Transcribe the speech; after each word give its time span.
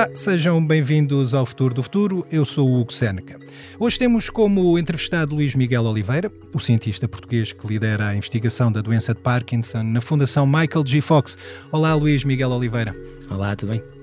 Olá, 0.00 0.08
sejam 0.14 0.66
bem-vindos 0.66 1.34
ao 1.34 1.44
Futuro 1.44 1.74
do 1.74 1.82
Futuro. 1.82 2.26
Eu 2.32 2.46
sou 2.46 2.66
o 2.66 2.80
Hugo 2.80 2.90
Seneca. 2.90 3.38
Hoje 3.78 3.98
temos 3.98 4.30
como 4.30 4.78
entrevistado 4.78 5.34
Luís 5.34 5.54
Miguel 5.54 5.84
Oliveira, 5.84 6.32
o 6.54 6.58
cientista 6.58 7.06
português 7.06 7.52
que 7.52 7.66
lidera 7.66 8.08
a 8.08 8.16
investigação 8.16 8.72
da 8.72 8.80
doença 8.80 9.12
de 9.12 9.20
Parkinson 9.20 9.82
na 9.82 10.00
Fundação 10.00 10.46
Michael 10.46 10.86
G. 10.86 11.02
Fox. 11.02 11.36
Olá, 11.70 11.94
Luís 11.94 12.24
Miguel 12.24 12.48
Oliveira. 12.48 12.94
Olá, 13.28 13.54
tudo 13.54 13.72
bem? 13.72 13.99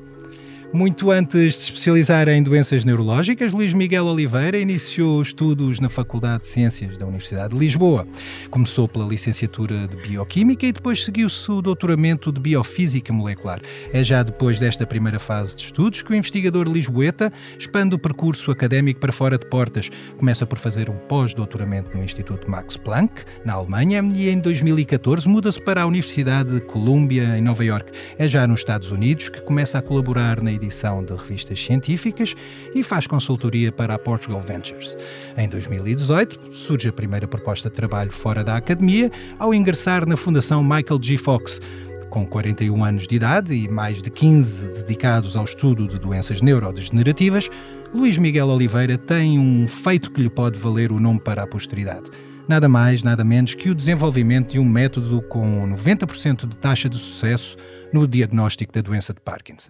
Muito 0.73 1.11
antes 1.11 1.53
de 1.53 1.63
especializar 1.63 2.27
em 2.27 2.43
doenças 2.43 2.83
neurológicas, 2.83 3.53
Luís 3.53 3.73
Miguel 3.73 4.05
Oliveira 4.05 4.57
iniciou 4.57 5.21
estudos 5.21 5.79
na 5.79 5.87
Faculdade 5.87 6.41
de 6.41 6.47
Ciências 6.47 6.97
da 6.97 7.05
Universidade 7.05 7.53
de 7.53 7.59
Lisboa. 7.59 8.05
Começou 8.51 8.85
pela 8.85 9.07
licenciatura 9.07 9.87
de 9.87 9.95
Bioquímica 9.95 10.65
e 10.65 10.73
depois 10.73 11.05
seguiu-se 11.05 11.49
o 11.49 11.61
doutoramento 11.61 12.33
de 12.33 12.41
Biofísica 12.41 13.13
Molecular. 13.13 13.61
É 13.93 14.03
já 14.03 14.21
depois 14.21 14.59
desta 14.59 14.85
primeira 14.85 15.19
fase 15.19 15.55
de 15.55 15.63
estudos 15.63 16.01
que 16.01 16.11
o 16.11 16.15
investigador 16.15 16.67
lisboeta 16.67 17.31
expande 17.57 17.95
o 17.95 17.99
percurso 17.99 18.51
académico 18.51 18.99
para 18.99 19.13
fora 19.13 19.37
de 19.37 19.45
portas. 19.45 19.89
Começa 20.17 20.45
por 20.45 20.57
fazer 20.57 20.89
um 20.89 20.97
pós-doutoramento 20.97 21.95
no 21.95 22.03
Instituto 22.03 22.51
Max 22.51 22.75
Planck, 22.75 23.23
na 23.45 23.53
Alemanha, 23.53 24.03
e 24.13 24.29
em 24.29 24.39
2014 24.39 25.29
muda-se 25.29 25.61
para 25.61 25.83
a 25.83 25.85
Universidade 25.85 26.55
de 26.55 26.61
Columbia, 26.61 27.37
em 27.37 27.41
Nova 27.41 27.63
York. 27.63 27.89
É 28.17 28.27
já 28.27 28.45
nos 28.45 28.59
Estados 28.59 28.91
Unidos 28.91 29.29
que 29.29 29.41
começa 29.41 29.77
a 29.77 29.81
colaborar 29.81 30.41
na 30.41 30.56
edição 30.57 31.03
de 31.03 31.13
revistas 31.13 31.63
científicas 31.63 32.35
e 32.75 32.83
faz 32.83 33.07
consultoria 33.07 33.71
para 33.71 33.93
a 33.93 33.99
Portugal 33.99 34.41
Ventures. 34.41 34.97
Em 35.37 35.47
2018, 35.47 36.53
surge 36.53 36.89
a 36.89 36.93
primeira 36.93 37.27
proposta 37.27 37.69
de 37.69 37.75
trabalho 37.75 38.11
fora 38.11 38.43
da 38.43 38.57
academia 38.57 39.09
ao 39.39 39.53
ingressar 39.53 40.05
na 40.05 40.17
Fundação 40.17 40.61
Michael 40.61 40.99
G. 41.01 41.17
Fox. 41.17 41.61
Com 42.09 42.25
41 42.25 42.83
anos 42.83 43.07
de 43.07 43.15
idade 43.15 43.53
e 43.53 43.69
mais 43.69 44.01
de 44.01 44.09
15 44.09 44.69
dedicados 44.69 45.35
ao 45.35 45.45
estudo 45.45 45.87
de 45.87 45.97
doenças 45.97 46.41
neurodegenerativas, 46.41 47.49
Luís 47.93 48.17
Miguel 48.17 48.47
Oliveira 48.47 48.97
tem 48.97 49.39
um 49.39 49.67
feito 49.67 50.11
que 50.11 50.21
lhe 50.21 50.29
pode 50.29 50.59
valer 50.59 50.91
o 50.91 50.99
nome 50.99 51.19
para 51.19 51.43
a 51.43 51.47
posteridade 51.47 52.09
nada 52.47 52.69
mais, 52.69 53.03
nada 53.03 53.23
menos 53.23 53.53
que 53.53 53.69
o 53.69 53.75
desenvolvimento 53.75 54.51
de 54.51 54.59
um 54.59 54.65
método 54.65 55.21
com 55.23 55.67
90% 55.69 56.47
de 56.47 56.57
taxa 56.57 56.87
de 56.87 56.97
sucesso 56.97 57.57
no 57.91 58.07
diagnóstico 58.07 58.71
da 58.71 58.81
doença 58.81 59.13
de 59.13 59.19
Parkinson. 59.19 59.69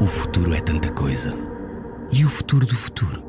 O 0.00 0.06
futuro 0.06 0.54
é 0.54 0.60
tanta 0.60 0.92
coisa. 0.92 1.34
E 2.12 2.24
o 2.24 2.28
futuro 2.28 2.66
do 2.66 2.74
futuro? 2.74 3.22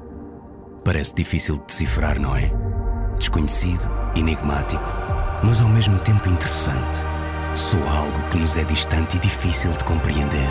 Parece 0.83 1.15
difícil 1.15 1.57
de 1.57 1.65
decifrar, 1.65 2.19
não 2.19 2.35
é? 2.35 2.51
Desconhecido, 3.17 3.89
enigmático, 4.15 4.83
mas 5.43 5.61
ao 5.61 5.69
mesmo 5.69 5.99
tempo 5.99 6.29
interessante. 6.29 6.99
Soa 7.55 7.89
algo 7.89 8.27
que 8.27 8.37
nos 8.37 8.57
é 8.57 8.63
distante 8.63 9.17
e 9.17 9.19
difícil 9.19 9.71
de 9.71 9.83
compreender. 9.83 10.49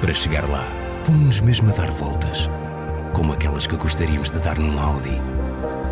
Para 0.00 0.14
chegar 0.14 0.48
lá, 0.48 0.66
pomos-nos 1.04 1.40
mesmo 1.40 1.70
a 1.70 1.72
dar 1.72 1.90
voltas, 1.90 2.48
como 3.14 3.32
aquelas 3.32 3.66
que 3.66 3.76
gostaríamos 3.76 4.30
de 4.30 4.38
dar 4.38 4.58
num 4.58 4.78
Audi. 4.78 5.20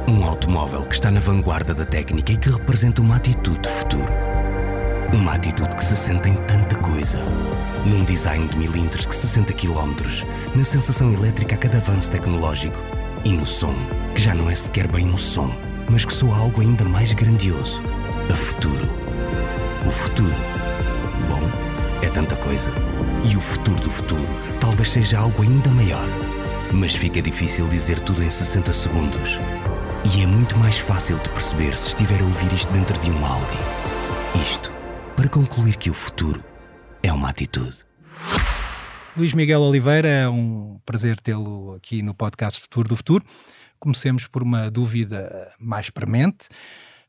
Um 0.08 0.24
automóvel 0.24 0.82
que 0.84 0.94
está 0.94 1.10
na 1.10 1.20
vanguarda 1.20 1.74
da 1.74 1.84
técnica 1.84 2.32
e 2.32 2.36
que 2.36 2.50
representa 2.50 3.02
uma 3.02 3.16
atitude 3.16 3.60
de 3.60 3.68
futuro. 3.68 4.25
Uma 5.12 5.34
atitude 5.34 5.74
que 5.76 5.84
se 5.84 5.96
sente 5.96 6.28
em 6.28 6.34
tanta 6.34 6.76
coisa 6.76 7.20
num 7.86 8.04
design 8.04 8.46
de 8.48 8.58
milímetros 8.58 9.06
que 9.06 9.14
60 9.14 9.52
km, 9.52 9.94
na 10.54 10.64
sensação 10.64 11.12
elétrica 11.12 11.54
a 11.54 11.58
cada 11.58 11.78
avanço 11.78 12.10
tecnológico 12.10 12.82
e 13.24 13.32
no 13.32 13.46
som, 13.46 13.74
que 14.14 14.20
já 14.20 14.34
não 14.34 14.50
é 14.50 14.54
sequer 14.54 14.88
bem 14.88 15.06
um 15.06 15.16
som, 15.16 15.54
mas 15.88 16.04
que 16.04 16.12
soa 16.12 16.36
algo 16.36 16.60
ainda 16.60 16.84
mais 16.84 17.12
grandioso. 17.12 17.82
A 18.30 18.34
futuro. 18.34 18.90
O 19.86 19.90
futuro. 19.90 20.34
Bom, 21.28 21.40
é 22.02 22.10
tanta 22.10 22.34
coisa. 22.36 22.72
E 23.30 23.36
o 23.36 23.40
futuro 23.40 23.80
do 23.80 23.90
futuro 23.90 24.28
talvez 24.60 24.90
seja 24.90 25.18
algo 25.18 25.42
ainda 25.42 25.70
maior. 25.70 26.08
Mas 26.72 26.94
fica 26.94 27.22
difícil 27.22 27.68
dizer 27.68 28.00
tudo 28.00 28.22
em 28.22 28.30
60 28.30 28.72
segundos. 28.72 29.38
E 30.14 30.22
é 30.22 30.26
muito 30.26 30.58
mais 30.58 30.78
fácil 30.78 31.18
de 31.18 31.30
perceber 31.30 31.74
se 31.76 31.88
estiver 31.88 32.20
a 32.20 32.24
ouvir 32.24 32.52
isto 32.52 32.72
dentro 32.72 32.98
de 32.98 33.10
um 33.10 33.24
Audi. 33.24 33.58
Isto 34.34 34.75
para 35.26 35.30
concluir 35.30 35.76
que 35.76 35.90
o 35.90 35.94
futuro 35.94 36.44
é 37.02 37.12
uma 37.12 37.30
atitude. 37.30 37.74
Luís 39.16 39.32
Miguel 39.34 39.60
Oliveira, 39.60 40.06
é 40.06 40.28
um 40.28 40.78
prazer 40.86 41.18
tê-lo 41.18 41.74
aqui 41.74 42.00
no 42.00 42.14
podcast 42.14 42.60
Futuro 42.60 42.88
do 42.88 42.96
Futuro. 42.96 43.24
Comecemos 43.80 44.28
por 44.28 44.40
uma 44.40 44.70
dúvida 44.70 45.52
mais 45.58 45.90
premente. 45.90 46.48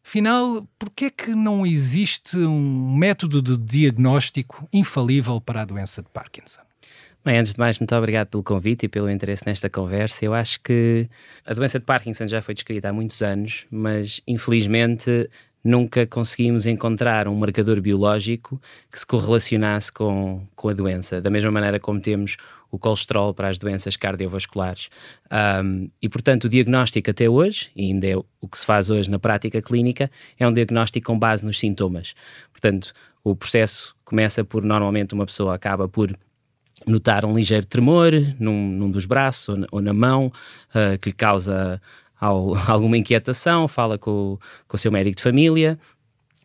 Afinal, 0.04 0.68
por 0.80 0.90
que 0.90 1.06
é 1.06 1.10
que 1.12 1.36
não 1.36 1.64
existe 1.64 2.38
um 2.38 2.96
método 2.96 3.40
de 3.40 3.56
diagnóstico 3.56 4.68
infalível 4.74 5.40
para 5.40 5.62
a 5.62 5.66
doença 5.66 6.02
de 6.02 6.10
Parkinson? 6.10 6.62
Bem, 7.24 7.40
antes 7.40 7.54
de 7.54 7.60
mais, 7.60 7.78
muito 7.78 7.94
obrigado 7.94 8.30
pelo 8.30 8.42
convite 8.42 8.86
e 8.86 8.90
pelo 8.90 9.12
interesse 9.12 9.46
nesta 9.46 9.70
conversa. 9.70 10.24
Eu 10.24 10.34
acho 10.34 10.62
que 10.62 11.10
a 11.46 11.54
doença 11.54 11.78
de 11.78 11.86
Parkinson 11.86 12.26
já 12.28 12.42
foi 12.42 12.56
descrita 12.56 12.90
há 12.90 12.94
muitos 12.94 13.22
anos, 13.22 13.66
mas 13.70 14.22
infelizmente 14.26 15.30
nunca 15.63 16.06
conseguimos 16.06 16.66
encontrar 16.66 17.28
um 17.28 17.35
marcador 17.35 17.81
biológico 17.81 18.62
que 18.91 19.00
se 19.00 19.06
correlacionasse 19.06 19.91
com, 19.91 20.45
com 20.56 20.69
a 20.69 20.73
doença, 20.73 21.22
da 21.22 21.29
mesma 21.29 21.51
maneira 21.51 21.79
como 21.79 22.00
temos 22.00 22.38
o 22.69 22.78
colesterol 22.78 23.34
para 23.34 23.47
as 23.50 23.57
doenças 23.57 23.95
cardiovasculares. 23.95 24.90
Um, 25.63 25.90
e, 26.01 26.09
portanto, 26.09 26.45
o 26.45 26.50
diagnóstico 26.50 27.09
até 27.09 27.29
hoje, 27.29 27.69
e 27.75 27.85
ainda 27.85 28.07
é 28.07 28.16
o 28.18 28.47
que 28.47 28.57
se 28.57 28.66
faz 28.66 28.90
hoje 28.90 29.09
na 29.09 29.19
prática 29.19 29.62
clínica, 29.62 30.12
é 30.38 30.47
um 30.47 30.53
diagnóstico 30.53 31.07
com 31.07 31.18
base 31.18 31.45
nos 31.45 31.59
sintomas. 31.59 32.13
Portanto, 32.51 32.94
o 33.24 33.35
processo 33.35 33.95
começa 34.03 34.44
por, 34.44 34.63
normalmente, 34.63 35.13
uma 35.13 35.25
pessoa 35.25 35.56
acaba 35.56 35.88
por 35.88 36.18
notar 36.85 37.25
um 37.25 37.35
ligeiro 37.35 37.66
tremor 37.66 38.12
num, 38.39 38.69
num 38.69 38.91
dos 38.91 39.06
braços 39.06 39.50
ou 39.50 39.57
na, 39.57 39.68
ou 39.72 39.81
na 39.81 39.94
mão, 39.94 40.28
uh, 40.28 40.97
que 41.00 41.09
lhe 41.09 41.16
causa 41.16 41.81
alguma 42.68 42.98
inquietação, 42.98 43.68
fala 43.68 43.98
com, 43.98 44.38
com 44.68 44.76
o 44.76 44.80
seu 44.80 44.92
médico 44.92 45.18
de 45.18 45.24
família. 45.24 45.78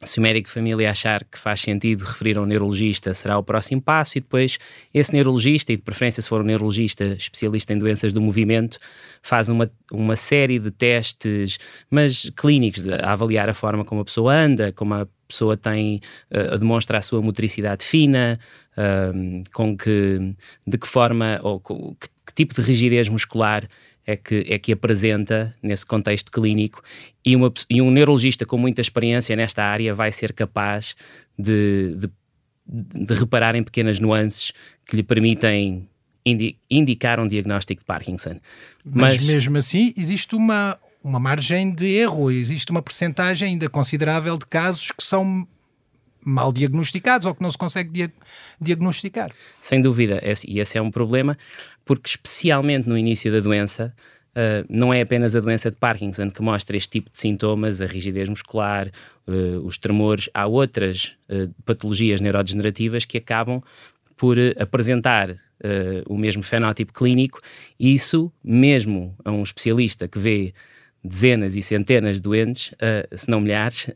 Se 0.04 0.18
o 0.18 0.22
médico 0.22 0.48
de 0.48 0.54
família 0.54 0.90
achar 0.90 1.22
que 1.24 1.38
faz 1.38 1.60
sentido 1.60 2.04
referir 2.04 2.36
a 2.36 2.42
um 2.42 2.46
neurologista, 2.46 3.14
será 3.14 3.38
o 3.38 3.42
próximo 3.42 3.80
passo, 3.80 4.18
e 4.18 4.20
depois 4.20 4.58
esse 4.92 5.12
neurologista, 5.12 5.72
e 5.72 5.76
de 5.76 5.82
preferência 5.82 6.20
se 6.20 6.28
for 6.28 6.40
um 6.40 6.44
neurologista 6.44 7.04
especialista 7.04 7.72
em 7.72 7.78
doenças 7.78 8.12
do 8.12 8.20
movimento, 8.20 8.78
faz 9.22 9.48
uma, 9.48 9.70
uma 9.92 10.16
série 10.16 10.58
de 10.58 10.72
testes, 10.72 11.56
mas 11.88 12.28
clínicos, 12.36 12.88
a 12.88 13.12
avaliar 13.12 13.48
a 13.48 13.54
forma 13.54 13.84
como 13.84 14.00
a 14.00 14.04
pessoa 14.04 14.34
anda, 14.34 14.72
como 14.72 14.94
a 14.94 15.06
pessoa 15.28 15.56
tem, 15.56 16.00
uh, 16.32 16.58
demonstra 16.58 16.98
a 16.98 17.00
sua 17.00 17.22
motricidade 17.22 17.84
fina, 17.84 18.40
uh, 18.76 19.44
com 19.52 19.76
que, 19.76 20.34
de 20.66 20.78
que 20.78 20.88
forma, 20.88 21.38
ou 21.44 21.60
que, 21.60 21.74
que 22.26 22.34
tipo 22.34 22.54
de 22.54 22.60
rigidez 22.60 23.08
muscular 23.08 23.68
é 24.06 24.16
que, 24.16 24.46
é 24.48 24.58
que 24.58 24.72
apresenta 24.72 25.54
nesse 25.62 25.86
contexto 25.86 26.30
clínico 26.30 26.82
e, 27.24 27.36
uma, 27.36 27.52
e 27.70 27.80
um 27.80 27.90
neurologista 27.90 28.44
com 28.44 28.58
muita 28.58 28.80
experiência 28.80 29.36
nesta 29.36 29.62
área 29.64 29.94
vai 29.94 30.10
ser 30.10 30.32
capaz 30.32 30.94
de, 31.38 31.96
de, 31.96 32.10
de 32.66 33.14
reparar 33.14 33.54
em 33.54 33.62
pequenas 33.62 33.98
nuances 33.98 34.52
que 34.84 34.96
lhe 34.96 35.02
permitem 35.02 35.88
indi, 36.24 36.56
indicar 36.70 37.20
um 37.20 37.28
diagnóstico 37.28 37.80
de 37.80 37.86
Parkinson. 37.86 38.40
Mas, 38.84 39.16
Mas 39.16 39.18
mesmo 39.18 39.56
assim 39.56 39.92
existe 39.96 40.34
uma, 40.34 40.78
uma 41.02 41.20
margem 41.20 41.72
de 41.72 41.86
erro, 41.86 42.30
existe 42.30 42.70
uma 42.70 42.82
percentagem 42.82 43.50
ainda 43.50 43.68
considerável 43.68 44.36
de 44.36 44.46
casos 44.46 44.90
que 44.90 45.02
são 45.02 45.46
mal 46.24 46.52
diagnosticados 46.52 47.26
ou 47.26 47.34
que 47.34 47.42
não 47.42 47.50
se 47.50 47.58
consegue 47.58 47.90
dia 47.90 48.12
diagnosticar. 48.60 49.32
Sem 49.60 49.82
dúvida, 49.82 50.20
e 50.46 50.60
esse 50.60 50.78
é 50.78 50.82
um 50.82 50.90
problema, 50.90 51.36
porque 51.84 52.08
especialmente 52.08 52.88
no 52.88 52.96
início 52.96 53.30
da 53.32 53.40
doença, 53.40 53.94
Uh, 54.32 54.64
não 54.66 54.94
é 54.94 55.02
apenas 55.02 55.36
a 55.36 55.40
doença 55.40 55.70
de 55.70 55.76
Parkinson 55.76 56.30
que 56.30 56.40
mostra 56.40 56.74
este 56.74 56.88
tipo 56.88 57.10
de 57.10 57.18
sintomas, 57.18 57.82
a 57.82 57.86
rigidez 57.86 58.30
muscular, 58.30 58.90
uh, 59.28 59.58
os 59.62 59.76
tremores, 59.76 60.30
há 60.32 60.46
outras 60.46 61.12
uh, 61.28 61.52
patologias 61.66 62.18
neurodegenerativas 62.18 63.04
que 63.04 63.18
acabam 63.18 63.62
por 64.16 64.38
apresentar 64.58 65.36
o 66.08 66.16
mesmo 66.16 66.42
fenótipo 66.42 66.92
clínico, 66.92 67.40
e 67.78 67.94
isso, 67.94 68.32
mesmo 68.42 69.14
a 69.24 69.30
um 69.30 69.42
especialista 69.42 70.08
que 70.08 70.18
vê 70.18 70.54
dezenas 71.04 71.54
e 71.54 71.62
centenas 71.62 72.16
de 72.16 72.22
doentes, 72.22 72.72
se 73.14 73.30
não 73.30 73.40
milhares, 73.40 73.86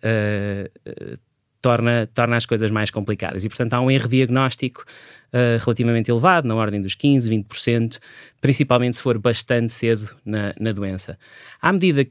torna, 1.60 2.08
torna 2.14 2.36
as 2.36 2.46
coisas 2.46 2.70
mais 2.70 2.90
complicadas. 2.90 3.44
E, 3.44 3.48
portanto, 3.48 3.74
há 3.74 3.80
um 3.80 3.90
erro 3.90 4.08
diagnóstico 4.08 4.84
uh, 5.32 5.62
relativamente 5.64 6.10
elevado, 6.10 6.46
na 6.46 6.54
ordem 6.54 6.80
dos 6.80 6.96
15%, 6.96 7.28
20%, 7.28 7.98
principalmente 8.40 8.96
se 8.96 9.02
for 9.02 9.18
bastante 9.18 9.72
cedo 9.72 10.08
na, 10.24 10.54
na 10.58 10.72
doença. 10.72 11.18
À 11.60 11.72
medida 11.72 12.06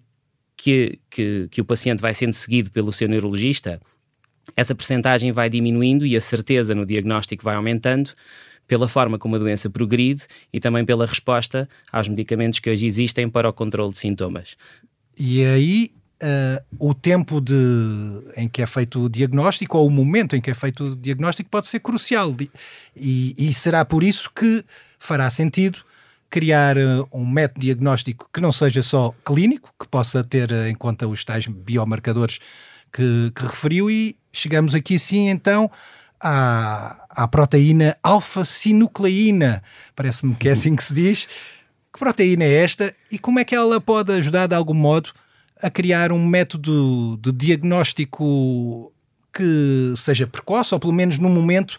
que, 0.58 1.00
que, 1.10 1.48
que 1.50 1.62
o 1.62 1.66
paciente 1.66 2.02
vai 2.02 2.14
sendo 2.14 2.34
seguido 2.34 2.72
pelo 2.72 2.92
seu 2.92 3.08
neurologista, 3.08 3.82
essa 4.56 4.76
percentagem 4.76 5.32
vai 5.32 5.50
diminuindo 5.50 6.06
e 6.06 6.16
a 6.16 6.22
certeza 6.22 6.76
no 6.76 6.86
diagnóstico 6.86 7.44
vai 7.44 7.56
aumentando 7.56 8.12
pela 8.68 8.88
forma 8.88 9.18
como 9.18 9.36
a 9.36 9.40
doença 9.40 9.70
progride 9.70 10.24
e 10.52 10.60
também 10.60 10.84
pela 10.84 11.06
resposta 11.06 11.70
aos 11.92 12.08
medicamentos 12.08 12.60
que 12.60 12.70
hoje 12.70 12.86
existem 12.86 13.30
para 13.30 13.48
o 13.48 13.54
controle 13.54 13.92
de 13.92 13.98
sintomas. 13.98 14.56
E 15.18 15.44
aí 15.44 15.92
uh, 16.22 16.64
o 16.80 16.94
tempo 16.94 17.42
de, 17.42 17.54
em 18.38 18.48
que 18.48 18.62
é 18.62 18.66
feito 18.66 19.06
o 19.06 19.10
diagnóstico 19.10 19.78
ou 19.78 19.88
o 19.88 19.92
momento 19.92 20.36
em 20.36 20.42
que 20.42 20.52
é 20.52 20.54
feito 20.54 20.84
o 20.86 20.96
diagnóstico 20.96 21.50
pode 21.50 21.68
ser 21.68 21.80
crucial. 21.80 22.36
E, 22.96 23.34
e 23.38 23.54
será 23.54 23.84
por 23.84 24.04
isso 24.04 24.30
que 24.34 24.64
fará 25.00 25.30
sentido 25.30 25.80
criar 26.30 26.78
uh, 26.78 27.08
um 27.14 27.26
método 27.26 27.62
diagnóstico 27.62 28.30
que 28.34 28.42
não 28.42 28.52
seja 28.52 28.82
só 28.82 29.14
clínico, 29.24 29.74
que 29.80 29.88
possa 29.88 30.24
ter 30.24 30.52
uh, 30.52 30.68
em 30.68 30.76
conta 30.76 31.08
os 31.08 31.24
tais 31.24 31.48
biomarcadores 31.48 32.40
que, 32.92 33.32
que 33.36 33.42
referiu, 33.44 33.90
e 33.90 34.18
chegamos 34.32 34.74
aqui 34.74 34.98
sim 34.98 35.30
então 35.30 35.70
à, 36.20 37.06
à 37.10 37.28
proteína 37.28 37.96
alfa-sinucleína. 38.02 39.62
Parece-me 39.96 40.36
que 40.36 40.50
é 40.50 40.52
assim 40.52 40.76
que 40.76 40.84
se 40.84 40.94
diz. 40.94 41.28
Que 41.94 42.00
proteína 42.00 42.44
é 42.44 42.64
esta 42.64 42.94
e 43.10 43.18
como 43.18 43.40
é 43.40 43.46
que 43.46 43.56
ela 43.56 43.80
pode 43.80 44.12
ajudar 44.12 44.48
de 44.48 44.56
algum 44.56 44.74
modo 44.74 45.12
a 45.62 45.70
criar 45.70 46.12
um 46.12 46.26
método 46.26 47.18
de 47.22 47.32
diagnóstico 47.32 48.92
que 49.34 49.94
seja 49.98 50.26
precoce, 50.26 50.74
ou 50.74 50.80
pelo 50.80 50.94
menos 50.94 51.20
num 51.20 51.30
momento 51.30 51.78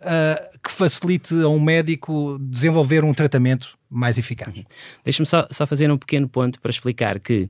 uh, 0.00 0.58
que 0.62 0.70
facilite 0.70 1.34
a 1.34 1.48
um 1.48 1.60
médico 1.60 2.38
desenvolver 2.40 3.04
um 3.04 3.14
tratamento 3.14 3.78
mais 3.90 4.18
eficaz. 4.18 4.54
Uhum. 4.54 4.64
Deixa-me 5.04 5.26
só, 5.26 5.46
só 5.50 5.66
fazer 5.66 5.90
um 5.90 5.96
pequeno 5.96 6.28
ponto 6.28 6.60
para 6.60 6.70
explicar 6.70 7.18
que 7.18 7.48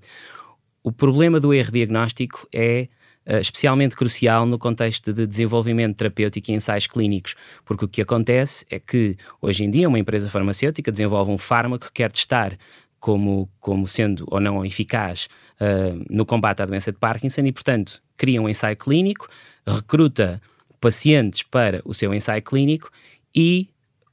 o 0.83 0.93
problema 0.93 1.41
do 1.41 1.53
erro 1.53 1.73
diagnóstico 1.73 2.47
é 2.55 2.89
uh, 3.27 3.39
especialmente 3.39 3.97
crucial 3.97 4.47
no 4.47 4.59
contexto 4.59 5.13
de 5.13 5.27
desenvolvimento 5.27 5.97
terapêutico 5.97 6.51
e 6.51 6.55
ensaios 6.55 6.87
clínicos, 6.87 7.35
porque 7.65 7.85
o 7.85 7.89
que 7.89 8.01
acontece 8.01 8.65
é 8.71 8.79
que 8.79 9.17
hoje 9.41 9.65
em 9.65 9.71
dia 9.71 9.89
uma 9.89 9.99
empresa 9.99 10.31
farmacêutica 10.31 10.93
desenvolve 10.93 11.33
um 11.33 11.39
fármaco 11.39 11.87
que 11.87 11.93
quer 11.93 12.13
testar 12.13 12.57
como, 13.01 13.49
como 13.61 13.87
sendo 13.87 14.25
ou 14.29 14.41
não 14.41 14.65
eficaz 14.65 15.29
uh, 15.61 16.05
no 16.11 16.27
combate 16.27 16.63
à 16.63 16.67
doença 16.67 16.93
de 16.93 16.99
Parkinson 16.99 17.43
e, 17.43 17.53
portanto, 17.53 18.03
cria 18.17 18.43
um 18.43 18.49
ensaio 18.49 18.77
clínico, 18.77 19.29
recruta 19.67 20.41
pacientes 20.81 21.43
para 21.43 21.81
o 21.85 21.95
seu 21.95 22.13
ensaio 22.15 22.43
clínico 22.43 22.91
e 23.35 23.69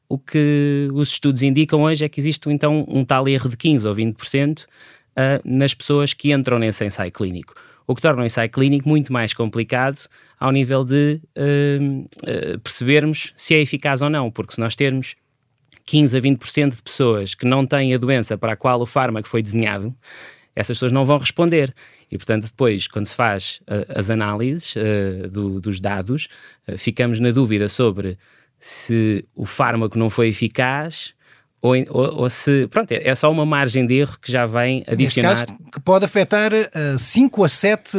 o 0.07 0.17
que 0.17 0.87
os 0.93 1.09
estudos 1.09 1.41
indicam 1.41 1.81
hoje 1.81 2.05
é 2.05 2.09
que 2.09 2.19
existe 2.19 2.49
então 2.49 2.85
um 2.87 3.03
tal 3.03 3.27
erro 3.27 3.49
de 3.49 3.57
15 3.57 3.87
ou 3.87 3.95
20% 3.95 4.63
uh, 4.63 4.67
nas 5.43 5.73
pessoas 5.73 6.13
que 6.13 6.31
entram 6.31 6.59
nesse 6.59 6.85
ensaio 6.85 7.11
clínico. 7.11 7.53
O 7.87 7.95
que 7.95 8.01
torna 8.01 8.21
o 8.23 8.25
ensaio 8.25 8.49
clínico 8.49 8.87
muito 8.87 9.11
mais 9.13 9.33
complicado 9.33 10.07
ao 10.39 10.51
nível 10.51 10.83
de 10.83 11.19
uh, 11.37 12.55
uh, 12.55 12.59
percebermos 12.59 13.33
se 13.35 13.55
é 13.55 13.61
eficaz 13.61 14.01
ou 14.01 14.09
não, 14.09 14.31
porque 14.31 14.53
se 14.53 14.59
nós 14.59 14.75
termos 14.75 15.15
15 15.85 16.17
a 16.17 16.21
20% 16.21 16.75
de 16.75 16.81
pessoas 16.81 17.35
que 17.35 17.45
não 17.45 17.65
têm 17.65 17.93
a 17.93 17.97
doença 17.97 18.37
para 18.37 18.53
a 18.53 18.55
qual 18.55 18.81
o 18.81 18.85
fármaco 18.85 19.27
foi 19.27 19.41
desenhado, 19.41 19.95
essas 20.55 20.77
pessoas 20.77 20.91
não 20.91 21.05
vão 21.05 21.17
responder. 21.17 21.73
E, 22.11 22.17
portanto, 22.17 22.45
depois, 22.45 22.87
quando 22.87 23.05
se 23.05 23.15
faz 23.15 23.59
uh, 23.63 23.85
as 23.99 24.09
análises 24.09 24.75
uh, 24.75 25.27
do, 25.29 25.59
dos 25.59 25.79
dados, 25.79 26.27
uh, 26.67 26.77
ficamos 26.77 27.19
na 27.19 27.31
dúvida 27.31 27.67
sobre 27.67 28.17
se 28.59 29.25
o 29.35 29.45
fármaco 29.45 29.97
não 29.97 30.09
foi 30.09 30.29
eficaz 30.29 31.13
ou, 31.61 31.73
ou, 31.89 32.21
ou, 32.21 32.29
se. 32.29 32.67
Pronto, 32.67 32.91
é, 32.91 33.07
é 33.07 33.15
só 33.15 33.29
uma 33.31 33.45
margem 33.45 33.85
de 33.85 33.95
erro 33.95 34.17
que 34.21 34.31
já 34.31 34.45
vem 34.45 34.83
adicionar. 34.87 35.31
Neste 35.31 35.45
caso, 35.45 35.59
que 35.71 35.79
pode 35.79 36.05
afetar 36.05 36.51
5 36.97 37.43
a 37.43 37.49
7, 37.49 37.97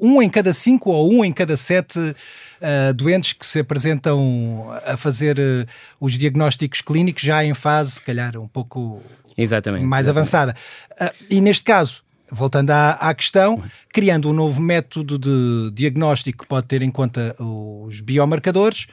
um 0.00 0.20
em 0.20 0.28
cada 0.28 0.52
5 0.52 0.90
ou 0.90 1.10
um 1.10 1.24
em 1.24 1.32
cada 1.32 1.56
7 1.56 2.14
uh, 2.62 2.94
doentes 2.94 3.32
que 3.32 3.44
se 3.44 3.58
apresentam 3.58 4.70
a 4.86 4.96
fazer 4.96 5.38
uh, 5.38 5.66
os 6.00 6.14
diagnósticos 6.14 6.80
clínicos 6.80 7.22
já 7.22 7.44
em 7.44 7.54
fase, 7.54 7.92
se 7.92 8.02
calhar, 8.02 8.36
um 8.38 8.48
pouco 8.48 9.02
exatamente, 9.36 9.84
mais 9.84 10.06
exatamente. 10.06 10.34
avançada. 10.34 10.56
Uh, 11.00 11.24
e 11.28 11.40
neste 11.40 11.64
caso, 11.64 12.02
voltando 12.30 12.70
à, 12.70 12.92
à, 12.92 13.14
questão, 13.14 13.62
criando 13.92 14.30
um 14.30 14.32
novo 14.32 14.60
método 14.60 15.18
de 15.18 15.70
diagnóstico 15.74 16.44
que 16.44 16.48
pode 16.48 16.66
ter 16.66 16.82
em 16.82 16.90
conta 16.90 17.34
os 17.38 18.00
biomarcadores, 18.00 18.86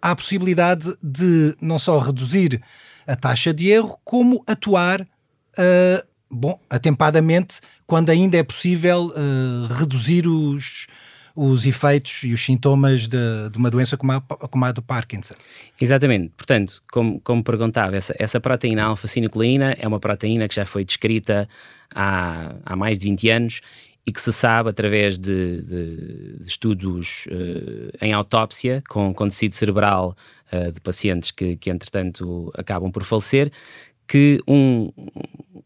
há 0.00 0.10
a 0.10 0.16
possibilidade 0.16 0.94
de 1.02 1.56
não 1.60 1.78
só 1.78 1.98
reduzir 1.98 2.62
a 3.06 3.16
taxa 3.16 3.52
de 3.52 3.68
erro, 3.68 3.98
como 4.04 4.44
atuar 4.46 5.00
uh, 5.00 6.06
bom, 6.30 6.58
atempadamente 6.68 7.60
quando 7.86 8.10
ainda 8.10 8.36
é 8.36 8.42
possível 8.42 9.06
uh, 9.06 9.72
reduzir 9.74 10.26
os, 10.26 10.86
os 11.34 11.66
efeitos 11.66 12.22
e 12.22 12.32
os 12.32 12.44
sintomas 12.44 13.08
de, 13.08 13.48
de 13.50 13.58
uma 13.58 13.68
doença 13.68 13.96
como 13.96 14.12
a, 14.12 14.20
como 14.20 14.64
a 14.64 14.70
do 14.72 14.80
Parkinson. 14.80 15.34
Exatamente. 15.80 16.32
Portanto, 16.36 16.80
como, 16.92 17.20
como 17.20 17.42
perguntava, 17.42 17.96
essa, 17.96 18.14
essa 18.18 18.38
proteína 18.40 18.84
alfa-sinucleína 18.84 19.76
é 19.78 19.88
uma 19.88 19.98
proteína 19.98 20.46
que 20.46 20.54
já 20.54 20.64
foi 20.64 20.84
descrita 20.84 21.48
há, 21.92 22.54
há 22.64 22.76
mais 22.76 22.98
de 22.98 23.08
20 23.08 23.28
anos 23.30 23.60
e 24.06 24.12
que 24.12 24.20
se 24.20 24.32
sabe 24.32 24.70
através 24.70 25.18
de, 25.18 25.62
de, 25.62 26.36
de 26.40 26.46
estudos 26.48 27.26
uh, 27.26 27.96
em 28.00 28.12
autópsia 28.12 28.82
com, 28.88 29.12
com 29.12 29.28
tecido 29.28 29.54
cerebral 29.54 30.16
uh, 30.52 30.70
de 30.70 30.80
pacientes 30.80 31.30
que, 31.30 31.56
que, 31.56 31.70
entretanto, 31.70 32.52
acabam 32.56 32.92
por 32.92 33.02
falecer, 33.02 33.50
que 34.06 34.40
um, 34.46 34.92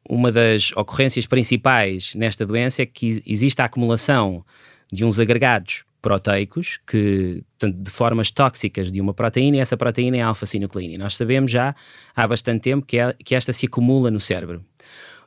uma 0.08 0.30
das 0.30 0.70
ocorrências 0.76 1.26
principais 1.26 2.14
nesta 2.14 2.46
doença 2.46 2.82
é 2.82 2.86
que 2.86 3.22
existe 3.26 3.60
a 3.60 3.64
acumulação 3.64 4.44
de 4.92 5.04
uns 5.04 5.18
agregados 5.18 5.84
proteicos 6.00 6.78
que, 6.86 7.42
portanto, 7.58 7.82
de 7.82 7.90
formas 7.90 8.30
tóxicas 8.30 8.90
de 8.90 9.00
uma 9.00 9.12
proteína 9.12 9.56
e 9.58 9.60
essa 9.60 9.76
proteína 9.76 10.16
é 10.16 10.20
alfa-sinucleína. 10.20 10.94
E 10.94 10.98
nós 10.98 11.16
sabemos 11.16 11.50
já 11.50 11.74
há 12.14 12.26
bastante 12.26 12.62
tempo 12.62 12.86
que, 12.86 12.98
é, 12.98 13.14
que 13.24 13.34
esta 13.34 13.52
se 13.52 13.66
acumula 13.66 14.10
no 14.10 14.20
cérebro. 14.20 14.64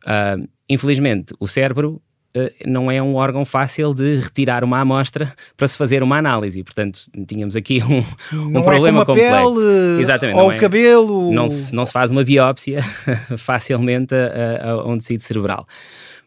Uh, 0.03 0.47
infelizmente, 0.69 1.33
o 1.39 1.47
cérebro 1.47 2.01
uh, 2.35 2.51
não 2.65 2.89
é 2.89 3.01
um 3.01 3.15
órgão 3.15 3.45
fácil 3.45 3.93
de 3.93 4.19
retirar 4.19 4.63
uma 4.63 4.79
amostra 4.79 5.33
para 5.57 5.67
se 5.67 5.77
fazer 5.77 6.01
uma 6.01 6.17
análise. 6.17 6.63
Portanto, 6.63 7.01
tínhamos 7.27 7.55
aqui 7.55 7.83
um, 7.83 7.99
um 8.57 8.63
problema 8.63 9.01
é 9.01 9.05
complexo. 9.05 9.55
Pele, 9.55 10.01
Exatamente, 10.01 10.39
ou 10.39 10.47
o 10.47 10.51
é, 10.53 10.57
cabelo. 10.57 11.31
Não 11.33 11.49
se, 11.49 11.75
não 11.75 11.85
se 11.85 11.91
faz 11.91 12.11
uma 12.11 12.23
biópsia 12.23 12.81
facilmente 13.37 14.15
a, 14.15 14.69
a, 14.69 14.71
a 14.71 14.87
um 14.87 14.97
tecido 14.97 15.21
cerebral. 15.21 15.67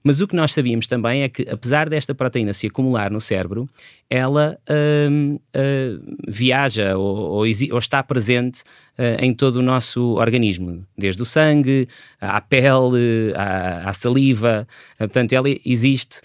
Mas 0.07 0.21
o 0.21 0.29
que 0.29 0.37
nós 0.37 0.53
sabíamos 0.53 0.87
também 0.87 1.23
é 1.23 1.31
que, 1.31 1.49
apesar 1.49 1.89
desta 1.89 2.15
proteína 2.15 2.53
se 2.53 2.67
acumular 2.67 3.11
no 3.11 3.23
cérebro, 3.23 3.67
ela 4.11 4.59
uh, 4.69 5.35
uh, 5.35 6.17
viaja 6.29 6.95
ou, 6.95 7.17
ou, 7.17 7.39
ou, 7.39 7.79
está 7.79 8.03
presente 8.03 8.61
uh, 8.99 9.17
em 9.19 9.33
todo 9.33 9.57
o 9.57 9.63
nosso 9.63 10.03
organismo, 10.17 10.87
desde 10.97 11.23
o 11.23 11.25
sangue, 11.25 11.89
à 12.21 12.39
pele, 12.39 13.33
à, 13.35 13.89
à 13.89 13.93
saliva. 13.95 14.69
portanto, 14.99 15.33
ela 15.33 15.49
existe 15.65 16.21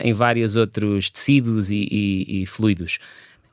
em 0.00 0.12
vários 0.12 0.54
outros 0.54 1.10
tecidos 1.10 1.72
e, 1.72 1.88
e, 1.90 2.42
e 2.42 2.46
fluidos. 2.46 3.00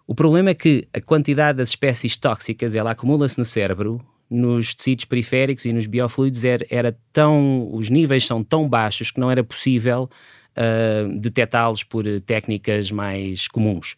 O 0.05 0.13
problema 0.13 0.51
é 0.51 0.53
que 0.53 0.87
a 0.93 1.01
quantidade 1.01 1.57
das 1.57 1.69
espécies 1.69 2.15
tóxicas 2.15 2.75
ela 2.75 2.91
acumula-se 2.91 3.39
no 3.39 3.45
cérebro 3.45 3.99
nos 4.31 4.73
tecidos 4.73 5.03
periféricos 5.03 5.65
e 5.65 5.73
nos 5.73 5.85
biofluidos 5.85 6.45
era, 6.45 6.65
era 6.69 6.97
tão, 7.11 7.69
os 7.73 7.89
níveis 7.89 8.25
são 8.25 8.41
tão 8.41 8.67
baixos 8.67 9.11
que 9.11 9.19
não 9.19 9.29
era 9.29 9.43
possível 9.43 10.09
uh, 10.55 11.19
detectá-los 11.19 11.83
por 11.83 12.05
técnicas 12.21 12.89
mais 12.91 13.49
comuns. 13.49 13.95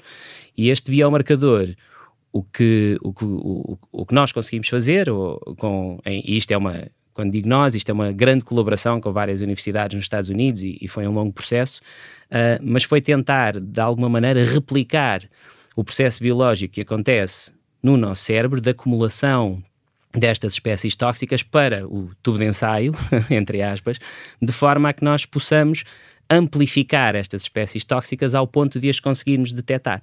E 0.58 0.70
este 0.70 0.90
biomarcador, 0.90 1.76
o 2.32 2.42
que, 2.44 2.98
o, 3.04 3.14
o, 3.22 3.80
o 3.92 4.06
que 4.08 4.16
nós 4.16 4.32
conseguimos 4.32 4.68
fazer, 4.68 5.08
ou, 5.08 5.38
com, 5.56 6.00
e 6.04 6.36
isto 6.36 6.52
é 6.52 6.58
uma, 6.58 6.88
quando 7.14 7.32
digo 7.32 7.48
nós, 7.48 7.76
isto 7.76 7.90
é 7.90 7.94
uma 7.94 8.12
grande 8.12 8.44
colaboração 8.44 9.00
com 9.00 9.14
várias 9.14 9.42
universidades 9.42 9.96
nos 9.96 10.06
Estados 10.06 10.32
Unidos 10.32 10.64
e, 10.64 10.80
e 10.82 10.88
foi 10.88 11.08
um 11.08 11.12
longo 11.12 11.32
processo, 11.32 11.80
uh, 12.32 12.60
mas 12.60 12.84
foi 12.84 13.02
tentar, 13.02 13.60
de 13.60 13.80
alguma 13.80 14.10
maneira, 14.10 14.44
replicar 14.44 15.22
o 15.76 15.84
processo 15.84 16.20
biológico 16.20 16.74
que 16.74 16.82
acontece 16.82 17.54
no 17.84 17.98
nosso 17.98 18.24
cérebro 18.24 18.60
de 18.60 18.72
acumulação 18.72 19.62
destas 20.14 20.54
espécies 20.54 20.96
tóxicas 20.96 21.42
para 21.42 21.88
o 21.88 22.12
tubo 22.22 22.38
de 22.38 22.46
ensaio, 22.46 22.94
entre 23.30 23.62
aspas, 23.62 23.98
de 24.42 24.52
forma 24.52 24.90
a 24.90 24.94
que 24.94 25.04
nós 25.04 25.26
possamos 25.26 25.84
amplificar 26.30 27.16
estas 27.16 27.44
espécies 27.44 27.84
tóxicas 27.84 28.34
ao 28.34 28.48
ponto 28.48 28.80
de 28.80 28.90
as 28.90 29.00
conseguirmos 29.00 29.54
detectar. 29.54 30.02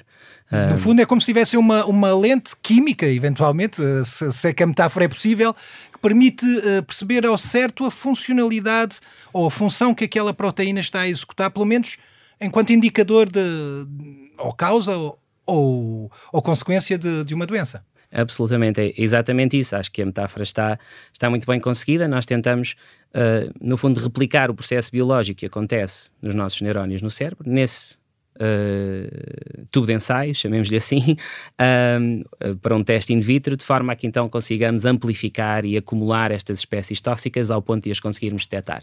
No 0.70 0.76
fundo 0.76 1.00
é 1.00 1.06
como 1.06 1.20
se 1.20 1.26
tivesse 1.26 1.56
uma, 1.56 1.84
uma 1.86 2.14
lente 2.14 2.54
química, 2.60 3.06
eventualmente, 3.06 3.82
eh, 3.82 4.04
se, 4.04 4.32
se 4.32 4.48
é 4.48 4.52
que 4.52 4.62
a 4.62 4.66
metáfora 4.66 5.04
é 5.06 5.08
possível, 5.08 5.54
que 5.92 5.98
permite 6.00 6.44
uh, 6.44 6.82
perceber 6.82 7.24
ao 7.24 7.38
certo 7.38 7.84
a 7.84 7.90
funcionalidade 7.90 8.98
ou 9.32 9.46
a 9.46 9.50
função 9.50 9.94
que 9.94 10.04
aquela 10.04 10.34
proteína 10.34 10.80
está 10.80 11.00
a 11.00 11.08
executar, 11.08 11.50
pelo 11.50 11.64
menos 11.64 11.96
enquanto 12.40 12.70
indicador 12.70 13.30
de, 13.30 13.40
ou 14.38 14.52
causa 14.52 14.96
ou, 14.96 15.18
ou, 15.46 16.12
ou 16.32 16.42
consequência 16.42 16.98
de, 16.98 17.24
de 17.24 17.34
uma 17.34 17.46
doença. 17.46 17.84
Absolutamente, 18.12 18.80
é 18.80 18.92
exatamente 18.96 19.58
isso. 19.58 19.76
Acho 19.76 19.90
que 19.90 20.02
a 20.02 20.06
metáfora 20.06 20.42
está, 20.42 20.78
está 21.12 21.30
muito 21.30 21.46
bem 21.46 21.60
conseguida. 21.60 22.08
Nós 22.08 22.26
tentamos, 22.26 22.74
uh, 23.14 23.52
no 23.60 23.76
fundo, 23.76 24.00
replicar 24.00 24.50
o 24.50 24.54
processo 24.54 24.90
biológico 24.90 25.38
que 25.40 25.46
acontece 25.46 26.10
nos 26.20 26.34
nossos 26.34 26.60
neurónios 26.60 27.02
no 27.02 27.10
cérebro, 27.10 27.48
nesse 27.48 27.99
uh, 28.40 29.66
tubo 29.70 29.86
de 29.86 29.92
ensaio, 29.94 30.34
chamemos-lhe 30.34 30.76
assim, 30.76 31.16
uh, 31.60 32.56
para 32.56 32.74
um 32.74 32.82
teste 32.82 33.12
in 33.12 33.20
vitro, 33.20 33.56
de 33.56 33.64
forma 33.64 33.92
a 33.92 33.96
que 33.96 34.06
então 34.06 34.28
consigamos 34.28 34.84
amplificar 34.84 35.64
e 35.64 35.76
acumular 35.76 36.30
estas 36.30 36.58
espécies 36.58 37.00
tóxicas 37.00 37.50
ao 37.50 37.60
ponto 37.60 37.84
de 37.84 37.90
as 37.90 38.00
conseguirmos 38.00 38.46
detectar. 38.46 38.82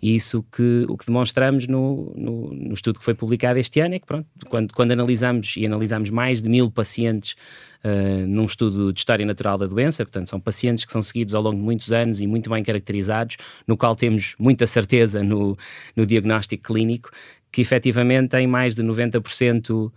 E 0.00 0.14
isso 0.14 0.44
que, 0.50 0.86
o 0.88 0.96
que 0.96 1.06
demonstramos 1.06 1.66
no, 1.66 2.12
no, 2.16 2.54
no 2.54 2.74
estudo 2.74 2.98
que 2.98 3.04
foi 3.04 3.14
publicado 3.14 3.58
este 3.58 3.80
ano 3.80 3.94
é 3.94 3.98
que, 3.98 4.06
pronto, 4.06 4.26
quando, 4.48 4.72
quando 4.72 4.92
analisamos 4.92 5.54
e 5.56 5.66
analisamos 5.66 6.10
mais 6.10 6.40
de 6.40 6.48
mil 6.48 6.70
pacientes 6.70 7.36
uh, 7.84 8.26
num 8.26 8.44
estudo 8.44 8.92
de 8.92 9.00
história 9.00 9.24
natural 9.24 9.58
da 9.58 9.66
doença, 9.66 10.04
portanto, 10.04 10.28
são 10.28 10.40
pacientes 10.40 10.84
que 10.84 10.92
são 10.92 11.02
seguidos 11.02 11.34
ao 11.34 11.42
longo 11.42 11.56
de 11.56 11.62
muitos 11.62 11.92
anos 11.92 12.20
e 12.20 12.26
muito 12.26 12.48
bem 12.50 12.62
caracterizados, 12.62 13.36
no 13.66 13.76
qual 13.76 13.94
temos 13.94 14.34
muita 14.38 14.66
certeza 14.66 15.22
no, 15.22 15.56
no 15.94 16.06
diagnóstico 16.06 16.72
clínico, 16.72 17.10
que 17.54 17.60
efetivamente 17.60 18.30
tem 18.30 18.48
mais 18.48 18.74
de 18.74 18.82
90% 18.82 19.70
uh, 19.70 19.92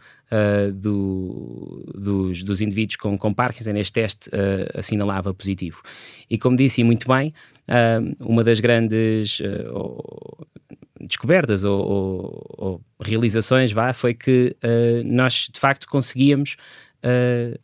do, 0.71 1.91
dos, 1.91 2.43
dos, 2.43 2.61
indivíduos 2.61 2.97
com, 2.97 3.17
com 3.17 3.33
Parkinson 3.33 3.71
neste 3.71 3.93
teste 3.93 4.29
uh, 4.29 4.77
assinalava 4.77 5.33
positivo. 5.33 5.81
E 6.29 6.37
como 6.37 6.55
disse 6.55 6.83
muito 6.83 7.07
bem, 7.07 7.33
uh, 7.67 8.15
uma 8.19 8.43
das 8.43 8.59
grandes 8.59 9.41
descobertas 11.01 11.63
ou, 11.63 11.81
ou, 11.81 12.55
ou, 12.57 12.81
realizações 13.01 13.71
vá, 13.71 13.91
foi 13.91 14.13
que 14.13 14.55
nós 15.03 15.49
de 15.51 15.59
facto 15.59 15.87
conseguíamos 15.87 16.57
uh, 17.03 17.59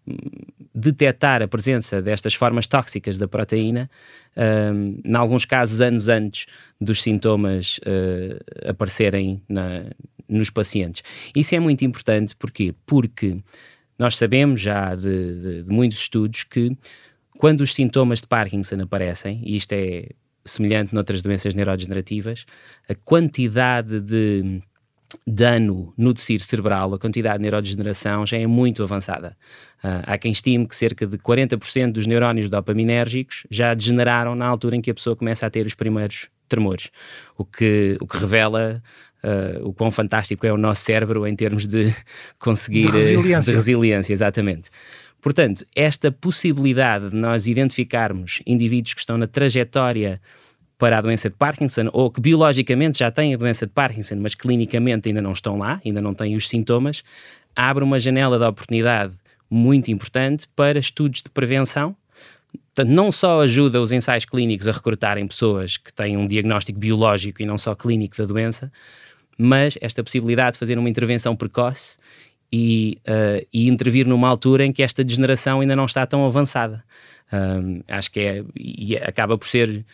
detectar 0.74 1.42
a 1.42 1.48
presença 1.48 2.02
destas 2.02 2.34
formas 2.34 2.68
tóxicas 2.68 3.18
da 3.18 3.28
proteína, 3.28 3.90
uh, 4.36 5.02
em 5.04 5.16
alguns 5.16 5.46
casos 5.46 5.82
anos 5.82 6.08
antes 6.08 6.46
dos 6.80 7.02
sintomas 7.02 7.80
uh, 7.80 8.70
aparecerem 8.70 9.42
na, 9.48 9.86
nos 10.28 10.50
pacientes. 10.50 11.04
Isso 11.36 11.56
é 11.56 11.60
muito 11.60 11.84
importante, 11.86 12.36
porquê? 12.36 12.74
Porque 12.86 13.38
nós 13.98 14.18
sabemos 14.18 14.62
já 14.62 14.96
de, 14.96 15.02
de, 15.04 15.64
de 15.64 15.70
muitos 15.70 16.00
estudos 16.00 16.44
que 16.44 16.76
quando 17.38 17.62
os 17.62 17.74
sintomas 17.74 18.22
de 18.22 18.28
Parkinson 18.28 18.82
aparecem, 18.82 19.42
e 19.46 19.56
isto 19.56 19.74
é 19.74 20.10
semelhante 20.46 20.94
noutras 20.94 21.22
doenças 21.22 21.54
neurodegenerativas, 21.54 22.46
a 22.88 22.96
quantidade 22.96 24.00
de 24.00 24.62
dano 25.26 25.94
no 25.98 26.14
tecido 26.14 26.44
cerebral, 26.44 26.94
a 26.94 27.00
quantidade 27.00 27.38
de 27.38 27.44
neurodegeneração 27.44 28.26
já 28.26 28.38
é 28.38 28.48
muito 28.48 28.84
avançada. 28.84 29.38
Uh, 29.84 30.04
há 30.06 30.18
quem 30.18 30.32
estime 30.32 30.68
que 30.68 30.76
cerca 30.76 31.06
de 31.06 31.18
40% 31.18 31.92
dos 31.92 32.06
neurónios 32.06 32.50
dopaminérgicos 32.50 33.46
já 33.50 33.74
degeneraram 33.74 34.36
na 34.36 34.46
altura 34.46 34.76
em 34.76 34.82
que 34.82 34.92
a 34.92 34.94
pessoa 34.94 35.16
começa 35.16 35.46
a 35.46 35.50
ter 35.50 35.66
os 35.66 35.74
primeiros 35.74 36.28
tremores, 36.48 36.90
o 37.38 37.44
que, 37.44 37.98
o 38.00 38.08
que 38.08 38.18
revela 38.18 38.82
uh, 39.24 39.68
o 39.68 39.74
quão 39.74 39.92
fantástico 39.92 40.46
é 40.46 40.54
o 40.54 40.58
nosso 40.58 40.84
cérebro 40.84 41.26
em 41.26 41.36
termos 41.36 41.66
de 41.66 41.94
conseguir... 42.40 42.84
De 42.84 42.92
resiliência. 42.92 43.52
De 43.52 43.58
resiliência, 43.58 44.14
exatamente. 44.14 44.70
Portanto, 45.22 45.66
esta 45.74 46.12
possibilidade 46.12 47.10
de 47.10 47.16
nós 47.16 47.48
identificarmos 47.48 48.42
indivíduos 48.46 48.94
que 48.94 49.00
estão 49.00 49.18
na 49.18 49.26
trajetória 49.26 50.22
para 50.84 50.98
a 50.98 51.02
doença 51.02 51.30
de 51.30 51.36
Parkinson 51.38 51.90
ou 51.94 52.12
que 52.12 52.20
biologicamente 52.20 53.00
já 53.00 53.10
têm 53.10 53.34
a 53.34 53.38
doença 53.38 53.66
de 53.66 53.72
Parkinson, 53.72 54.16
mas 54.18 54.36
clinicamente 54.36 55.08
ainda 55.08 55.22
não 55.22 55.32
estão 55.32 55.58
lá, 55.58 55.80
ainda 55.86 56.02
não 56.02 56.14
têm 56.14 56.36
os 56.36 56.50
sintomas, 56.50 57.06
abre 57.56 57.86
uma 57.86 57.98
janela 57.98 58.38
de 58.38 58.44
oportunidade 58.44 59.14
muito 59.50 59.90
importante 59.92 60.46
para 60.54 60.78
estudos 60.78 61.22
de 61.22 61.30
prevenção. 61.30 61.96
Portanto, 62.76 62.94
não 62.94 63.14
só 63.14 63.40
ajuda 63.40 63.82
os 63.82 63.94
ensaios 63.94 64.26
clínicos 64.26 64.68
a 64.68 64.74
recrutarem 64.74 65.26
pessoas 65.26 65.78
que 65.78 65.94
têm 65.94 66.18
um 66.18 66.28
diagnóstico 66.28 66.78
biológico 66.78 67.42
e 67.42 67.46
não 67.46 67.58
só 67.58 67.74
clínico 67.74 68.18
da 68.18 68.26
doença, 68.26 68.70
mas 69.38 69.78
esta 69.80 70.04
possibilidade 70.04 70.56
de 70.56 70.60
fazer 70.60 70.78
uma 70.78 70.90
intervenção 70.90 71.34
precoce 71.34 71.98
e, 72.52 72.98
uh, 73.08 73.48
e 73.54 73.70
intervir 73.70 74.06
numa 74.06 74.28
altura 74.28 74.66
em 74.66 74.74
que 74.74 74.84
esta 74.84 75.02
degeneração 75.02 75.62
ainda 75.62 75.78
não 75.78 75.86
está 75.86 76.06
tão 76.06 76.26
avançada. 76.26 76.84
Um, 77.32 77.82
acho 77.88 78.12
que 78.12 78.20
é, 78.20 78.44
e 78.54 78.98
acaba 78.98 79.38
por 79.38 79.48
ser 79.48 79.86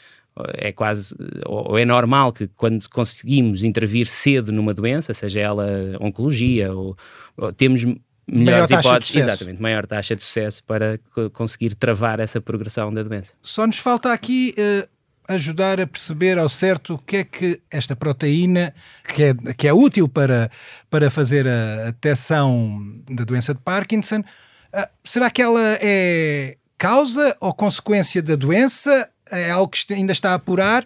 é 0.53 0.71
quase, 0.71 1.15
ou 1.45 1.77
é 1.77 1.85
normal 1.85 2.31
que 2.33 2.47
quando 2.47 2.87
conseguimos 2.89 3.63
intervir 3.63 4.05
cedo 4.07 4.51
numa 4.51 4.73
doença, 4.73 5.13
seja 5.13 5.39
ela 5.39 5.67
oncologia, 5.99 6.73
ou, 6.73 6.97
ou 7.37 7.53
temos 7.53 7.83
melhores 8.31 8.69
maior 8.69 8.81
hipóteses, 8.81 9.15
exatamente, 9.15 9.61
maior 9.61 9.87
taxa 9.87 10.15
de 10.15 10.23
sucesso 10.23 10.63
para 10.63 10.99
conseguir 11.33 11.75
travar 11.75 12.19
essa 12.19 12.39
progressão 12.39 12.93
da 12.93 13.03
doença. 13.03 13.33
Só 13.41 13.65
nos 13.65 13.79
falta 13.79 14.13
aqui 14.13 14.53
uh, 14.57 14.87
ajudar 15.27 15.79
a 15.79 15.87
perceber 15.87 16.37
ao 16.37 16.49
certo 16.49 16.95
o 16.95 16.97
que 16.97 17.17
é 17.17 17.23
que 17.23 17.61
esta 17.71 17.95
proteína, 17.95 18.73
que 19.15 19.23
é, 19.23 19.33
que 19.57 19.67
é 19.67 19.73
útil 19.73 20.07
para, 20.07 20.49
para 20.89 21.09
fazer 21.09 21.47
a 21.47 21.85
detecção 21.91 23.01
da 23.09 23.23
doença 23.23 23.53
de 23.53 23.61
Parkinson, 23.61 24.19
uh, 24.19 24.87
será 25.03 25.29
que 25.29 25.41
ela 25.41 25.77
é 25.81 26.57
causa 26.79 27.37
ou 27.39 27.53
consequência 27.53 28.21
da 28.23 28.35
doença? 28.35 29.07
é 29.31 29.51
algo 29.51 29.71
que 29.71 29.93
ainda 29.93 30.11
está 30.11 30.31
a 30.31 30.35
apurar. 30.35 30.85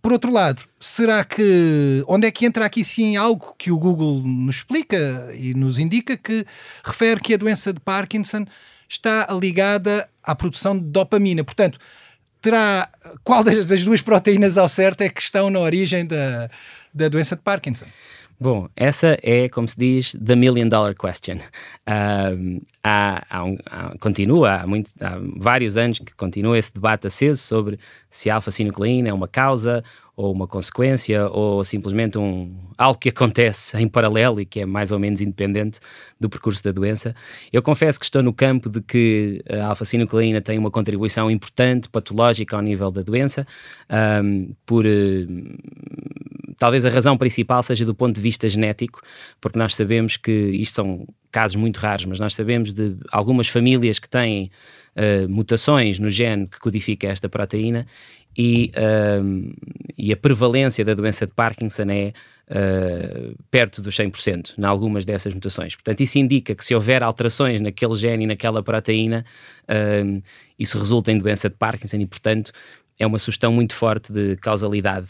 Por 0.00 0.12
outro 0.12 0.30
lado, 0.30 0.62
será 0.78 1.24
que 1.24 2.04
onde 2.06 2.26
é 2.26 2.30
que 2.30 2.44
entra 2.44 2.66
aqui 2.66 2.84
sim 2.84 3.16
algo 3.16 3.54
que 3.58 3.70
o 3.70 3.78
Google 3.78 4.20
nos 4.20 4.56
explica 4.56 5.30
e 5.34 5.54
nos 5.54 5.78
indica 5.78 6.16
que 6.16 6.44
refere 6.84 7.20
que 7.20 7.32
a 7.32 7.38
doença 7.38 7.72
de 7.72 7.80
Parkinson 7.80 8.44
está 8.86 9.26
ligada 9.30 10.06
à 10.22 10.34
produção 10.34 10.78
de 10.78 10.84
dopamina. 10.84 11.42
Portanto, 11.42 11.78
terá 12.42 12.88
qual 13.22 13.42
das 13.42 13.82
duas 13.82 14.02
proteínas 14.02 14.58
ao 14.58 14.68
certo 14.68 15.00
é 15.00 15.08
que 15.08 15.22
estão 15.22 15.48
na 15.48 15.58
origem 15.58 16.04
da, 16.04 16.50
da 16.92 17.08
doença 17.08 17.34
de 17.34 17.40
Parkinson? 17.40 17.86
Bom, 18.38 18.68
essa 18.74 19.16
é, 19.22 19.48
como 19.48 19.68
se 19.68 19.78
diz, 19.78 20.16
the 20.22 20.34
million 20.34 20.68
dollar 20.68 20.94
question. 20.94 21.38
Há, 21.86 23.24
há, 23.30 23.44
um, 23.44 23.56
há, 23.66 23.96
continua, 23.98 24.62
há, 24.62 24.66
muito, 24.66 24.90
há 25.00 25.18
vários 25.36 25.76
anos 25.76 26.00
que 26.00 26.14
continua 26.14 26.58
esse 26.58 26.72
debate 26.72 27.06
aceso 27.06 27.40
sobre 27.40 27.78
se 28.10 28.28
a 28.28 28.34
alfa-sinucleína 28.34 29.08
é 29.08 29.12
uma 29.12 29.28
causa 29.28 29.82
ou 30.16 30.32
uma 30.32 30.46
consequência 30.46 31.28
ou 31.28 31.64
simplesmente 31.64 32.18
um, 32.18 32.54
algo 32.78 32.98
que 32.98 33.08
acontece 33.08 33.76
em 33.76 33.88
paralelo 33.88 34.40
e 34.40 34.44
que 34.44 34.60
é 34.60 34.66
mais 34.66 34.92
ou 34.92 34.98
menos 34.98 35.20
independente 35.20 35.80
do 36.20 36.28
percurso 36.28 36.62
da 36.62 36.70
doença. 36.70 37.14
Eu 37.52 37.62
confesso 37.62 37.98
que 37.98 38.04
estou 38.04 38.22
no 38.22 38.32
campo 38.32 38.68
de 38.68 38.80
que 38.80 39.42
a 39.48 39.66
alfa-sinucleína 39.66 40.40
tem 40.40 40.58
uma 40.58 40.70
contribuição 40.70 41.30
importante 41.30 41.88
patológica 41.88 42.54
ao 42.54 42.62
nível 42.62 42.90
da 42.90 43.02
doença 43.02 43.46
um, 44.22 44.54
por 44.64 44.84
uh, 44.86 45.44
talvez 46.64 46.82
a 46.86 46.88
razão 46.88 47.14
principal 47.14 47.62
seja 47.62 47.84
do 47.84 47.94
ponto 47.94 48.16
de 48.16 48.22
vista 48.22 48.48
genético, 48.48 49.02
porque 49.38 49.58
nós 49.58 49.74
sabemos 49.74 50.16
que 50.16 50.32
isto 50.32 50.76
são 50.76 51.06
casos 51.30 51.56
muito 51.56 51.76
raros, 51.76 52.06
mas 52.06 52.18
nós 52.18 52.32
sabemos 52.34 52.72
de 52.72 52.96
algumas 53.12 53.48
famílias 53.48 53.98
que 53.98 54.08
têm 54.08 54.50
uh, 54.96 55.28
mutações 55.28 55.98
no 55.98 56.08
gene 56.08 56.46
que 56.46 56.58
codifica 56.58 57.06
esta 57.06 57.28
proteína 57.28 57.86
e, 58.34 58.72
uh, 58.78 59.54
e 59.98 60.10
a 60.10 60.16
prevalência 60.16 60.82
da 60.82 60.94
doença 60.94 61.26
de 61.26 61.34
Parkinson 61.34 61.82
é 61.90 62.14
uh, 62.48 63.36
perto 63.50 63.82
dos 63.82 63.94
100% 63.94 64.54
em 64.56 64.64
algumas 64.64 65.04
dessas 65.04 65.34
mutações. 65.34 65.74
Portanto, 65.74 66.00
isso 66.00 66.18
indica 66.18 66.54
que 66.54 66.64
se 66.64 66.74
houver 66.74 67.02
alterações 67.02 67.60
naquele 67.60 67.94
gene 67.94 68.24
e 68.24 68.26
naquela 68.26 68.62
proteína, 68.62 69.22
uh, 69.64 70.22
isso 70.58 70.78
resulta 70.78 71.12
em 71.12 71.18
doença 71.18 71.50
de 71.50 71.56
Parkinson 71.56 71.98
e, 71.98 72.06
portanto, 72.06 72.52
é 72.98 73.06
uma 73.06 73.18
sugestão 73.18 73.52
muito 73.52 73.74
forte 73.74 74.10
de 74.10 74.36
causalidade. 74.36 75.08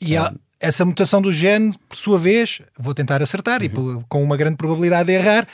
E 0.00 0.16
há, 0.16 0.32
essa 0.62 0.84
mutação 0.84 1.20
do 1.20 1.32
gene, 1.32 1.74
por 1.88 1.96
sua 1.96 2.18
vez, 2.18 2.62
vou 2.78 2.94
tentar 2.94 3.20
acertar 3.20 3.60
uhum. 3.60 4.00
e 4.00 4.04
com 4.08 4.22
uma 4.22 4.36
grande 4.36 4.56
probabilidade 4.56 5.08
de 5.08 5.12
errar, 5.12 5.46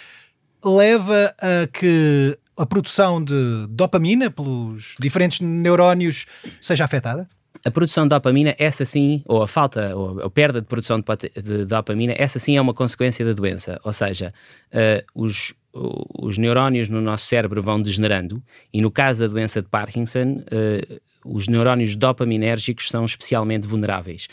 leva 0.62 1.34
a 1.40 1.66
que 1.66 2.38
a 2.56 2.66
produção 2.66 3.22
de 3.22 3.66
dopamina 3.70 4.30
pelos 4.30 4.94
diferentes 5.00 5.40
neurónios 5.40 6.26
seja 6.60 6.84
afetada? 6.84 7.28
A 7.64 7.70
produção 7.70 8.04
de 8.04 8.10
dopamina, 8.10 8.54
essa 8.58 8.84
sim, 8.84 9.22
ou 9.26 9.42
a 9.42 9.48
falta, 9.48 9.96
ou 9.96 10.20
a 10.22 10.30
perda 10.30 10.60
de 10.60 10.66
produção 10.66 11.00
de, 11.00 11.42
de 11.42 11.64
dopamina, 11.64 12.14
essa 12.16 12.38
sim 12.38 12.56
é 12.56 12.60
uma 12.60 12.74
consequência 12.74 13.24
da 13.24 13.32
doença. 13.32 13.80
Ou 13.82 13.92
seja, 13.92 14.32
uh, 14.72 15.04
os, 15.14 15.54
os 15.72 16.38
neurónios 16.38 16.88
no 16.88 17.00
nosso 17.00 17.26
cérebro 17.26 17.62
vão 17.62 17.80
degenerando, 17.80 18.42
e 18.72 18.80
no 18.80 18.90
caso 18.90 19.20
da 19.20 19.26
doença 19.28 19.62
de 19.62 19.68
Parkinson, 19.68 20.42
uh, 20.52 21.00
os 21.24 21.48
neurónios 21.48 21.96
dopaminérgicos 21.96 22.88
são 22.88 23.04
especialmente 23.04 23.66
vulneráveis. 23.66 24.28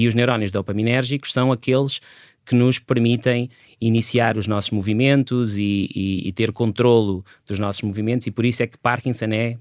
E 0.00 0.08
os 0.08 0.14
neurónios 0.14 0.50
dopaminérgicos 0.50 1.30
são 1.30 1.52
aqueles 1.52 2.00
que 2.46 2.54
nos 2.54 2.78
permitem 2.78 3.50
iniciar 3.78 4.38
os 4.38 4.46
nossos 4.46 4.70
movimentos 4.70 5.58
e, 5.58 5.90
e, 5.94 6.26
e, 6.26 6.32
ter 6.32 6.52
controlo 6.52 7.22
dos 7.46 7.58
nossos 7.58 7.82
movimentos, 7.82 8.26
e 8.26 8.30
por 8.30 8.46
isso 8.46 8.62
é 8.62 8.66
que 8.66 8.78
Parkinson 8.78 9.26
é 9.26 9.58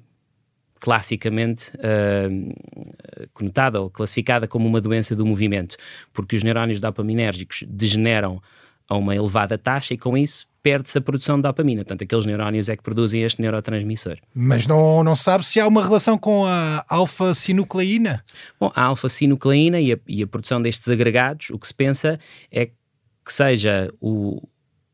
classicamente 0.79 1.71
uh, 1.75 3.29
conotada 3.33 3.81
ou 3.81 3.89
classificada 3.89 4.47
como 4.47 4.65
uma 4.65 4.79
doença 4.79 5.13
do 5.13 5.25
movimento, 5.25 5.75
porque 6.13 6.37
os 6.37 6.41
neurónios 6.41 6.79
dopaminérgicos 6.79 7.65
degeneram 7.67 8.41
a 8.87 8.95
uma 8.95 9.13
elevada 9.13 9.57
taxa 9.57 9.93
e 9.93 9.97
com 9.97 10.17
isso 10.17 10.47
perde-se 10.61 10.97
a 10.97 11.01
produção 11.01 11.37
de 11.37 11.43
dopamina. 11.43 11.83
Portanto, 11.83 12.03
aqueles 12.03 12.25
neurónios 12.25 12.69
é 12.69 12.75
que 12.75 12.83
produzem 12.83 13.23
este 13.23 13.41
neurotransmissor. 13.41 14.17
Mas 14.33 14.67
não, 14.67 15.03
não 15.03 15.15
sabe 15.15 15.45
se 15.45 15.59
há 15.59 15.67
uma 15.67 15.83
relação 15.83 16.17
com 16.17 16.45
a 16.45 16.83
alfa-sinucleína? 16.89 18.23
Bom, 18.59 18.71
a 18.75 18.83
alfa-sinucleína 18.83 19.79
e, 19.79 19.97
e, 20.07 20.23
a 20.23 20.27
produção 20.27 20.61
destes 20.61 20.89
agregados, 20.89 21.49
o 21.49 21.57
que 21.57 21.67
se 21.67 21.73
pensa 21.73 22.19
é 22.51 22.65
que 22.67 23.33
seja 23.33 23.93
o, 24.01 24.41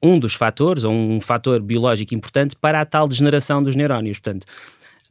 um 0.01 0.19
dos 0.19 0.33
fatores, 0.33 0.83
ou 0.83 0.93
um 0.93 1.19
fator 1.19 1.61
biológico 1.61 2.13
importante 2.13 2.55
para 2.55 2.81
a 2.81 2.85
tal 2.85 3.07
degeneração 3.07 3.63
dos 3.63 3.75
neurónios. 3.75 4.19
Portanto, 4.19 4.45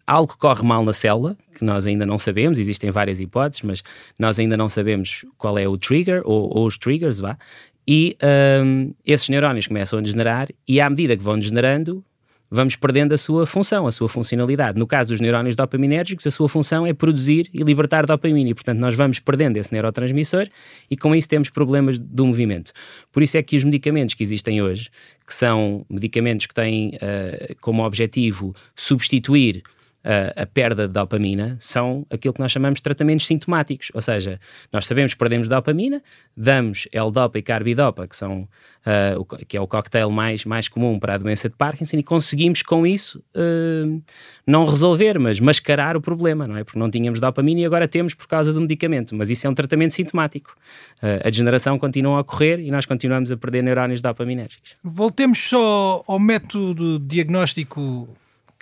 algo 0.07 0.37
corre 0.39 0.63
mal 0.63 0.85
na 0.85 0.93
célula, 0.93 1.37
que 1.55 1.65
nós 1.65 1.87
ainda 1.87 2.07
não 2.07 2.19
sabemos, 2.19 2.59
existem 2.59 2.91
várias 2.91 3.21
hipóteses, 3.21 3.63
mas 3.63 3.83
nós 4.19 4.39
ainda 4.39 4.57
não 4.57 4.69
sabemos 4.69 5.25
qual 5.37 5.59
é 5.59 5.67
o 5.67 5.77
trigger, 5.77 6.23
ou, 6.25 6.57
ou 6.57 6.67
os 6.67 6.79
triggers, 6.79 7.19
vá, 7.19 7.37
e 7.87 8.17
um, 8.65 8.95
esses 9.05 9.29
neurónios 9.29 9.67
começam 9.67 9.99
a 9.99 10.03
degenerar, 10.03 10.49
e 10.67 10.81
à 10.81 10.89
medida 10.89 11.17
que 11.17 11.23
vão 11.23 11.39
degenerando, 11.39 12.05
vamos 12.51 12.77
perdendo 12.77 13.13
a 13.13 13.19
sua 13.19 13.47
função, 13.47 13.87
a 13.87 13.93
sua 13.93 14.09
funcionalidade. 14.09 14.79
No 14.79 14.87
caso 14.87 15.11
dos 15.11 15.21
neurónios 15.21 15.57
dopaminérgicos, 15.57 16.27
a 16.27 16.31
sua 16.31 16.49
função 16.49 16.87
é 16.87 16.93
produzir 16.93 17.49
e 17.53 17.63
libertar 17.63 18.07
dopamina, 18.07 18.51
e 18.51 18.55
portanto 18.55 18.79
nós 18.79 18.95
vamos 18.95 19.19
perdendo 19.19 19.57
esse 19.57 19.73
neurotransmissor 19.73 20.47
e 20.91 20.97
com 20.97 21.15
isso 21.15 21.29
temos 21.29 21.51
problemas 21.51 21.99
do 21.99 22.25
movimento. 22.25 22.73
Por 23.13 23.23
isso 23.23 23.37
é 23.37 23.43
que 23.43 23.57
os 23.57 23.65
medicamentos 23.65 24.15
que 24.15 24.23
existem 24.23 24.63
hoje, 24.63 24.89
que 25.27 25.35
são 25.35 25.85
medicamentos 25.91 26.47
que 26.47 26.55
têm 26.55 26.91
uh, 26.91 27.57
como 27.61 27.85
objetivo 27.85 28.55
substituir 28.77 29.63
a, 30.05 30.43
a, 30.43 30.47
perda 30.47 30.87
de 30.87 30.93
dopamina 30.93 31.57
são 31.59 32.07
aquilo 32.11 32.35
que 32.35 32.41
nós 32.41 32.53
chamamos 32.53 32.79
de 32.79 32.83
tratamentos 32.83 33.27
sintomáticos, 33.27 33.91
ou 33.95 34.03
seja, 34.03 34.39
nós 34.73 34.87
sabemos 34.87 35.15
que 35.15 35.19
perdemos 35.19 35.49
dopamina, 35.49 36.03
damos 36.37 36.87
L-Dopa 36.93 37.39
e 37.39 37.43
Carbidopa, 37.43 38.07
que, 38.07 38.15
são, 38.15 38.43
uh, 38.87 39.19
o, 39.19 39.25
que 39.25 39.57
é 39.57 39.61
o 39.61 39.67
cocktail 39.67 40.11
mais, 40.11 40.45
mais 40.45 40.69
comum 40.69 40.99
para 40.99 41.15
a 41.15 41.19
doença 41.19 41.49
de 41.49 41.57
Parkinson, 41.57 41.97
e 41.97 42.03
conseguimos 42.03 42.61
com 42.63 42.87
isso 42.87 43.25
uh, 43.35 44.03
não 44.47 44.67
resolver, 44.67 45.19
mas 45.19 45.41
mascarar 45.41 45.97
o 45.97 46.01
problema, 46.01 46.47
não 46.47 46.57
é? 46.57 46.65
Porque 46.65 46.79
não 46.79 46.91
tínhamos 46.91 47.19
dopamina 47.19 47.61
e 47.61 47.65
agora 47.65 47.89
temos 47.89 48.13
por 48.13 48.27
causa 48.27 48.53
do 48.53 48.61
medicamento, 48.61 49.15
mas 49.15 49.31
isso 49.31 49.47
é 49.47 49.51
um 49.51 49.55
tratamento 49.55 49.95
sintomático. 49.95 50.55
Uh, 51.03 51.27
a 51.27 51.31
degeneração 51.31 51.79
continua 51.79 52.19
a 52.19 52.21
ocorrer 52.21 52.61
e 52.61 52.71
nós 52.71 52.85
continuamos 52.85 53.33
a 53.33 53.37
perder 53.37 53.63
neurónios 53.63 54.03
dopaminérgicos. 54.03 54.75
Voltemos 54.83 55.39
só 55.39 56.05
ao 56.07 56.19
método 56.19 56.99
diagnóstico 56.99 58.09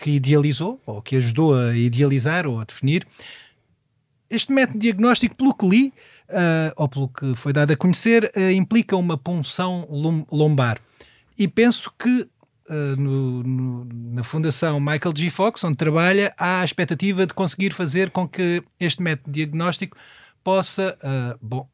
que 0.02 0.10
idealizou, 0.10 0.80
ou 0.84 1.00
que 1.00 1.14
ajudou 1.14 1.54
a 1.54 1.76
idealizar 1.76 2.44
ou 2.44 2.60
a 2.60 2.64
definir. 2.64 3.06
Este 4.28 4.52
método 4.52 4.80
diagnóstico, 4.80 5.36
pelo 5.36 5.54
que 5.54 5.68
li, 5.68 5.92
uh, 6.28 6.72
ou 6.76 6.88
pelo 6.88 7.08
que 7.08 7.34
foi 7.36 7.52
dado 7.52 7.70
a 7.70 7.76
conhecer, 7.76 8.32
uh, 8.36 8.50
implica 8.50 8.96
uma 8.96 9.16
punção 9.16 9.86
lombar. 10.32 10.80
E 11.38 11.46
penso 11.46 11.92
que 11.96 12.28
uh, 12.68 12.96
no, 12.98 13.44
no, 13.44 13.84
na 13.84 14.24
Fundação 14.24 14.80
Michael 14.80 15.14
G. 15.14 15.30
Fox, 15.30 15.62
onde 15.62 15.76
trabalha, 15.76 16.32
há 16.36 16.62
a 16.62 16.64
expectativa 16.64 17.24
de 17.24 17.32
conseguir 17.32 17.72
fazer 17.72 18.10
com 18.10 18.26
que 18.26 18.60
este 18.80 19.00
método 19.00 19.30
diagnóstico 19.30 19.96
possa 20.42 20.98
bom, 21.40 21.68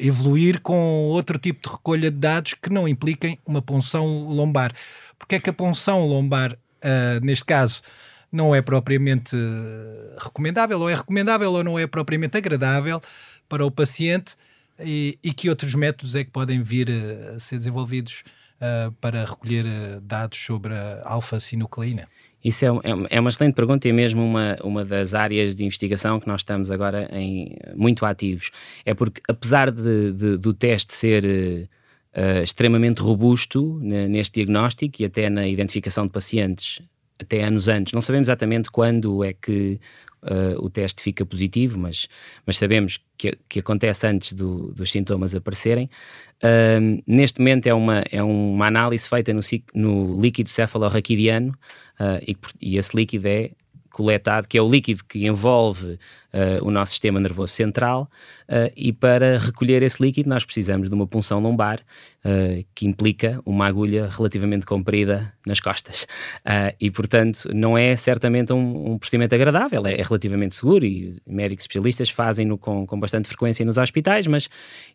evoluir 0.00 0.60
com 0.62 0.74
outro 1.04 1.38
tipo 1.38 1.62
de 1.62 1.72
recolha 1.72 2.10
de 2.10 2.16
dados 2.16 2.54
que 2.54 2.68
não 2.68 2.88
impliquem 2.88 3.38
uma 3.46 3.62
punção 3.62 4.26
lombar. 4.26 4.72
Porque 5.16 5.36
é 5.36 5.38
que 5.38 5.48
a 5.48 5.52
punção 5.52 6.04
lombar 6.08 6.58
uh, 6.84 7.24
neste 7.24 7.44
caso, 7.44 7.82
não 8.30 8.54
é 8.54 8.62
propriamente 8.62 9.36
recomendável, 10.18 10.80
ou 10.80 10.88
é 10.88 10.94
recomendável 10.94 11.52
ou 11.52 11.64
não 11.64 11.78
é 11.78 11.86
propriamente 11.86 12.36
agradável 12.36 13.00
para 13.48 13.66
o 13.66 13.70
paciente, 13.70 14.36
e, 14.82 15.18
e 15.22 15.32
que 15.32 15.48
outros 15.48 15.74
métodos 15.74 16.14
é 16.14 16.24
que 16.24 16.30
podem 16.30 16.62
vir 16.62 16.88
a 17.34 17.38
ser 17.38 17.58
desenvolvidos 17.58 18.22
uh, 18.56 18.92
para 18.92 19.24
recolher 19.24 19.64
dados 20.02 20.38
sobre 20.38 20.74
a 20.74 21.02
alfa-sinucleína? 21.04 22.08
Isso 22.42 22.64
é, 22.64 22.68
é, 22.68 23.16
é, 23.16 23.20
uma 23.20 23.28
excelente 23.28 23.54
pergunta 23.54 23.86
e 23.86 23.92
mesmo 23.92 24.24
uma, 24.24 24.56
uma 24.64 24.84
das 24.84 25.12
áreas 25.12 25.54
de 25.54 25.62
investigação 25.62 26.18
que 26.18 26.26
nós 26.26 26.40
estamos 26.40 26.70
agora 26.70 27.06
em, 27.12 27.58
muito 27.76 28.06
ativos. 28.06 28.50
É 28.84 28.94
porque, 28.94 29.20
apesar 29.28 29.70
de, 29.70 30.12
de 30.12 30.36
do 30.38 30.54
teste 30.54 30.94
ser 30.94 31.68
uh, 32.16 32.42
extremamente 32.42 33.00
robusto 33.00 33.78
neste 33.82 34.34
diagnóstico 34.34 35.02
e 35.02 35.04
até 35.04 35.28
na 35.28 35.46
identificação 35.46 36.06
de 36.06 36.12
pacientes 36.12 36.80
até 37.18 37.42
anos 37.42 37.68
antes. 37.68 37.92
Não 37.92 38.00
sabemos 38.00 38.28
exatamente 38.28 38.70
quando 38.70 39.22
é 39.22 39.32
que 39.32 39.78
uh, 40.22 40.64
o 40.64 40.70
teste 40.70 41.02
fica 41.02 41.24
positivo, 41.24 41.78
mas, 41.78 42.08
mas 42.46 42.56
sabemos 42.56 42.98
que, 43.16 43.36
que 43.48 43.60
acontece 43.60 44.06
antes 44.06 44.32
do, 44.32 44.72
dos 44.72 44.90
sintomas 44.90 45.34
aparecerem. 45.34 45.88
Uh, 46.42 47.02
neste 47.06 47.38
momento 47.38 47.66
é 47.66 47.74
uma, 47.74 48.04
é 48.10 48.22
uma 48.22 48.66
análise 48.66 49.08
feita 49.08 49.32
no, 49.32 49.40
no 49.74 50.20
líquido 50.20 50.48
cefalorraquidiano 50.48 51.50
uh, 52.00 52.22
e, 52.26 52.36
e 52.60 52.78
esse 52.78 52.96
líquido 52.96 53.28
é 53.28 53.50
coletado, 53.90 54.48
que 54.48 54.56
é 54.56 54.62
o 54.62 54.68
líquido 54.68 55.04
que 55.04 55.26
envolve 55.26 55.98
uh, 56.32 56.64
o 56.64 56.70
nosso 56.70 56.92
sistema 56.92 57.20
nervoso 57.20 57.52
central, 57.52 58.10
uh, 58.48 58.72
e 58.76 58.92
para 58.92 59.38
recolher 59.38 59.82
esse 59.82 60.02
líquido 60.02 60.28
nós 60.28 60.44
precisamos 60.44 60.88
de 60.88 60.94
uma 60.94 61.06
punção 61.06 61.40
lombar, 61.40 61.80
uh, 62.24 62.64
que 62.74 62.86
implica 62.86 63.40
uma 63.44 63.66
agulha 63.66 64.08
relativamente 64.08 64.66
comprida 64.66 65.32
nas 65.46 65.60
costas. 65.60 66.06
e, 66.78 66.90
portanto, 66.90 67.48
não 67.52 67.76
é 67.76 67.96
certamente 67.96 68.52
um, 68.52 68.92
um 68.92 68.98
procedimento 68.98 69.34
agradável, 69.34 69.86
é, 69.86 69.94
é, 69.94 70.02
relativamente 70.02 70.54
seguro 70.54 70.84
e 70.84 71.16
médicos 71.26 71.64
especialistas 71.64 72.10
fazem-no 72.10 72.58
com, 72.58 72.86
com 72.86 73.00
bastante 73.00 73.26
frequência 73.26 73.64
nos 73.64 73.78
hospitais, 73.78 74.26
mas 74.26 74.48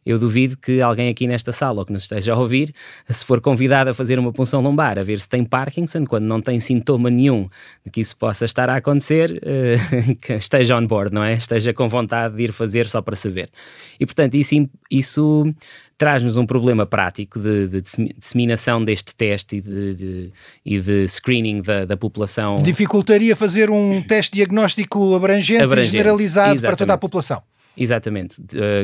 eu 0.05 0.19
duvido 0.19 0.55
que 0.57 0.81
alguém 0.81 1.09
aqui 1.09 1.27
nesta 1.27 1.51
sala 1.51 1.79
ou 1.79 1.85
que 1.85 1.91
nos 1.91 2.03
esteja 2.03 2.33
a 2.33 2.37
ouvir, 2.37 2.73
se 3.09 3.25
for 3.25 3.41
convidado 3.41 3.89
a 3.89 3.93
fazer 3.93 4.19
uma 4.19 4.31
punção 4.31 4.61
lombar, 4.61 4.99
a 4.99 5.03
ver 5.03 5.19
se 5.19 5.27
tem 5.27 5.43
Parkinson, 5.43 6.05
quando 6.05 6.25
não 6.25 6.41
tem 6.41 6.59
sintoma 6.59 7.09
nenhum 7.09 7.49
de 7.83 7.91
que 7.91 8.01
isso 8.01 8.15
possa 8.15 8.45
estar 8.45 8.69
a 8.69 8.75
acontecer, 8.75 9.41
esteja 10.29 10.77
on 10.77 10.85
board, 10.85 11.13
não 11.13 11.23
é? 11.23 11.24
Esteja 11.33 11.73
com 11.73 11.87
vontade 11.87 12.35
de 12.35 12.43
ir 12.43 12.51
fazer 12.51 12.87
só 12.87 13.01
para 13.01 13.15
saber. 13.15 13.49
E, 13.99 14.05
portanto, 14.05 14.35
isso, 14.35 14.69
isso 14.89 15.53
traz-nos 15.97 16.37
um 16.37 16.45
problema 16.45 16.85
prático 16.85 17.39
de, 17.39 17.67
de, 17.67 17.81
disseminação 17.81 18.83
deste 18.83 19.15
teste 19.15 19.57
e 19.57 19.61
de, 19.61 19.93
de, 19.95 20.31
e 20.65 20.79
de 20.79 21.07
screening 21.07 21.61
da, 21.61 21.85
da, 21.85 21.97
população. 21.97 22.57
Dificultaria 22.57 23.35
fazer 23.35 23.69
um 23.69 24.01
teste 24.01 24.33
diagnóstico 24.33 25.15
abrangente, 25.15 25.63
abrangente 25.63 25.89
e 25.89 25.91
generalizado 25.91 26.55
exatamente. 26.55 26.61
para 26.61 26.75
toda 26.75 26.93
a 26.93 26.97
população. 26.97 27.41
Exatamente, 27.77 28.41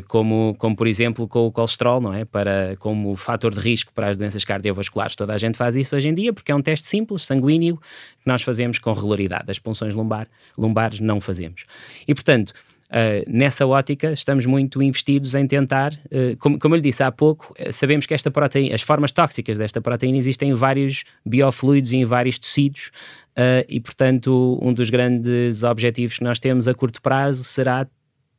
como, 0.08 0.56
como 0.58 0.76
por 0.76 0.86
exemplo 0.86 1.28
com 1.28 1.48
o 1.48 1.52
colesterol, 1.52 2.02
não 2.02 2.14
é? 2.14 2.26
Para, 2.26 2.76
como 2.80 3.16
fator 3.16 3.54
de 3.54 3.60
risco 3.60 3.92
para 3.94 4.10
as 4.10 4.18
doenças 4.18 4.44
cardiovasculares. 4.44 5.16
Toda 5.16 5.34
a 5.34 5.38
gente 5.38 5.58
faz 5.58 5.76
isso 5.76 5.96
hoje 5.96 6.10
em 6.10 6.14
dia 6.14 6.34
porque 6.34 6.52
é 6.52 6.56
um 6.56 6.62
teste 6.62 6.88
simples, 6.88 7.24
sanguíneo, 7.24 7.78
que 7.78 8.28
nós 8.28 8.42
fazemos 8.42 8.80
com 8.80 8.92
regularidade. 8.92 9.50
As 9.50 9.60
punções 9.60 9.96
lumbar, 9.96 10.28
lumbares 10.58 11.00
não 11.00 11.22
fazemos. 11.22 11.66
E 12.08 12.14
portanto, 12.14 12.54
Uh, 12.92 13.24
nessa 13.26 13.66
ótica, 13.66 14.12
estamos 14.12 14.46
muito 14.46 14.84
investidos 14.84 15.34
em 15.34 15.48
tentar, 15.48 15.94
uh, 15.94 16.36
como, 16.38 16.60
como 16.60 16.76
eu 16.76 16.78
lhe 16.78 16.82
disse 16.82 17.02
há 17.02 17.10
pouco, 17.10 17.54
uh, 17.58 17.72
sabemos 17.72 18.06
que 18.06 18.14
esta 18.14 18.30
proteína, 18.30 18.76
as 18.76 18.82
formas 18.82 19.14
tóxicas 19.14 19.58
desta 19.58 19.80
proteína 19.80 20.18
existem 20.18 20.50
em 20.50 20.54
vários 20.54 21.06
biofluidos 21.26 21.94
e 21.94 21.98
em 21.98 22.04
vários 22.04 22.38
tecidos, 22.38 22.92
e 23.70 23.80
portanto, 23.80 24.60
um 24.62 24.74
dos 24.74 24.90
grandes 24.90 25.64
objetivos 25.64 26.18
que 26.18 26.24
nós 26.26 26.38
temos 26.38 26.68
a 26.68 26.74
curto 26.74 27.02
prazo 27.02 27.46
será 27.46 27.88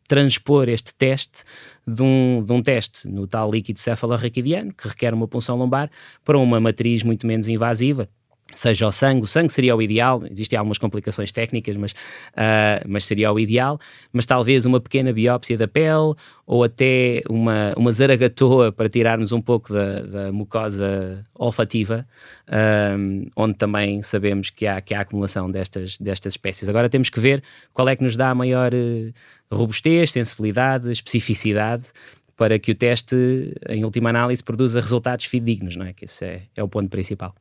transpor 0.07 0.69
este 0.69 0.95
teste 0.95 1.45
de 1.87 2.03
um, 2.03 2.43
de 2.45 2.53
um 2.53 2.63
teste 2.63 3.09
no 3.09 3.27
tal 3.27 3.51
líquido 3.51 3.79
cefalorraquidiano, 3.79 4.73
que 4.73 4.89
requer 4.89 5.15
uma 5.15 5.29
punção 5.29 5.57
lombar, 5.57 5.91
para 6.25 6.39
uma 6.39 6.61
matriz 6.61 7.03
muito 7.03 7.27
menos 7.27 7.49
invasiva, 7.49 8.09
seja 8.55 8.87
o 8.87 8.93
sangue, 8.93 9.23
o 9.23 9.27
sangue 9.27 9.53
seria 9.53 9.75
o 9.75 9.83
ideal, 9.83 10.23
existem 10.31 10.59
algumas 10.59 10.79
complicações 10.79 11.33
técnicas, 11.33 11.77
mas, 11.77 11.93
uh, 11.93 12.87
mas 12.87 13.05
seria 13.05 13.33
o 13.33 13.39
ideal, 13.39 13.79
mas 14.13 14.27
talvez 14.27 14.67
uma 14.67 14.81
pequena 14.81 15.13
biópsia 15.13 15.57
da 15.57 15.69
pele 15.69 16.15
ou 16.47 16.65
até 16.65 17.23
uma, 17.29 17.73
uma 17.77 17.93
zaragatoa 17.93 18.73
para 18.73 18.89
tirarmos 18.89 19.33
um 19.33 19.41
pouco 19.41 19.73
da, 19.73 20.01
da 20.01 20.33
mucosa 20.33 21.25
olfativa, 21.35 22.07
um, 22.99 23.25
ah, 23.27 23.31
onde 23.37 23.55
também 23.55 24.03
sabemos 24.03 24.51
que 24.51 24.67
há, 24.67 24.81
que 24.81 24.93
há 24.93 25.01
acumulação 25.01 25.51
destas, 25.51 25.97
destas 25.99 26.35
espécies. 26.35 26.69
Agora 26.69 26.89
temos 26.89 27.09
que 27.09 27.21
ver 27.21 27.43
qual 27.73 27.89
é 27.89 27.97
que 27.97 28.03
nos 28.03 28.17
dá 28.17 28.31
a 28.31 28.35
maior 28.35 28.73
uh, 28.75 29.13
robustez, 29.51 30.11
sensibilidade, 30.11 30.91
especificidade, 30.91 31.85
para 32.37 32.59
que 32.59 32.73
o 32.73 32.75
teste, 32.75 33.55
em 33.69 33.85
última 33.85 34.11
análise, 34.11 34.43
produza 34.43 34.81
resultados 34.81 35.25
fidedignos, 35.27 35.77
não 35.77 35.87
é? 35.87 35.93
Que 35.93 36.07
esse 36.07 36.25
é, 36.25 36.43
é 36.57 36.63
o 36.63 36.69
ponto 36.69 36.89
principal. 36.89 37.35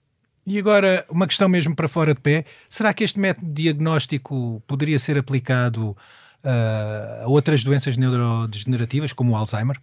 E 0.46 0.58
agora, 0.58 1.06
uma 1.10 1.28
questão 1.28 1.48
mesmo 1.48 1.76
para 1.76 1.88
fora 1.88 2.14
de 2.14 2.20
pé: 2.20 2.46
será 2.70 2.94
que 2.94 3.04
este 3.04 3.20
método 3.20 3.52
diagnóstico 3.52 4.62
poderia 4.66 4.98
ser 4.98 5.18
aplicado 5.18 5.90
uh, 5.90 7.24
a 7.24 7.28
outras 7.28 7.64
doenças 7.64 7.98
neurodegenerativas, 7.98 9.14
como 9.14 9.34
o 9.34 9.36
Alzheimer? 9.36 9.78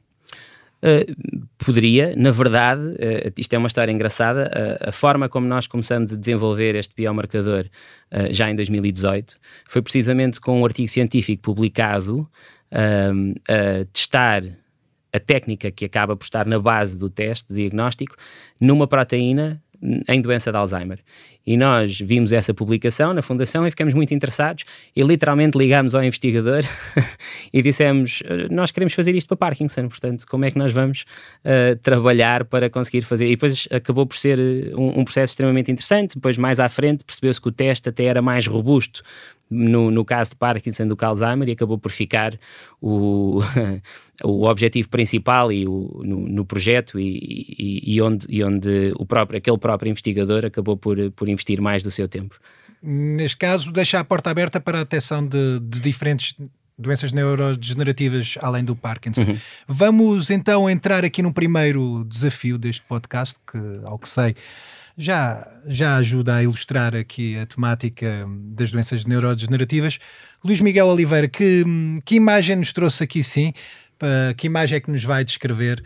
Uh, 0.79 1.47
poderia, 1.59 2.15
na 2.17 2.31
verdade, 2.31 2.83
uh, 2.83 3.33
isto 3.37 3.53
é 3.53 3.59
uma 3.59 3.67
história 3.67 3.91
engraçada. 3.91 4.49
Uh, 4.83 4.89
a 4.89 4.93
forma 4.93 5.29
como 5.29 5.47
nós 5.47 5.67
começamos 5.67 6.13
a 6.13 6.17
desenvolver 6.17 6.77
este 6.77 6.95
biomarcador 6.95 7.67
já 8.31 8.51
em 8.51 8.57
2018 8.57 9.37
foi 9.67 9.83
precisamente 9.83 10.41
com 10.41 10.63
um 10.63 10.65
artigo 10.65 10.89
científico 10.89 11.43
publicado 11.43 12.27
a 12.73 13.85
testar 13.93 14.43
a 15.13 15.21
técnica 15.21 15.71
que 15.71 15.85
acaba 15.85 16.17
por 16.17 16.25
estar 16.25 16.47
na 16.47 16.59
base 16.59 16.97
do 16.97 17.11
teste 17.11 17.53
diagnóstico 17.53 18.17
numa 18.59 18.87
proteína 18.87 19.63
em 20.09 20.21
doença 20.21 20.51
de 20.51 20.59
Alzheimer. 20.59 20.99
E 21.47 21.57
nós 21.57 21.99
vimos 22.01 22.33
essa 22.33 22.53
publicação 22.53 23.15
na 23.15 23.23
Fundação 23.23 23.67
e 23.67 23.71
ficamos 23.71 23.95
muito 23.95 24.13
interessados 24.13 24.65
e 24.95 25.03
literalmente 25.03 25.57
ligámos 25.57 25.95
ao 25.95 26.05
investigador 26.05 26.63
e 27.53 27.63
dissemos: 27.63 28.23
Nós 28.51 28.71
queremos 28.71 28.93
fazer 28.93 29.15
isto 29.15 29.29
para 29.29 29.37
Parkinson, 29.37 29.89
portanto, 29.89 30.27
como 30.27 30.45
é 30.45 30.51
que 30.51 30.59
nós 30.59 30.73
vamos 30.73 31.05
uh, 31.45 31.77
trabalhar 31.83 32.45
para 32.45 32.69
conseguir 32.69 33.03
fazer? 33.03 33.27
E 33.27 33.31
depois 33.31 33.67
acabou 33.71 34.07
por 34.07 34.17
ser 34.17 34.39
um, 34.75 35.01
um 35.01 35.05
processo 35.05 35.33
extremamente 35.33 35.71
interessante. 35.71 36.17
Depois, 36.17 36.37
mais 36.37 36.61
à 36.61 36.69
frente, 36.69 37.05
percebeu-se 37.05 37.41
que 37.41 37.49
o 37.49 37.53
teste 37.53 37.89
até 37.89 38.05
era 38.05 38.21
mais 38.21 38.47
robusto 38.47 39.03
no, 39.51 39.91
no 39.91 40.05
caso 40.05 40.31
de 40.31 40.37
Parkinson 40.37 40.87
do 40.87 40.97
que 40.97 41.05
Alzheimer 41.05 41.49
e 41.49 41.53
acabou 41.53 41.79
por 41.79 41.91
ficar 41.91 42.39
o, 42.81 43.41
o 44.23 44.45
objetivo 44.45 44.89
principal 44.89 45.51
e 45.53 45.67
o, 45.67 46.03
no, 46.05 46.29
no 46.29 46.45
projeto 46.45 46.99
e, 46.99 47.55
e, 47.59 47.95
e, 47.95 48.03
onde, 48.03 48.27
e 48.29 48.43
onde 48.45 48.93
o 48.97 49.07
próprio, 49.07 49.39
aquele 49.39 49.59
próprio 49.59 49.91
investigador 49.91 50.45
acabou 50.45 50.77
por, 50.77 50.97
por 51.13 51.29
investir 51.29 51.61
mais 51.61 51.83
do 51.83 51.91
seu 51.91 52.09
tempo. 52.09 52.39
Neste 52.83 53.39
caso, 53.39 53.73
deixa 53.73 53.99
a 53.99 54.05
porta 54.05 54.31
aberta 54.31 54.61
para 54.61 54.81
a 54.81 54.83
detecção 54.85 55.27
de, 55.27 55.59
de 55.61 55.81
diferentes 55.81 56.35
doenças 56.79 57.13
neurodegenerativas 57.13 58.39
além 58.41 58.65
do 58.65 58.77
Parkinson. 58.77 59.23
Uhum. 59.23 59.39
Vamos 59.67 60.31
então 60.31 60.71
entrar 60.71 61.05
aqui 61.05 61.23
no 61.23 61.33
primeiro 61.33 62.05
desafio 62.05 62.57
deste 62.57 62.83
podcast, 62.83 63.35
que, 63.51 63.59
ao 63.85 63.99
que 63.99 64.09
sei, 64.09 64.37
já, 64.99 65.49
já 65.65 65.97
ajuda 65.97 66.35
a 66.35 66.43
ilustrar 66.43 66.97
aqui 66.97 67.39
a 67.39 67.47
temática 67.47 68.27
das 68.51 68.73
doenças 68.73 69.07
neurodegenerativas. 69.07 70.01
Luís 70.45 70.61
Miguel 70.61 70.89
Oliveira, 70.89 71.29
que, 71.29 71.65
que 72.05 72.17
imagem 72.17 72.57
nos 72.57 72.73
trouxe 72.73 73.05
aqui, 73.05 73.23
sim? 73.23 73.53
Que 74.37 74.49
imagem 74.49 74.77
é 74.77 74.81
que 74.81 74.91
nos 74.91 75.05
vai 75.05 75.25
descrever? 75.25 75.83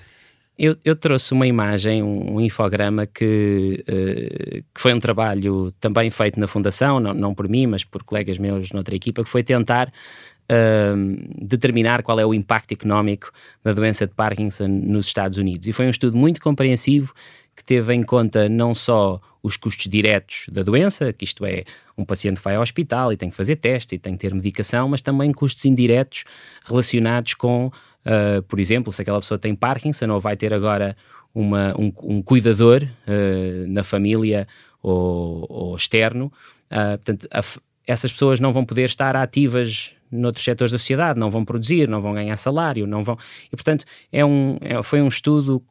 Eu, 0.59 0.77
eu 0.85 0.95
trouxe 0.95 1.33
uma 1.33 1.47
imagem, 1.47 2.03
um, 2.03 2.35
um 2.35 2.41
infograma 2.41 3.07
que, 3.07 3.85
uh, 3.89 4.65
que 4.75 4.81
foi 4.81 4.93
um 4.93 4.99
trabalho 4.99 5.73
também 5.81 6.11
feito 6.11 6.39
na 6.39 6.47
Fundação, 6.47 7.01
não, 7.01 7.15
não 7.15 7.35
por 7.35 7.49
mim, 7.49 7.67
mas 7.67 7.85
por 7.85 8.03
colegas 8.05 8.37
meus 8.37 8.71
noutra 8.71 8.95
equipa, 8.95 9.25
que 9.25 9.31
foi 9.31 9.43
tentar 9.43 9.89
uh, 9.89 11.47
determinar 11.47 12.03
qual 12.03 12.21
é 12.21 12.27
o 12.27 12.35
impacto 12.35 12.73
económico 12.73 13.33
da 13.65 13.73
doença 13.73 14.07
de 14.07 14.15
Parkinson 14.15 14.69
nos 14.69 15.07
Estados 15.07 15.39
Unidos. 15.39 15.67
E 15.67 15.73
foi 15.73 15.87
um 15.87 15.91
estudo 15.91 16.17
muito 16.17 16.41
compreensivo 16.41 17.15
que 17.63 17.67
teve 17.67 17.95
em 17.95 18.03
conta 18.03 18.49
não 18.49 18.75
só 18.75 19.21
os 19.43 19.57
custos 19.57 19.89
diretos 19.89 20.47
da 20.51 20.63
doença, 20.63 21.13
que 21.13 21.25
isto 21.25 21.45
é, 21.45 21.65
um 21.97 22.05
paciente 22.05 22.41
vai 22.41 22.57
ao 22.57 22.63
hospital 22.63 23.13
e 23.13 23.17
tem 23.17 23.31
que 23.31 23.37
fazer 23.37 23.57
testes 23.57 23.93
e 23.95 23.99
tem 23.99 24.15
que 24.15 24.21
ter 24.21 24.35
medicação, 24.35 24.89
mas 24.89 25.01
também 25.01 25.33
custos 25.33 25.65
indiretos 25.65 26.25
relacionados 26.65 27.35
com, 27.35 27.67
uh, 27.67 28.43
por 28.49 28.61
exemplo, 28.61 28.93
se 28.93 29.03
aquela 29.03 29.21
pessoa 29.21 29.39
tem 29.39 29.55
Parkinson 29.55 30.11
ou 30.11 30.21
vai 30.21 30.37
ter 30.37 30.53
agora 30.53 30.97
uma, 31.35 31.75
um, 31.79 31.93
um 32.03 32.23
cuidador 32.23 32.83
uh, 32.85 33.69
na 33.69 33.83
família 33.83 34.47
ou, 34.83 35.47
ou 35.49 35.77
externo. 35.77 36.27
Uh, 36.71 36.99
portanto, 36.99 37.29
a, 37.33 37.43
essas 37.87 38.13
pessoas 38.13 38.39
não 38.39 38.53
vão 38.53 38.65
poder 38.65 38.85
estar 38.85 39.17
ativas 39.17 39.93
noutros 40.13 40.45
setores 40.45 40.71
da 40.71 40.79
sociedade, 40.79 41.19
não 41.19 41.31
vão 41.31 41.45
produzir, 41.45 41.89
não 41.89 42.03
vão 42.03 42.15
ganhar 42.15 42.37
salário, 42.37 42.87
não 42.87 43.03
vão. 43.03 43.17
E, 43.47 43.57
portanto, 43.57 43.85
é 44.13 44.25
um, 44.25 44.59
é, 44.61 44.83
foi 44.83 45.01
um 45.01 45.09
estudo 45.09 45.63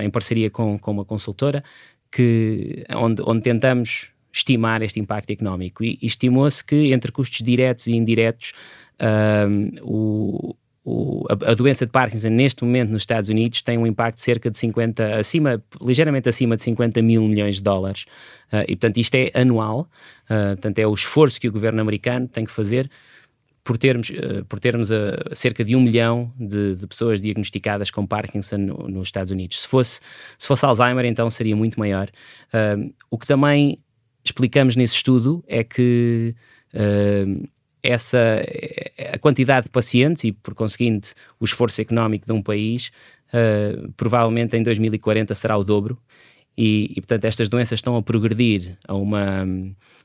em 0.00 0.10
parceria 0.10 0.50
com, 0.50 0.78
com 0.78 0.90
uma 0.90 1.04
consultora 1.04 1.62
que, 2.10 2.84
onde, 2.94 3.22
onde 3.24 3.42
tentamos 3.42 4.08
estimar 4.32 4.82
este 4.82 5.00
impacto 5.00 5.30
económico 5.30 5.82
e, 5.82 5.98
e 6.00 6.06
estimou-se 6.06 6.62
que 6.62 6.92
entre 6.92 7.10
custos 7.10 7.40
diretos 7.42 7.86
e 7.86 7.92
indiretos 7.92 8.52
um, 9.48 9.70
o, 9.82 10.56
o, 10.84 11.24
a, 11.28 11.50
a, 11.50 11.54
doença 11.54 11.86
de 11.86 11.92
Parkinson 11.92 12.28
neste 12.28 12.62
momento 12.62 12.90
nos 12.90 13.02
Estados 13.02 13.30
Unidos 13.30 13.62
tem 13.62 13.78
um 13.78 13.86
impacto 13.86 14.16
de 14.18 14.22
cerca 14.22 14.50
de 14.50 14.58
50, 14.58 15.16
acima, 15.16 15.62
ligeiramente 15.80 16.28
acima 16.28 16.56
de 16.56 16.62
50 16.64 17.00
mil 17.02 17.22
milhões 17.22 17.56
de 17.56 17.62
dólares 17.62 18.04
uh, 18.52 18.62
e 18.68 18.76
portanto 18.76 18.98
isto 18.98 19.14
é 19.14 19.30
anual, 19.34 19.88
uh, 20.24 20.54
portanto 20.54 20.78
é 20.78 20.86
o 20.86 20.92
esforço 20.92 21.40
que 21.40 21.48
o 21.48 21.52
governo 21.52 21.80
americano 21.80 22.28
tem 22.28 22.44
que 22.44 22.52
fazer 22.52 22.90
por 23.66 23.76
termos, 23.76 24.10
uh, 24.10 24.44
por 24.48 24.60
termos 24.60 24.92
uh, 24.92 25.34
cerca 25.34 25.64
de 25.64 25.74
um 25.74 25.80
milhão 25.80 26.32
de, 26.38 26.76
de 26.76 26.86
pessoas 26.86 27.20
diagnosticadas 27.20 27.90
com 27.90 28.06
Parkinson 28.06 28.58
no, 28.58 28.88
nos 28.88 29.08
Estados 29.08 29.32
Unidos. 29.32 29.62
Se 29.62 29.66
fosse, 29.66 30.00
se 30.38 30.46
fosse 30.46 30.64
Alzheimer, 30.64 31.04
então 31.04 31.28
seria 31.28 31.56
muito 31.56 31.76
maior. 31.76 32.08
Uh, 32.54 32.94
o 33.10 33.18
que 33.18 33.26
também 33.26 33.80
explicamos 34.24 34.76
nesse 34.76 34.94
estudo 34.94 35.44
é 35.48 35.64
que 35.64 36.34
essa 37.82 38.42
a 39.12 39.18
quantidade 39.18 39.66
de 39.66 39.70
pacientes 39.70 40.24
e, 40.24 40.32
por 40.32 40.54
conseguinte, 40.54 41.14
o 41.40 41.44
esforço 41.44 41.80
económico 41.80 42.26
de 42.26 42.32
um 42.32 42.42
país 42.42 42.90
provavelmente 43.96 44.56
em 44.56 44.62
2040 44.62 45.34
será 45.34 45.56
o 45.56 45.64
dobro. 45.64 45.96
E, 46.56 46.92
e, 46.96 47.00
portanto, 47.02 47.26
estas 47.26 47.48
doenças 47.48 47.78
estão 47.78 47.96
a 47.96 48.02
progredir 48.02 48.78
a 48.88 48.94
uma, 48.94 49.46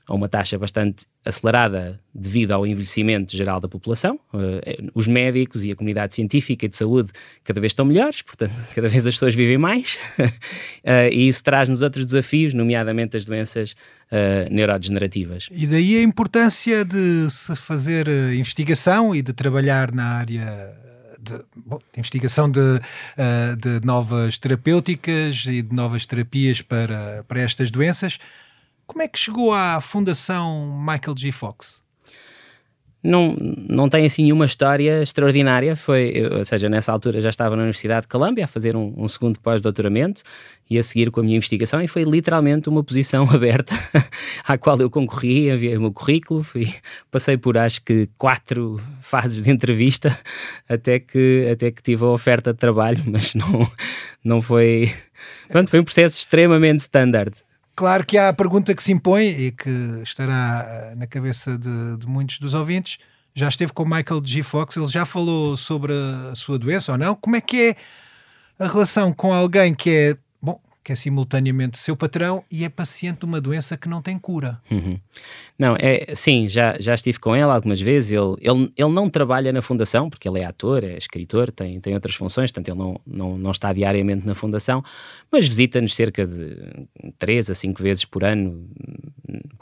a 0.05 0.13
uma 0.13 0.27
taxa 0.27 0.59
bastante 0.59 1.05
acelerada 1.23 1.97
devido 2.13 2.51
ao 2.51 2.67
envelhecimento 2.67 3.37
geral 3.37 3.61
da 3.61 3.69
população. 3.69 4.19
Uh, 4.33 4.91
os 4.93 5.07
médicos 5.07 5.63
e 5.63 5.71
a 5.71 5.75
comunidade 5.75 6.13
científica 6.13 6.65
e 6.65 6.69
de 6.69 6.75
saúde 6.75 7.11
cada 7.43 7.61
vez 7.61 7.71
estão 7.71 7.85
melhores, 7.85 8.21
portanto, 8.21 8.53
cada 8.75 8.89
vez 8.89 9.07
as 9.07 9.13
pessoas 9.13 9.33
vivem 9.33 9.57
mais. 9.57 9.97
uh, 10.19 11.07
e 11.09 11.29
isso 11.29 11.41
traz-nos 11.41 11.81
outros 11.81 12.05
desafios, 12.05 12.53
nomeadamente 12.53 13.15
as 13.15 13.23
doenças 13.23 13.71
uh, 14.11 14.53
neurodegenerativas. 14.53 15.47
E 15.51 15.65
daí 15.65 15.97
a 15.97 16.03
importância 16.03 16.83
de 16.83 17.29
se 17.29 17.55
fazer 17.55 18.09
investigação 18.35 19.15
e 19.15 19.21
de 19.21 19.31
trabalhar 19.31 19.93
na 19.93 20.03
área 20.03 20.90
de, 21.21 21.43
bom, 21.55 21.77
de, 21.77 21.99
investigação 21.99 22.49
de, 22.49 22.59
uh, 22.59 23.55
de 23.55 23.85
novas 23.85 24.37
terapêuticas 24.37 25.45
e 25.45 25.61
de 25.61 25.75
novas 25.75 26.05
terapias 26.05 26.61
para, 26.61 27.23
para 27.27 27.41
estas 27.41 27.69
doenças. 27.69 28.17
Como 28.87 29.01
é 29.01 29.07
que 29.07 29.17
chegou 29.17 29.53
à 29.53 29.79
Fundação 29.79 30.77
Michael 30.79 31.17
G. 31.17 31.31
Fox? 31.31 31.80
Não, 33.03 33.35
não 33.67 33.89
tem 33.89 34.05
assim 34.05 34.23
nenhuma 34.23 34.45
história 34.45 35.01
extraordinária. 35.01 35.75
Foi, 35.75 36.13
ou 36.37 36.45
seja, 36.45 36.69
nessa 36.69 36.91
altura 36.91 37.19
já 37.19 37.29
estava 37.29 37.55
na 37.55 37.63
Universidade 37.63 38.03
de 38.03 38.07
Columbia 38.07 38.45
a 38.45 38.47
fazer 38.47 38.75
um, 38.75 38.93
um 38.95 39.07
segundo 39.07 39.39
pós-doutoramento 39.39 40.21
e 40.69 40.77
a 40.77 40.83
seguir 40.83 41.11
com 41.11 41.19
a 41.19 41.23
minha 41.23 41.35
investigação, 41.35 41.81
e 41.81 41.87
foi 41.87 42.03
literalmente 42.03 42.69
uma 42.69 42.81
posição 42.81 43.27
aberta 43.29 43.75
à 44.47 44.57
qual 44.57 44.79
eu 44.79 44.89
concorri, 44.89 45.49
enviei 45.49 45.75
o 45.75 45.81
meu 45.81 45.91
currículo, 45.91 46.43
fui, 46.43 46.73
passei 47.11 47.35
por 47.35 47.57
acho 47.57 47.81
que 47.83 48.07
quatro 48.17 48.81
fases 49.01 49.41
de 49.41 49.51
entrevista 49.51 50.17
até 50.69 50.97
que, 50.97 51.49
até 51.51 51.71
que 51.71 51.83
tive 51.83 52.05
a 52.05 52.07
oferta 52.07 52.53
de 52.53 52.59
trabalho, 52.59 53.03
mas 53.05 53.35
não, 53.35 53.69
não 54.23 54.41
foi. 54.41 54.89
Pronto, 55.49 55.69
foi 55.69 55.81
um 55.81 55.83
processo 55.83 56.17
extremamente 56.17 56.79
standard. 56.79 57.35
Claro 57.81 58.05
que 58.05 58.15
há 58.15 58.29
a 58.29 58.33
pergunta 58.33 58.75
que 58.75 58.83
se 58.83 58.91
impõe 58.91 59.25
e 59.29 59.51
que 59.51 59.71
estará 60.03 60.67
eh, 60.69 60.93
na 60.95 61.07
cabeça 61.07 61.57
de, 61.57 61.97
de 61.97 62.05
muitos 62.05 62.37
dos 62.37 62.53
ouvintes. 62.53 62.99
Já 63.33 63.49
esteve 63.49 63.73
com 63.73 63.83
Michael 63.83 64.21
G. 64.23 64.43
Fox, 64.43 64.77
ele 64.77 64.87
já 64.87 65.03
falou 65.03 65.57
sobre 65.57 65.91
a 66.31 66.35
sua 66.35 66.59
doença 66.59 66.91
ou 66.91 66.97
não? 66.99 67.15
Como 67.15 67.35
é 67.37 67.41
que 67.41 67.69
é 67.69 67.75
a 68.63 68.67
relação 68.67 69.11
com 69.11 69.33
alguém 69.33 69.73
que 69.73 69.89
é 69.89 70.17
que 70.91 70.93
é 70.93 70.95
simultaneamente 70.95 71.77
seu 71.77 71.95
patrão 71.95 72.43
e 72.51 72.65
é 72.65 72.69
paciente 72.69 73.19
de 73.19 73.25
uma 73.25 73.39
doença 73.39 73.77
que 73.77 73.87
não 73.87 74.01
tem 74.01 74.19
cura. 74.19 74.59
Uhum. 74.69 74.99
Não, 75.57 75.75
é 75.79 76.13
sim, 76.13 76.49
já, 76.49 76.75
já 76.79 76.93
estive 76.93 77.17
com 77.17 77.33
ele 77.33 77.45
algumas 77.45 77.79
vezes. 77.79 78.11
Ele, 78.11 78.35
ele, 78.41 78.73
ele 78.75 78.89
não 78.89 79.09
trabalha 79.09 79.53
na 79.53 79.61
fundação, 79.61 80.09
porque 80.09 80.27
ele 80.27 80.39
é 80.39 80.45
ator, 80.45 80.83
é 80.83 80.97
escritor, 80.97 81.49
tem, 81.49 81.79
tem 81.79 81.93
outras 81.93 82.15
funções, 82.15 82.51
portanto, 82.51 82.69
ele 82.69 82.77
não, 82.77 82.99
não, 83.07 83.37
não 83.37 83.51
está 83.51 83.71
diariamente 83.71 84.27
na 84.27 84.35
fundação, 84.35 84.83
mas 85.31 85.47
visita-nos 85.47 85.95
cerca 85.95 86.27
de 86.27 86.57
três 87.17 87.49
a 87.49 87.53
cinco 87.53 87.81
vezes 87.81 88.03
por 88.03 88.23
ano, 88.25 88.67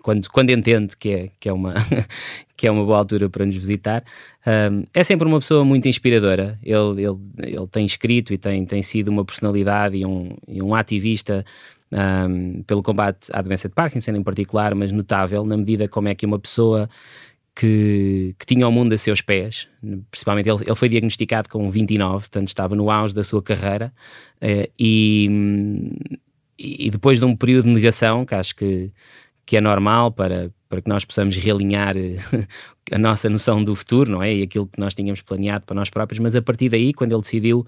quando, 0.02 0.30
quando 0.32 0.50
entende 0.50 0.98
que 0.98 1.10
é, 1.10 1.32
que, 1.40 1.48
é 1.48 1.54
uma, 1.54 1.76
que 2.60 2.68
é 2.68 2.72
uma 2.72 2.84
boa 2.84 2.98
altura 2.98 3.30
para 3.30 3.46
nos 3.46 3.56
visitar. 3.56 4.04
Um, 4.46 4.84
é 4.94 5.02
sempre 5.02 5.26
uma 5.26 5.40
pessoa 5.40 5.64
muito 5.64 5.88
inspiradora. 5.88 6.60
Ele, 6.62 7.06
ele, 7.06 7.18
ele 7.38 7.68
tem 7.72 7.86
escrito 7.86 8.34
e 8.34 8.38
tem, 8.38 8.66
tem 8.66 8.82
sido 8.82 9.08
uma 9.08 9.24
personalidade 9.24 9.96
e 9.96 10.06
um, 10.06 10.36
e 10.46 10.62
um 10.62 10.76
ativista 10.76 11.46
um, 11.90 12.62
pelo 12.64 12.84
combate 12.84 13.30
à 13.32 13.42
doença 13.42 13.70
de 13.70 13.74
Parkinson 13.74 14.12
em 14.12 14.22
particular, 14.22 14.76
mas 14.76 14.92
notável 14.92 15.46
na 15.46 15.56
medida 15.56 15.88
como 15.88 16.10
é 16.10 16.16
que 16.16 16.26
uma 16.26 16.38
pessoa 16.38 16.90
que, 17.56 18.36
que, 18.38 18.46
tinha 18.46 18.68
o 18.68 18.72
mundo 18.74 18.92
a 18.92 18.98
seus 18.98 19.22
pés, 19.22 19.70
principalmente 20.12 20.50
ele, 20.50 20.62
ele 20.66 20.76
foi 20.76 20.90
diagnosticado 20.90 21.48
com 21.48 21.72
29, 21.72 22.28
portanto 22.28 22.50
estava 22.50 22.76
no 22.76 22.92
auge 22.92 23.16
da 23.16 23.24
sua 23.24 23.42
carreira, 23.42 23.94
uh, 24.44 24.70
e, 24.78 25.30
e 26.58 26.90
depois 26.90 27.20
de 27.20 27.26
um 27.26 27.38
período 27.38 27.68
de 27.68 27.72
negação, 27.72 28.26
que 28.26 28.36
acho 28.36 28.54
que, 28.54 28.92
que 29.46 29.56
é 29.56 29.62
normal 29.62 30.12
para, 30.12 30.52
para 30.70 30.82
que 30.82 30.88
nós 30.88 31.04
possamos 31.04 31.36
realinhar 31.36 31.98
eh, 31.98 32.18
a 32.94 32.98
nossa 32.98 33.28
noção 33.28 33.64
do 33.64 33.76
futuro, 33.76 34.12
não 34.12 34.22
é? 34.22 34.36
E 34.36 34.44
aquilo 34.44 34.68
que 34.68 34.80
nós 34.80 34.94
tínhamos 34.94 35.22
planeado 35.22 35.66
para 35.66 35.76
nós 35.76 35.90
próprios, 35.90 36.20
mas 36.20 36.36
a 36.36 36.42
partir 36.42 36.70
daí, 36.70 36.94
quando 36.94 37.12
ele 37.12 37.22
decidiu 37.22 37.66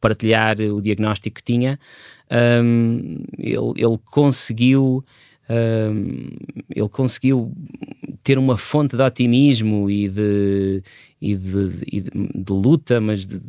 partilhar 0.00 0.60
o 0.60 0.80
diagnóstico 0.80 1.36
que 1.36 1.42
tinha, 1.42 1.78
um, 2.62 3.24
ele, 3.36 3.72
ele, 3.76 3.98
conseguiu. 4.10 5.04
Um, 5.50 6.30
ele 6.74 6.88
conseguiu 6.88 7.52
ter 8.22 8.38
uma 8.38 8.56
fonte 8.56 8.96
de 8.96 9.02
otimismo 9.02 9.90
e 9.90 10.08
de, 10.08 10.82
e 11.20 11.36
de, 11.36 11.70
e 11.86 12.00
de, 12.00 12.10
de 12.10 12.52
luta, 12.52 12.98
mas 12.98 13.26
de, 13.26 13.40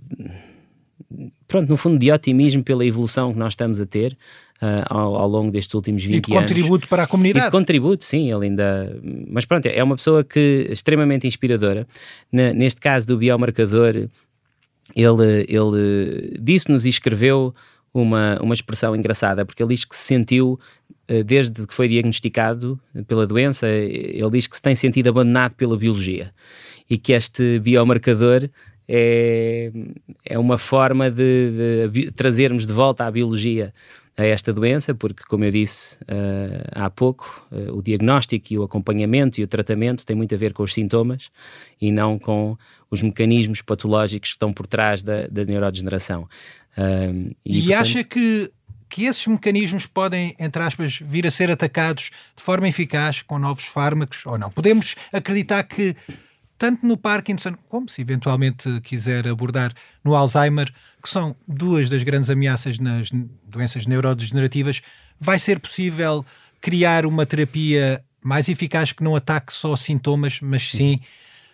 pronto, 1.48 1.70
no 1.70 1.78
fundo, 1.78 1.98
de 1.98 2.12
otimismo 2.12 2.64
pela 2.64 2.86
evolução 2.86 3.32
que 3.32 3.40
nós 3.40 3.54
estamos 3.54 3.80
a 3.80 3.86
ter 3.86 4.18
uh, 4.62 4.86
ao, 4.88 5.16
ao, 5.16 5.28
longo 5.28 5.52
destes 5.52 5.74
últimos 5.74 6.04
20 6.04 6.14
anos. 6.14 6.28
E 6.28 6.32
de 6.32 6.32
contributo 6.32 6.88
para 6.88 7.04
a 7.04 7.08
comunidade. 7.08 7.46
E 7.46 7.50
de 7.50 7.52
contributo, 7.52 8.04
sim, 8.04 8.32
ele 8.32 8.46
ainda. 8.46 9.00
Mas 9.30 9.46
pronto, 9.46 9.66
é 9.66 9.84
uma 9.84 9.96
pessoa 9.96 10.24
que 10.24 10.68
extremamente 10.70 11.28
inspiradora. 11.28 11.88
neste 12.32 12.80
caso 12.82 13.08
do 13.08 13.18
biomarcador, 13.18 14.08
ele, 14.96 15.46
ele 15.48 16.38
disse-nos 16.40 16.86
e 16.86 16.90
escreveu 16.90 17.54
uma, 17.94 18.38
uma 18.42 18.54
expressão 18.54 18.96
engraçada, 18.96 19.46
porque 19.46 19.64
ele 19.64 19.74
diz 19.74 19.86
que 19.86 19.96
se 19.96 20.04
sentiu, 20.04 20.60
uh, 21.10 21.24
desde 21.24 21.66
que 21.66 21.74
foi 21.74 21.88
diagnosticado 21.88 22.80
pela 23.08 23.26
doença, 23.26 23.68
ele 23.68 24.30
diz 24.32 24.48
que 24.48 24.56
se 24.56 24.62
tem 24.62 24.76
sentido 24.76 25.10
abandonado 25.10 25.54
pela 25.54 25.78
biologia 25.78 26.34
e 26.90 26.98
que 26.98 27.14
este 27.14 27.60
biomarcador 27.60 28.50
é, 28.88 29.72
é 30.24 30.38
uma 30.38 30.58
forma 30.58 31.10
de, 31.10 31.90
de, 31.92 32.12
trazermos 32.12 32.68
de 32.68 32.74
volta 32.74 33.06
à 33.06 33.12
biologia 33.12 33.74
a 34.18 34.24
esta 34.24 34.54
doença, 34.54 34.96
porque, 34.96 35.24
como 35.28 35.44
eu 35.44 35.52
disse 35.52 35.96
uh, 36.04 36.70
há 36.72 36.90
pouco, 36.90 37.46
uh, 37.52 37.78
o 37.78 37.82
diagnóstico 37.82 38.54
e 38.54 38.58
o 38.58 38.64
acompanhamento 38.64 39.42
e 39.42 39.44
o 39.44 39.48
tratamento 39.48 40.06
tem 40.06 40.16
muito 40.16 40.34
a 40.34 40.38
ver 40.38 40.54
com 40.54 40.64
os 40.64 40.74
sintomas 40.74 41.30
e 41.82 41.92
não 41.92 42.18
com 42.18 42.58
os 42.90 43.02
mecanismos 43.02 43.62
patológicos 43.62 44.30
que 44.30 44.36
estão 44.36 44.54
por 44.54 44.68
trás 44.68 45.04
da, 45.04 45.28
da 45.28 45.44
neurodegeneração. 45.44 46.30
Uh, 46.78 47.36
e, 47.46 47.60
e 47.60 47.62
portanto... 47.64 47.82
acha 47.82 48.04
que, 48.06 48.52
que 48.90 49.04
esses 49.04 49.28
mecanismos 49.28 49.86
podem, 49.86 50.34
entre 50.40 50.64
aspas, 50.64 51.00
vir 51.02 51.28
a 51.28 51.32
ser 51.32 51.52
atacados 51.52 52.10
de 52.36 52.42
forma 52.42 52.70
eficaz 52.70 53.22
com 53.22 53.38
novos 53.38 53.66
fármacos 53.66 54.26
ou 54.26 54.38
não? 54.38 54.50
Podemos 54.50 54.96
acreditar 55.12 55.64
que 55.64 55.94
tanto 56.58 56.86
no 56.86 56.98
Parkinson, 56.98 57.56
como 57.68 57.90
se 57.90 58.02
eventualmente 58.02 58.80
quiser 58.82 59.28
abordar 59.28 59.74
no 60.04 60.16
Alzheimer, 60.16 60.72
que 61.02 61.10
são 61.10 61.36
duas 61.48 61.90
das 61.90 62.04
grandes 62.04 62.30
ameaças 62.30 62.80
nas 62.80 63.10
doenças 63.48 63.86
neurodegenerativas, 63.86 64.82
vai 65.20 65.38
ser 65.38 65.60
possível 65.60 66.26
criar 66.62 67.06
uma 67.06 67.26
terapia 67.26 68.04
mais 68.24 68.50
eficaz 68.50 68.92
que 68.92 69.04
não 69.04 69.16
ataque 69.16 69.54
só 69.54 69.76
sintomas, 69.76 70.40
mas 70.42 70.72
sim 70.72 71.00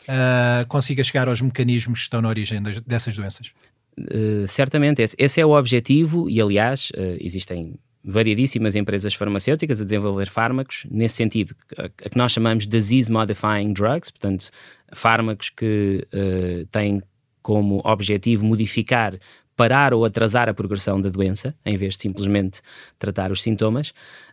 uh, 0.04 0.66
consiga 0.68 1.04
chegar 1.04 1.28
aos 1.28 1.42
mecanismos 1.42 2.00
que 2.00 2.04
estão 2.04 2.22
na 2.22 2.30
origem 2.30 2.62
das, 2.62 2.80
dessas 2.82 3.16
doenças? 3.16 3.52
Uh, 4.00 4.48
certamente, 4.48 5.02
esse, 5.02 5.16
esse, 5.18 5.42
é 5.42 5.46
o 5.46 5.52
objetivo, 5.52 6.30
e 6.30 6.40
aliás, 6.40 6.90
uh, 6.96 7.18
existem 7.20 7.78
variedíssimas 8.04 8.76
empresas 8.76 9.14
farmacêuticas 9.14 9.82
a 9.82 9.84
desenvolver 9.84 10.30
fármacos 10.30 10.86
nesse 10.90 11.16
sentido, 11.16 11.56
a, 11.78 11.90
que 11.90 12.18
nós 12.18 12.32
chamamos 12.32 12.68
disease 12.68 13.12
modifying 13.12 13.74
drugs, 13.74 14.10
portanto, 14.10 14.50
fármacos 14.94 15.50
que 15.50 16.08
uh, 16.14 16.66
têm 16.68 17.02
como 17.42 17.82
objetivo 17.84 18.44
modificar, 18.44 19.18
parar 19.56 19.94
ou 19.94 20.06
atrasar 20.06 20.50
a 20.50 20.54
progressão 20.54 21.00
da 21.02 21.10
doença, 21.10 21.54
em 21.66 21.78
vez 21.78 21.96
de 21.96 22.02
simplesmente 22.02 22.62
tratar 22.98 23.32
os 23.32 23.42
sintomas. 23.42 23.90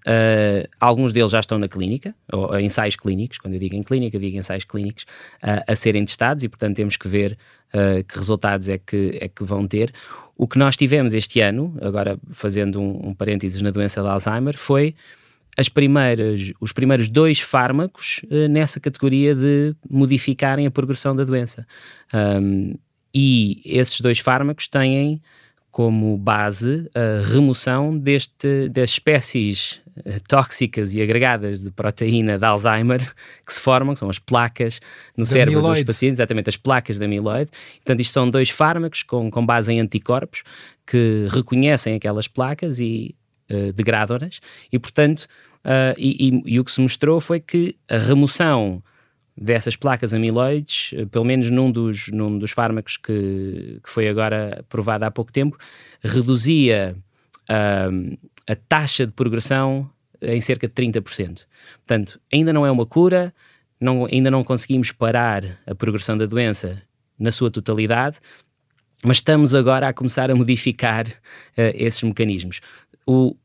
Uh, 0.06 0.66
alguns 0.80 1.12
deles 1.12 1.32
já 1.32 1.40
estão 1.40 1.58
na 1.58 1.68
clínica, 1.68 2.14
ou 2.32 2.58
ensaios 2.58 2.96
clínicos, 2.96 3.38
quando 3.38 3.54
eu 3.54 3.60
digo 3.60 3.74
em 3.74 3.82
clínica, 3.82 4.18
digo 4.18 4.38
ensaios 4.38 4.64
clínicos, 4.64 5.04
uh, 5.42 5.64
a 5.66 5.74
serem 5.74 6.04
testados 6.04 6.44
e, 6.44 6.48
portanto, 6.48 6.76
temos 6.76 6.96
que 6.96 7.08
ver 7.08 7.36
que 8.08 8.16
resultados 8.16 8.66
é 8.70 8.78
que, 8.78 9.18
é 9.20 9.28
que 9.28 9.44
vão 9.44 9.68
ter. 9.68 9.92
O 10.38 10.46
que 10.46 10.56
nós 10.56 10.76
tivemos 10.76 11.14
este 11.14 11.40
ano, 11.40 11.76
agora 11.82 12.16
fazendo 12.30 12.80
um, 12.80 13.08
um 13.08 13.14
parênteses 13.14 13.60
na 13.60 13.72
doença 13.72 14.00
de 14.00 14.06
Alzheimer, 14.08 14.56
foi 14.56 14.94
as 15.56 15.68
primeiras, 15.68 16.52
os 16.60 16.72
primeiros 16.72 17.08
dois 17.08 17.40
fármacos 17.40 18.20
uh, 18.30 18.48
nessa 18.48 18.78
categoria 18.78 19.34
de 19.34 19.74
modificarem 19.90 20.64
a 20.64 20.70
progressão 20.70 21.16
da 21.16 21.24
doença. 21.24 21.66
Um, 22.14 22.74
e 23.12 23.60
esses 23.64 24.00
dois 24.00 24.20
fármacos 24.20 24.68
têm 24.68 25.20
como 25.72 26.16
base 26.16 26.88
a 26.94 27.26
remoção 27.26 27.98
deste, 27.98 28.68
das 28.68 28.90
espécies 28.90 29.80
eh, 29.86 29.87
tóxicas 30.28 30.94
e 30.94 31.02
agregadas 31.02 31.60
de 31.60 31.70
proteína 31.70 32.38
de 32.38 32.44
Alzheimer 32.44 33.00
que 33.44 33.52
se 33.52 33.60
formam, 33.60 33.94
que 33.94 34.00
são 34.00 34.10
as 34.10 34.18
placas 34.18 34.80
no 35.16 35.24
da 35.24 35.30
cérebro 35.30 35.58
amiloide. 35.58 35.84
dos 35.84 35.94
pacientes, 35.94 36.18
exatamente 36.18 36.48
as 36.48 36.56
placas 36.56 36.98
de 36.98 37.04
amiloide. 37.04 37.50
Portanto, 37.76 38.00
isto 38.00 38.12
são 38.12 38.30
dois 38.30 38.50
fármacos 38.50 39.02
com, 39.02 39.30
com 39.30 39.44
base 39.44 39.72
em 39.72 39.80
anticorpos 39.80 40.42
que 40.86 41.26
reconhecem 41.30 41.94
aquelas 41.94 42.28
placas 42.28 42.80
e 42.80 43.14
uh, 43.50 43.72
degradam-nas 43.72 44.40
e, 44.72 44.78
portanto, 44.78 45.26
uh, 45.64 45.94
e, 45.96 46.28
e, 46.28 46.54
e 46.54 46.60
o 46.60 46.64
que 46.64 46.70
se 46.70 46.80
mostrou 46.80 47.20
foi 47.20 47.40
que 47.40 47.76
a 47.88 47.98
remoção 47.98 48.82
dessas 49.40 49.76
placas 49.76 50.12
amiloides, 50.12 50.90
eh, 50.92 51.06
pelo 51.06 51.24
menos 51.24 51.48
num 51.50 51.70
dos, 51.70 52.08
num 52.08 52.38
dos 52.38 52.50
fármacos 52.50 52.96
que, 52.96 53.80
que 53.82 53.88
foi 53.88 54.08
agora 54.08 54.64
provado 54.68 55.04
há 55.04 55.10
pouco 55.10 55.32
tempo, 55.32 55.56
reduzia 56.02 56.96
uh, 57.50 58.18
a 58.46 58.56
taxa 58.56 59.06
de 59.06 59.12
progressão 59.12 59.90
em 60.20 60.40
cerca 60.40 60.66
de 60.66 60.74
30%. 60.74 61.42
Portanto, 61.78 62.20
ainda 62.32 62.52
não 62.52 62.66
é 62.66 62.70
uma 62.70 62.86
cura, 62.86 63.32
não, 63.80 64.06
ainda 64.06 64.30
não 64.30 64.42
conseguimos 64.42 64.90
parar 64.90 65.44
a 65.66 65.74
progressão 65.74 66.18
da 66.18 66.26
doença 66.26 66.82
na 67.18 67.30
sua 67.30 67.50
totalidade, 67.50 68.18
mas 69.04 69.18
estamos 69.18 69.54
agora 69.54 69.88
a 69.88 69.92
começar 69.92 70.30
a 70.30 70.34
modificar 70.34 71.06
uh, 71.06 71.12
esses 71.74 72.02
mecanismos. 72.02 72.60
O, 73.06 73.36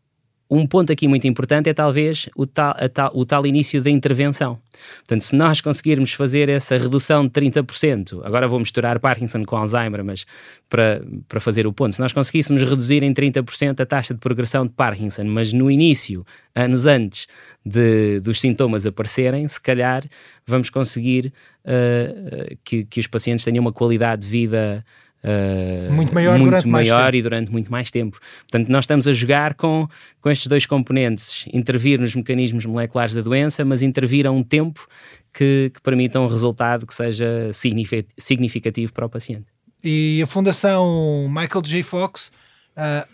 um 0.49 0.67
ponto 0.67 0.91
aqui 0.91 1.07
muito 1.07 1.27
importante 1.27 1.69
é 1.69 1.73
talvez 1.73 2.29
o 2.35 2.45
tal, 2.45 2.75
tal, 2.93 3.11
o 3.15 3.25
tal 3.25 3.45
início 3.45 3.81
da 3.81 3.89
intervenção. 3.89 4.59
Portanto, 4.97 5.21
se 5.21 5.35
nós 5.35 5.61
conseguirmos 5.61 6.13
fazer 6.13 6.49
essa 6.49 6.77
redução 6.77 7.23
de 7.23 7.31
30%, 7.31 8.21
agora 8.23 8.47
vou 8.47 8.59
misturar 8.59 8.99
Parkinson 8.99 9.43
com 9.45 9.55
Alzheimer, 9.55 10.03
mas 10.03 10.25
para, 10.69 11.01
para 11.27 11.39
fazer 11.39 11.65
o 11.65 11.73
ponto, 11.73 11.95
se 11.95 12.01
nós 12.01 12.13
conseguíssemos 12.13 12.61
reduzir 12.61 13.03
em 13.03 13.13
30% 13.13 13.79
a 13.79 13.85
taxa 13.85 14.13
de 14.13 14.19
progressão 14.19 14.65
de 14.65 14.73
Parkinson, 14.73 15.23
mas 15.25 15.53
no 15.53 15.71
início, 15.71 16.25
anos 16.53 16.85
antes 16.85 17.27
de, 17.65 18.19
dos 18.19 18.39
sintomas 18.39 18.85
aparecerem, 18.85 19.47
se 19.47 19.59
calhar 19.59 20.03
vamos 20.45 20.69
conseguir 20.69 21.33
uh, 21.65 22.57
que, 22.63 22.85
que 22.85 22.99
os 22.99 23.07
pacientes 23.07 23.45
tenham 23.45 23.61
uma 23.61 23.73
qualidade 23.73 24.23
de 24.23 24.27
vida 24.27 24.83
Uh, 25.23 25.93
muito 25.93 26.13
maior, 26.13 26.33
muito 26.37 26.49
durante, 26.49 26.67
maior 26.67 27.03
mais 27.03 27.15
e 27.15 27.21
durante 27.21 27.51
muito 27.51 27.71
mais 27.71 27.89
tempo. 27.89 28.19
Portanto, 28.41 28.67
nós 28.67 28.83
estamos 28.83 29.07
a 29.07 29.13
jogar 29.13 29.53
com, 29.53 29.87
com 30.21 30.29
estes 30.29 30.47
dois 30.47 30.65
componentes, 30.65 31.45
intervir 31.53 31.97
nos 31.99 32.13
mecanismos 32.13 32.65
moleculares 32.65 33.13
da 33.13 33.21
doença, 33.21 33.63
mas 33.63 33.81
intervir 33.81 34.27
a 34.27 34.31
um 34.31 34.43
tempo 34.43 34.85
que, 35.33 35.71
que 35.73 35.81
permita 35.81 36.19
um 36.19 36.27
resultado 36.27 36.85
que 36.85 36.93
seja 36.93 37.49
significativo 38.17 38.91
para 38.91 39.05
o 39.05 39.09
paciente. 39.09 39.45
E 39.81 40.21
a 40.21 40.27
Fundação 40.27 41.27
Michael 41.29 41.61
J. 41.63 41.83
Fox 41.83 42.31
uh, 42.77 43.07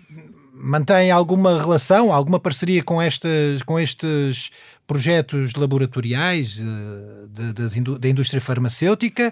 mantém 0.54 1.12
alguma 1.12 1.60
relação, 1.60 2.12
alguma 2.12 2.40
parceria 2.40 2.84
com, 2.84 3.00
estas, 3.00 3.62
com 3.64 3.80
estes 3.80 4.50
projetos 4.88 5.54
laboratoriais 5.54 6.60
uh, 6.60 7.28
de, 7.28 7.54
de, 7.54 8.00
da 8.00 8.10
indústria 8.10 8.42
farmacêutica? 8.42 9.32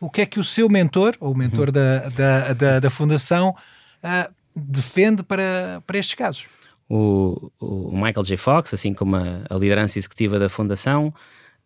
O 0.00 0.10
que 0.10 0.20
é 0.20 0.26
que 0.26 0.38
o 0.38 0.44
seu 0.44 0.68
mentor, 0.68 1.16
ou 1.20 1.32
o 1.32 1.36
mentor 1.36 1.68
uhum. 1.68 1.72
da, 1.72 2.08
da, 2.08 2.52
da, 2.52 2.80
da, 2.80 2.90
Fundação, 2.90 3.54
uh, 4.02 4.32
defende 4.54 5.22
para, 5.22 5.82
para 5.86 5.98
estes 5.98 6.14
casos? 6.14 6.44
O, 6.88 7.50
o, 7.60 7.90
Michael 7.92 8.24
J. 8.24 8.36
Fox, 8.36 8.72
assim 8.72 8.94
como 8.94 9.16
a, 9.16 9.42
a 9.50 9.54
liderança 9.56 9.98
executiva 9.98 10.38
da 10.38 10.48
Fundação, 10.48 11.12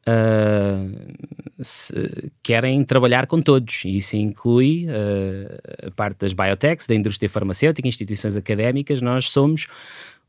uh, 0.08 1.62
se, 1.62 2.32
querem 2.42 2.82
trabalhar 2.84 3.26
com 3.26 3.40
todos, 3.40 3.82
e 3.84 3.98
isso 3.98 4.16
inclui 4.16 4.86
uh, 4.86 5.88
a 5.88 5.90
parte 5.90 6.18
das 6.18 6.32
biotechs, 6.32 6.86
da 6.86 6.94
indústria 6.94 7.28
farmacêutica, 7.28 7.86
instituições 7.86 8.34
académicas, 8.34 9.00
nós 9.00 9.30
somos 9.30 9.66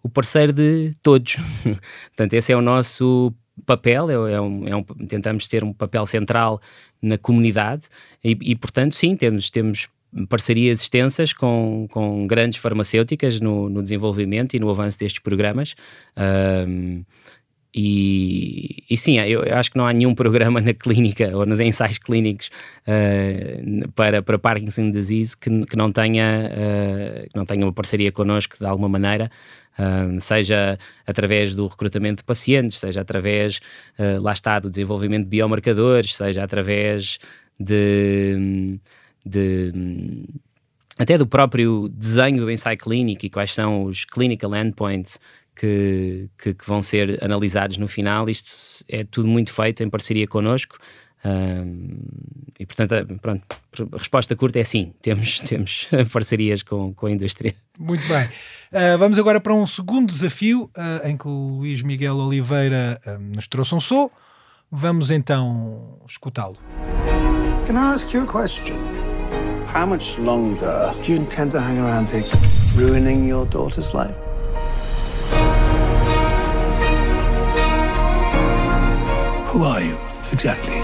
o 0.04 0.10
parceiro 0.10 0.52
de 0.52 0.92
todos. 1.02 1.38
Portanto, 2.12 2.34
esse 2.34 2.52
é 2.52 2.56
o 2.56 2.62
nosso 2.62 3.34
papel, 3.66 4.10
é, 4.10 4.34
é, 4.34 4.42
um, 4.42 4.68
é 4.68 4.76
um, 4.76 4.84
tentamos 4.84 5.48
ter 5.48 5.64
um 5.64 5.74
papel 5.74 6.06
central 6.06 6.60
na 7.04 7.18
comunidade 7.18 7.88
e, 8.24 8.38
e, 8.42 8.56
portanto, 8.56 8.96
sim, 8.96 9.16
temos, 9.16 9.50
temos 9.50 9.90
parcerias 10.30 10.82
extensas 10.82 11.34
com, 11.34 11.88
com 11.92 12.26
grandes 12.26 12.60
farmacêuticas 12.60 13.40
no, 13.40 13.70
no 13.70 13.82
desenvolvimento 13.82 14.56
e 14.56 14.60
no 14.60 14.70
avanço 14.70 14.98
destes 14.98 15.22
programas. 15.22 15.76
E, 17.76 18.84
e, 18.88 18.96
sim, 18.96 19.18
eu, 19.18 19.44
eu, 19.44 19.56
acho 19.56 19.72
que 19.72 19.78
não 19.78 19.88
há 19.88 19.92
nenhum 19.92 20.14
programa 20.14 20.62
na 20.62 20.76
clínica 20.76 21.36
ou 21.36 21.44
nos 21.44 21.60
ensaios 21.60 21.98
clínicos 21.98 22.52
uh, 22.88 23.92
para, 23.94 24.22
para 24.22 24.38
Parkinson 24.38 24.92
disease 24.92 25.36
que, 25.36 25.66
que 25.66 25.76
não 25.76 25.92
tenha, 25.92 26.52
uh, 26.52 27.30
que 27.30 27.36
não 27.36 27.48
tenha 27.48 27.66
uma 27.66 27.74
parceria 27.74 28.12
connosco 28.12 28.58
de 28.60 28.66
alguma 28.66 28.88
maneira, 28.88 29.32
uh, 29.80 30.22
seja 30.22 30.78
através 31.08 31.56
do 31.56 31.66
recrutamento 31.66 32.18
de 32.18 32.26
pacientes, 32.26 32.78
seja 32.78 33.02
através, 33.02 33.60
lá 34.22 34.34
está, 34.34 34.60
do 34.60 34.70
desenvolvimento 34.70 35.24
de 35.24 35.30
biomarcadores, 35.30 36.14
seja 36.14 36.44
através 36.44 37.18
de, 37.60 38.80
de 39.26 39.72
até 40.98 41.18
do 41.18 41.26
próprio 41.26 41.90
desenho 41.90 42.42
do 42.42 42.52
ensaio 42.52 42.78
clínico 42.78 43.26
e 43.26 43.30
quais 43.30 43.54
são 43.54 43.86
os 43.86 44.06
clinical 44.06 44.56
endpoints 44.56 45.20
que, 45.56 46.30
que, 46.38 46.54
que, 46.54 46.68
vão 46.68 46.82
ser 46.82 47.24
analisados 47.24 47.78
no 47.78 47.88
final. 47.88 48.30
Isto 48.30 48.84
é 48.90 49.04
tudo 49.04 49.28
muito 49.28 49.54
feito 49.54 49.84
em 49.84 49.90
parceria 49.90 50.28
connosco. 50.28 50.78
Um, 51.26 52.00
e 52.60 52.66
portanto, 52.66 53.20
pronto, 53.22 53.44
a 53.94 53.98
resposta 53.98 54.36
curta 54.36 54.60
é 54.60 54.64
sim, 54.64 54.94
temos, 55.02 55.40
temos 55.48 55.88
parcerias 56.12 56.62
com, 56.62 56.94
com 56.94 57.06
a 57.06 57.12
indústria. 57.12 57.56
Muito 57.78 58.06
bem. 58.08 58.26
Uh, 58.26 58.98
vamos 58.98 59.18
agora 59.18 59.40
para 59.40 59.54
um 59.54 59.66
segundo 59.66 60.08
desafio 60.08 60.70
uh, 60.78 61.08
em 61.08 61.16
que 61.16 61.28
o 61.28 61.60
Luís 61.60 61.82
Miguel 61.82 62.16
Oliveira 62.18 63.00
uh, 63.06 63.20
nos 63.20 63.48
trouxe 63.48 63.74
um 63.74 63.80
som. 63.80 64.10
Vamos 64.72 65.12
então 65.12 66.00
escutá-lo. 66.08 66.58
Can 67.68 67.76
I 67.76 67.94
ask 67.94 68.14
you 68.14 68.24
a 68.24 68.26
question? 68.26 68.76
How 69.74 69.86
much 69.86 70.20
longer 70.20 70.92
do 71.02 71.14
you 71.14 71.20
intend 71.20 71.52
to 71.52 71.60
hang 71.60 71.80
around 71.80 72.10
here, 72.10 72.26
ruining 72.76 73.28
your 73.28 73.46
daughter's 73.48 73.94
life? 73.94 74.33
Who 79.54 79.64
are 79.66 79.82
you 79.82 79.96
exactly? 80.32 80.80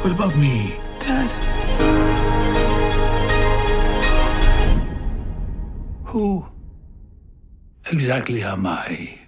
What 0.00 0.12
about 0.12 0.34
me, 0.38 0.74
Dad? 0.98 1.30
Who 6.04 6.46
exactly 7.92 8.42
am 8.42 8.66
I? 8.66 9.18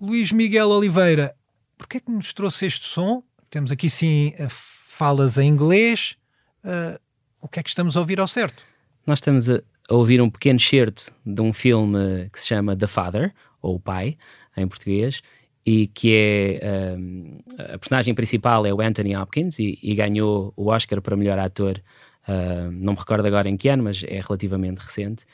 Luís 0.00 0.30
Miguel 0.30 0.70
Oliveira, 0.70 1.34
porquê 1.76 1.96
é 1.96 2.00
que 2.00 2.12
nos 2.12 2.32
trouxe 2.32 2.66
este 2.66 2.86
som? 2.86 3.24
Temos 3.50 3.72
aqui 3.72 3.90
sim 3.90 4.32
falas 4.96 5.36
em 5.36 5.46
inglês. 5.46 6.16
Uh, 6.64 6.98
o 7.40 7.48
que 7.48 7.60
é 7.60 7.62
que 7.62 7.68
estamos 7.68 7.96
a 7.96 8.00
ouvir 8.00 8.18
ao 8.18 8.26
certo? 8.26 8.64
Nós 9.06 9.18
estamos 9.18 9.50
a, 9.50 9.60
a 9.90 9.94
ouvir 9.94 10.22
um 10.22 10.30
pequeno 10.30 10.58
excerto 10.58 11.12
de 11.24 11.42
um 11.42 11.52
filme 11.52 12.30
que 12.32 12.40
se 12.40 12.48
chama 12.48 12.74
The 12.74 12.86
Father, 12.86 13.34
ou 13.60 13.74
O 13.74 13.80
Pai, 13.80 14.16
em 14.56 14.66
português, 14.66 15.20
e 15.66 15.86
que 15.88 16.14
é 16.62 16.96
um, 16.96 17.38
a 17.58 17.78
personagem 17.78 18.14
principal 18.14 18.64
é 18.64 18.72
o 18.72 18.80
Anthony 18.80 19.14
Hopkins 19.14 19.58
e, 19.58 19.78
e 19.82 19.94
ganhou 19.94 20.52
o 20.56 20.68
Oscar 20.68 21.02
para 21.02 21.14
melhor 21.14 21.38
ator. 21.38 21.80
Uh, 22.26 22.70
não 22.72 22.94
me 22.94 22.98
recordo 22.98 23.26
agora 23.26 23.48
em 23.48 23.56
que 23.56 23.68
ano, 23.68 23.82
mas 23.82 24.02
é 24.02 24.20
relativamente 24.20 24.78
recente. 24.78 25.26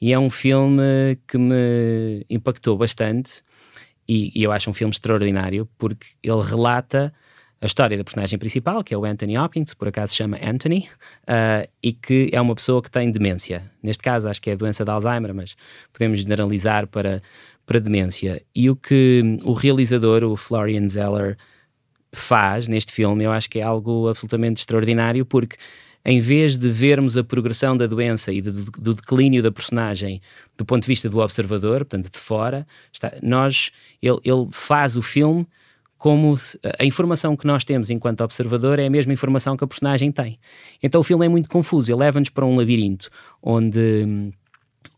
E 0.00 0.12
é 0.12 0.18
um 0.18 0.28
filme 0.28 1.18
que 1.28 1.38
me 1.38 2.26
impactou 2.28 2.76
bastante 2.76 3.42
e, 4.08 4.32
e 4.34 4.42
eu 4.42 4.50
acho 4.50 4.68
um 4.68 4.74
filme 4.74 4.90
extraordinário 4.90 5.68
porque 5.78 6.08
ele 6.22 6.42
relata 6.42 7.14
a 7.64 7.66
história 7.66 7.96
da 7.96 8.04
personagem 8.04 8.38
principal, 8.38 8.84
que 8.84 8.92
é 8.92 8.98
o 8.98 9.06
Anthony 9.06 9.38
Hopkins, 9.38 9.72
por 9.72 9.88
acaso 9.88 10.12
se 10.12 10.18
chama 10.18 10.36
Anthony, 10.36 10.86
uh, 11.22 11.66
e 11.82 11.94
que 11.94 12.28
é 12.30 12.38
uma 12.38 12.54
pessoa 12.54 12.82
que 12.82 12.90
tem 12.90 13.10
demência. 13.10 13.72
Neste 13.82 14.02
caso, 14.02 14.28
acho 14.28 14.42
que 14.42 14.50
é 14.50 14.52
a 14.52 14.56
doença 14.56 14.84
de 14.84 14.90
Alzheimer, 14.90 15.34
mas 15.34 15.56
podemos 15.90 16.20
generalizar 16.20 16.86
para, 16.86 17.22
para 17.64 17.80
demência. 17.80 18.42
E 18.54 18.68
o 18.68 18.76
que 18.76 19.38
o 19.42 19.54
realizador, 19.54 20.24
o 20.24 20.36
Florian 20.36 20.86
Zeller, 20.90 21.38
faz 22.12 22.68
neste 22.68 22.92
filme, 22.92 23.24
eu 23.24 23.32
acho 23.32 23.48
que 23.48 23.58
é 23.58 23.62
algo 23.62 24.10
absolutamente 24.10 24.60
extraordinário, 24.60 25.24
porque 25.24 25.56
em 26.04 26.20
vez 26.20 26.58
de 26.58 26.68
vermos 26.68 27.16
a 27.16 27.24
progressão 27.24 27.74
da 27.74 27.86
doença 27.86 28.30
e 28.30 28.42
de, 28.42 28.50
do 28.50 28.92
declínio 28.92 29.42
da 29.42 29.50
personagem 29.50 30.20
do 30.54 30.66
ponto 30.66 30.82
de 30.82 30.88
vista 30.88 31.08
do 31.08 31.18
observador, 31.18 31.78
portanto 31.78 32.12
de 32.12 32.18
fora, 32.18 32.66
está, 32.92 33.14
nós, 33.22 33.70
ele, 34.02 34.18
ele 34.22 34.48
faz 34.50 34.98
o 34.98 35.02
filme 35.02 35.46
como 35.98 36.38
a 36.78 36.84
informação 36.84 37.36
que 37.36 37.46
nós 37.46 37.64
temos 37.64 37.90
enquanto 37.90 38.22
observador 38.22 38.78
é 38.78 38.86
a 38.86 38.90
mesma 38.90 39.12
informação 39.12 39.56
que 39.56 39.64
a 39.64 39.66
personagem 39.66 40.12
tem. 40.12 40.38
Então 40.82 41.00
o 41.00 41.04
filme 41.04 41.24
é 41.24 41.28
muito 41.28 41.48
confuso, 41.48 41.90
ele 41.90 42.00
leva-nos 42.00 42.28
para 42.28 42.44
um 42.44 42.56
labirinto 42.56 43.10
onde 43.42 44.32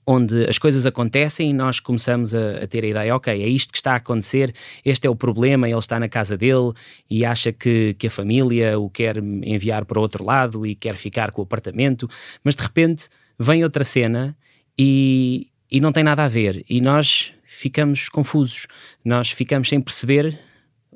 onde 0.06 0.48
as 0.48 0.56
coisas 0.56 0.87
acontecem 0.87 1.50
e 1.50 1.52
nós 1.52 1.80
começamos 1.80 2.32
a, 2.32 2.62
a, 2.62 2.66
ter 2.68 2.85
a 2.85 2.87
ideia, 2.87 3.16
ok, 3.16 3.42
é 3.42 3.48
isto 3.48 3.72
que 3.72 3.78
está 3.78 3.92
a 3.92 3.96
acontecer, 3.96 4.54
este 4.85 5.06
é 5.06 5.11
o 5.11 5.16
problema, 5.16 5.68
ele 5.68 5.78
está 5.78 5.98
na 5.98 6.09
casa 6.09 6.38
dele 6.38 6.72
e 7.11 7.24
acha 7.24 7.52
que, 7.52 7.94
que 7.98 8.06
a 8.06 8.11
família 8.11 8.78
o 8.78 8.88
quer 8.88 9.16
enviar 9.18 9.85
para 9.85 10.00
outro 10.00 10.24
lado 10.24 10.64
e 10.64 10.76
quer 10.76 10.96
ficar 10.96 11.32
com 11.32 11.42
o 11.42 11.44
apartamento, 11.44 12.09
mas 12.44 12.54
de 12.54 12.62
repente 12.62 13.09
vem 13.37 13.64
outra 13.64 13.82
cena 13.82 14.37
e, 14.78 15.48
e 15.70 15.80
não 15.80 15.90
tem 15.90 16.04
nada 16.04 16.24
a 16.24 16.28
ver 16.28 16.64
e 16.70 16.80
nós 16.80 17.32
ficamos 17.44 18.09
confusos, 18.09 18.68
nós 19.04 19.30
ficamos 19.30 19.68
sem 19.68 19.80
perceber 19.80 20.38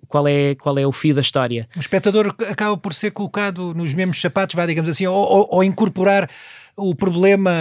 qual 0.09 0.27
é, 0.27 0.55
qual 0.55 0.79
é 0.79 0.87
o 0.87 0.93
fio 0.93 1.15
da 1.15 1.21
história. 1.21 1.69
O 1.77 1.81
espectador 1.81 2.35
acaba 2.49 2.77
por 2.77 2.95
ser 2.95 3.11
colocado 3.11 3.75
nos 3.75 3.95
mesmos 3.95 4.21
sapatos, 4.21 4.55
vai, 4.55 4.67
digamos 4.67 4.91
assim, 4.91 5.07
ou, 5.07 5.17
ou, 5.17 5.49
ou 5.51 5.65
incorporar 5.65 6.29
o 6.77 6.95
problema 6.95 7.53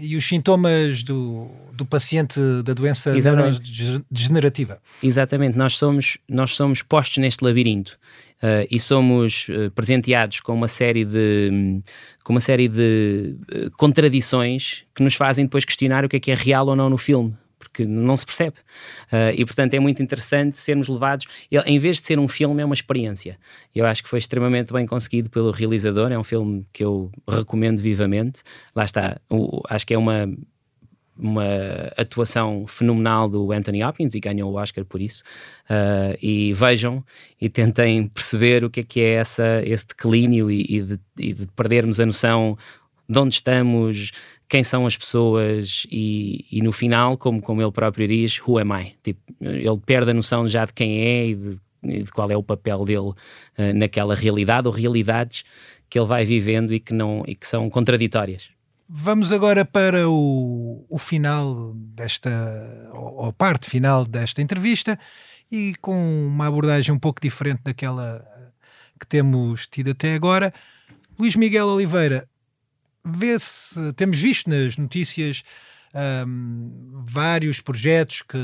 e 0.00 0.16
os 0.16 0.26
sintomas 0.26 1.02
do, 1.02 1.48
do 1.72 1.84
paciente 1.84 2.40
da 2.64 2.72
doença 2.72 3.12
degenerativa. 4.10 4.80
Exatamente, 5.02 5.56
nós 5.56 5.76
somos, 5.76 6.18
nós 6.28 6.54
somos 6.54 6.82
postos 6.82 7.18
neste 7.18 7.44
labirinto 7.44 7.98
uh, 8.42 8.66
e 8.70 8.78
somos 8.78 9.46
uh, 9.48 9.70
presenteados 9.72 10.40
com 10.40 10.54
uma 10.54 10.68
série 10.68 11.04
de, 11.04 11.80
com 12.22 12.32
uma 12.32 12.40
série 12.40 12.68
de 12.68 13.36
uh, 13.52 13.70
contradições 13.76 14.84
que 14.94 15.02
nos 15.02 15.14
fazem 15.14 15.44
depois 15.44 15.64
questionar 15.64 16.04
o 16.04 16.08
que 16.08 16.16
é 16.16 16.20
que 16.20 16.30
é 16.30 16.34
real 16.34 16.66
ou 16.68 16.76
não 16.76 16.88
no 16.88 16.98
filme 16.98 17.34
porque 17.78 17.86
não 17.86 18.16
se 18.16 18.26
percebe. 18.26 18.56
Uh, 19.12 19.32
e 19.36 19.44
portanto 19.44 19.74
é 19.74 19.80
muito 19.80 20.02
interessante 20.02 20.58
sermos 20.58 20.88
levados. 20.88 21.26
Em 21.66 21.78
vez 21.78 22.00
de 22.00 22.06
ser 22.06 22.18
um 22.18 22.26
filme, 22.26 22.62
é 22.62 22.64
uma 22.64 22.74
experiência. 22.74 23.38
Eu 23.74 23.86
acho 23.86 24.02
que 24.02 24.08
foi 24.08 24.18
extremamente 24.18 24.72
bem 24.72 24.86
conseguido 24.86 25.30
pelo 25.30 25.50
realizador. 25.50 26.10
É 26.10 26.18
um 26.18 26.24
filme 26.24 26.66
que 26.72 26.82
eu 26.82 27.12
recomendo 27.28 27.80
vivamente. 27.80 28.42
Lá 28.74 28.84
está, 28.84 29.20
o, 29.30 29.62
acho 29.68 29.86
que 29.86 29.94
é 29.94 29.98
uma 29.98 30.28
uma 31.20 31.42
atuação 31.96 32.64
fenomenal 32.68 33.28
do 33.28 33.50
Anthony 33.50 33.82
Hopkins 33.82 34.14
e 34.14 34.20
ganhou 34.20 34.52
o 34.52 34.54
Oscar 34.54 34.84
por 34.84 35.02
isso. 35.02 35.24
Uh, 35.68 36.16
e 36.22 36.52
vejam 36.52 37.04
e 37.40 37.48
tentem 37.48 38.06
perceber 38.06 38.62
o 38.62 38.70
que 38.70 38.80
é 38.80 38.82
que 38.84 39.00
é 39.00 39.14
essa, 39.14 39.60
esse 39.64 39.84
declínio 39.84 40.48
e, 40.48 40.64
e, 40.68 40.80
de, 40.80 41.00
e 41.18 41.32
de 41.32 41.46
perdermos 41.56 41.98
a 41.98 42.06
noção 42.06 42.56
de 43.08 43.18
onde 43.18 43.34
estamos, 43.34 44.12
quem 44.48 44.64
são 44.64 44.86
as 44.86 44.96
pessoas 44.96 45.86
e, 45.90 46.46
e, 46.50 46.62
no 46.62 46.72
final, 46.72 47.18
como, 47.18 47.40
como 47.42 47.60
ele 47.60 47.70
próprio 47.70 48.08
diz, 48.08 48.40
who 48.40 48.58
am 48.58 48.72
I? 48.72 48.94
Tipo, 49.02 49.20
ele 49.40 49.80
perde 49.84 50.10
a 50.10 50.14
noção 50.14 50.48
já 50.48 50.64
de 50.64 50.72
quem 50.72 51.00
é 51.00 51.26
e 51.26 51.34
de, 51.34 51.60
e 51.82 52.02
de 52.04 52.10
qual 52.10 52.30
é 52.30 52.36
o 52.36 52.42
papel 52.42 52.84
dele 52.84 53.10
uh, 53.10 53.14
naquela 53.74 54.14
realidade 54.14 54.66
ou 54.66 54.72
realidades 54.72 55.44
que 55.90 55.98
ele 55.98 56.06
vai 56.06 56.24
vivendo 56.24 56.72
e 56.72 56.80
que, 56.80 56.94
não, 56.94 57.24
e 57.26 57.34
que 57.34 57.46
são 57.46 57.68
contraditórias. 57.68 58.48
Vamos 58.88 59.32
agora 59.32 59.66
para 59.66 60.08
o, 60.08 60.86
o 60.88 60.96
final 60.96 61.74
desta, 61.74 62.30
ou 62.94 63.26
a 63.26 63.32
parte 63.34 63.68
final 63.68 64.06
desta 64.06 64.40
entrevista 64.40 64.98
e 65.52 65.74
com 65.80 66.26
uma 66.26 66.46
abordagem 66.46 66.94
um 66.94 66.98
pouco 66.98 67.20
diferente 67.20 67.60
daquela 67.64 68.24
que 68.98 69.06
temos 69.06 69.66
tido 69.66 69.90
até 69.90 70.14
agora. 70.14 70.54
Luís 71.18 71.36
Miguel 71.36 71.66
Oliveira, 71.66 72.26
vê-se, 73.12 73.92
temos 73.94 74.18
visto 74.18 74.48
nas 74.48 74.76
notícias 74.76 75.42
um, 76.26 77.02
vários 77.04 77.60
projetos 77.60 78.22
que, 78.22 78.38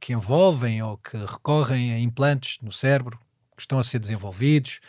que 0.00 0.12
envolvem 0.12 0.82
ou 0.82 0.96
que 0.98 1.16
recorrem 1.16 1.92
a 1.92 1.98
implantes 1.98 2.58
no 2.62 2.72
cérebro 2.72 3.18
que 3.56 3.62
estão 3.62 3.78
a 3.78 3.84
ser 3.84 3.98
desenvolvidos. 3.98 4.80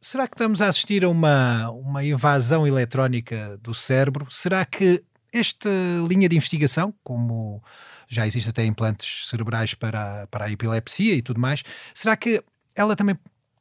Será 0.00 0.26
que 0.26 0.34
estamos 0.34 0.60
a 0.60 0.68
assistir 0.68 1.04
a 1.04 1.08
uma, 1.08 1.70
uma 1.70 2.04
invasão 2.04 2.66
eletrónica 2.66 3.58
do 3.62 3.72
cérebro? 3.72 4.26
Será 4.30 4.64
que 4.64 5.02
esta 5.32 5.68
linha 6.08 6.28
de 6.28 6.36
investigação, 6.36 6.94
como 7.02 7.62
já 8.08 8.26
existe 8.26 8.50
até 8.50 8.64
implantes 8.64 9.28
cerebrais 9.28 9.74
para, 9.74 10.26
para 10.28 10.46
a 10.46 10.50
epilepsia 10.50 11.14
e 11.14 11.22
tudo 11.22 11.40
mais, 11.40 11.62
será 11.94 12.16
que 12.16 12.42
ela 12.74 12.94
também 12.94 13.16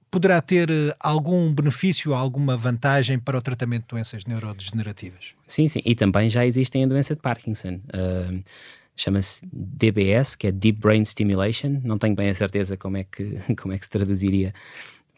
poderá 0.09 0.41
ter 0.41 0.69
eh, 0.69 0.95
algum 0.99 1.53
benefício, 1.53 2.13
alguma 2.13 2.55
vantagem 2.55 3.19
para 3.19 3.37
o 3.37 3.41
tratamento 3.41 3.83
de 3.83 3.87
doenças 3.89 4.25
neurodegenerativas? 4.25 5.33
Sim, 5.47 5.67
sim, 5.67 5.81
e 5.83 5.95
também 5.95 6.29
já 6.29 6.45
existem 6.45 6.83
a 6.83 6.87
doença 6.87 7.15
de 7.15 7.21
Parkinson. 7.21 7.79
Uh, 7.93 8.43
Chama-se 8.97 9.45
DBS, 9.51 10.37
que 10.37 10.47
é 10.47 10.51
Deep 10.53 10.79
Brain 10.79 11.03
Stimulation. 11.03 11.81
Não 11.83 11.97
tenho 11.97 12.15
bem 12.15 12.29
a 12.29 12.33
certeza 12.33 12.77
como 12.77 12.95
é 12.95 13.03
que, 13.03 13.37
como 13.61 13.73
é 13.73 13.77
que 13.77 13.83
se 13.83 13.89
traduziria 13.89 14.53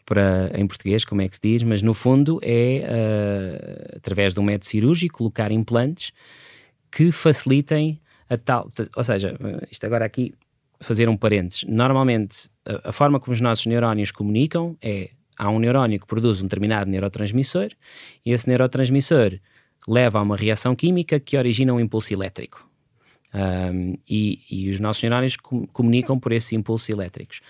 para, 0.04 0.50
em 0.54 0.66
português, 0.66 1.04
como 1.04 1.20
é 1.20 1.28
que 1.28 1.36
se 1.36 1.42
diz, 1.42 1.62
mas 1.62 1.80
no 1.80 1.94
fundo 1.94 2.40
é, 2.42 2.82
uh, 2.84 3.96
através 3.98 4.34
de 4.34 4.40
um 4.40 4.42
método 4.42 4.66
cirúrgico, 4.66 5.18
colocar 5.18 5.52
implantes 5.52 6.12
que 6.90 7.12
facilitem 7.12 8.00
a 8.28 8.36
tal. 8.36 8.70
Ou 8.96 9.04
seja, 9.04 9.38
isto 9.70 9.86
agora 9.86 10.04
aqui 10.04 10.34
fazer 10.80 11.08
um 11.08 11.16
parênteses. 11.16 11.64
Normalmente, 11.64 12.48
a, 12.64 12.90
a, 12.90 12.92
forma 12.92 13.18
como 13.18 13.32
os 13.32 13.40
nossos 13.40 13.66
neurónios 13.66 14.10
comunicam 14.10 14.76
é 14.80 15.10
há 15.36 15.50
um 15.50 15.58
neurónio 15.58 16.00
que 16.00 16.06
produz 16.06 16.40
um 16.40 16.44
determinado 16.44 16.90
neurotransmissor 16.90 17.68
e 18.24 18.32
esse 18.32 18.48
neurotransmissor 18.48 19.38
leva 19.86 20.18
a 20.18 20.22
uma 20.22 20.36
reação 20.36 20.74
química 20.74 21.18
que 21.18 21.36
origina 21.36 21.72
um 21.72 21.80
impulso 21.80 22.12
elétrico. 22.12 22.66
Um, 23.34 23.94
e, 24.08 24.40
e, 24.50 24.70
os 24.70 24.80
nossos 24.80 25.02
neurónios 25.02 25.36
com, 25.36 25.66
comunicam 25.66 26.18
por 26.18 26.32
esses 26.32 26.52
impulsos 26.52 26.88
elétricos. 26.88 27.40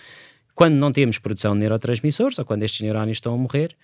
Quando 0.53 0.75
não 0.75 0.91
temos 0.91 1.17
produção 1.17 1.53
de 1.53 1.61
neurotransmissores, 1.61 2.37
ou 2.37 2.45
quando 2.45 2.63
estes 2.63 2.81
neurónios 2.81 3.17
estão 3.17 3.33
a 3.33 3.37
morrer, 3.37 3.75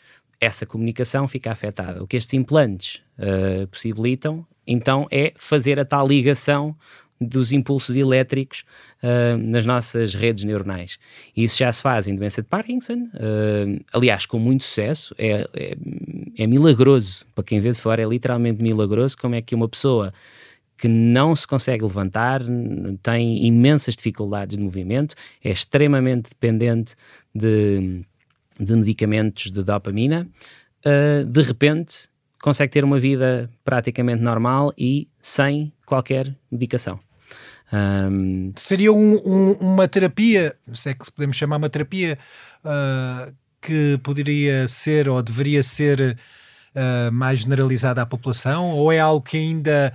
essa 0.41 0.65
comunicação 0.65 1.28
fica 1.28 1.51
afetada. 1.51 2.03
O 2.03 2.07
que 2.07 2.17
estes 2.17 2.34
implantes 2.34 3.01
uh, 3.17 3.65
possibilitam, 3.67 4.45
então, 4.67 5.07
é 5.11 5.34
fazer 5.38 5.80
a 5.80 5.86
tal 5.86 6.07
ligação 6.07 6.76
dos 7.20 7.51
impulsos 7.51 7.95
elétricos 7.95 8.63
uh, 9.01 9.38
nas 9.38 9.66
nossas 9.66 10.13
redes 10.13 10.43
neuronais. 10.43 10.99
E 11.36 11.43
isso 11.43 11.57
já 11.57 11.72
se 11.72 11.82
faz 11.82 12.07
em 12.07 12.16
doença 12.16 12.41
de 12.41 12.47
Parkinson, 12.47 13.09
uh, 13.13 13.86
aliás, 13.93 14.26
com 14.26 14.38
muito 14.38 14.63
sucesso. 14.63 15.16
É, 15.18 15.47
é, 15.53 15.78
é, 16.38 16.47
milagroso, 16.47 17.26
para 17.34 17.43
quem 17.43 17.59
vê 17.59 17.72
de 17.72 17.80
fora, 17.80 18.01
é 18.01 18.05
literalmente 18.05 18.61
milagroso 18.61 19.18
como 19.18 19.36
é 19.36 19.41
que 19.41 19.55
uma 19.55 19.70
pessoa 19.70 20.13
que 20.78 20.89
não 20.89 21.34
se 21.34 21.47
consegue 21.47 21.84
levantar, 21.84 22.41
tem 23.01 23.45
imensas 23.45 23.95
dificuldades 23.95 24.57
de 24.57 24.63
movimento, 24.63 25.16
é 25.41 25.51
extremamente 25.51 26.30
dependente 26.30 26.95
de, 27.34 28.01
de 28.59 28.76
medicamentos 28.76 29.53
de 29.53 29.63
dopamina, 29.63 30.28
uh, 30.86 31.24
de 31.24 31.41
repente 31.41 32.09
consegue 32.45 32.71
ter 32.71 32.83
uma 32.83 32.99
vida 32.99 33.49
praticamente 33.63 34.21
normal 34.21 34.71
e 34.77 35.07
sem 35.19 35.73
qualquer 35.83 36.31
medicação. 36.51 36.99
Um... 37.73 38.53
Seria 38.55 38.93
um, 38.93 39.15
um, 39.25 39.51
uma 39.53 39.87
terapia, 39.87 40.55
se 40.71 40.91
é 40.91 40.93
que 40.93 41.11
podemos 41.11 41.35
chamar 41.35 41.57
uma 41.57 41.71
terapia, 41.71 42.19
uh, 42.63 43.33
que 43.59 43.99
poderia 44.03 44.67
ser 44.67 45.09
ou 45.09 45.23
deveria 45.23 45.63
ser 45.63 46.19
uh, 46.75 47.11
mais 47.11 47.39
generalizada 47.39 48.03
à 48.03 48.05
população, 48.05 48.69
ou 48.69 48.91
é 48.91 48.99
algo 48.99 49.25
que 49.25 49.37
ainda 49.37 49.91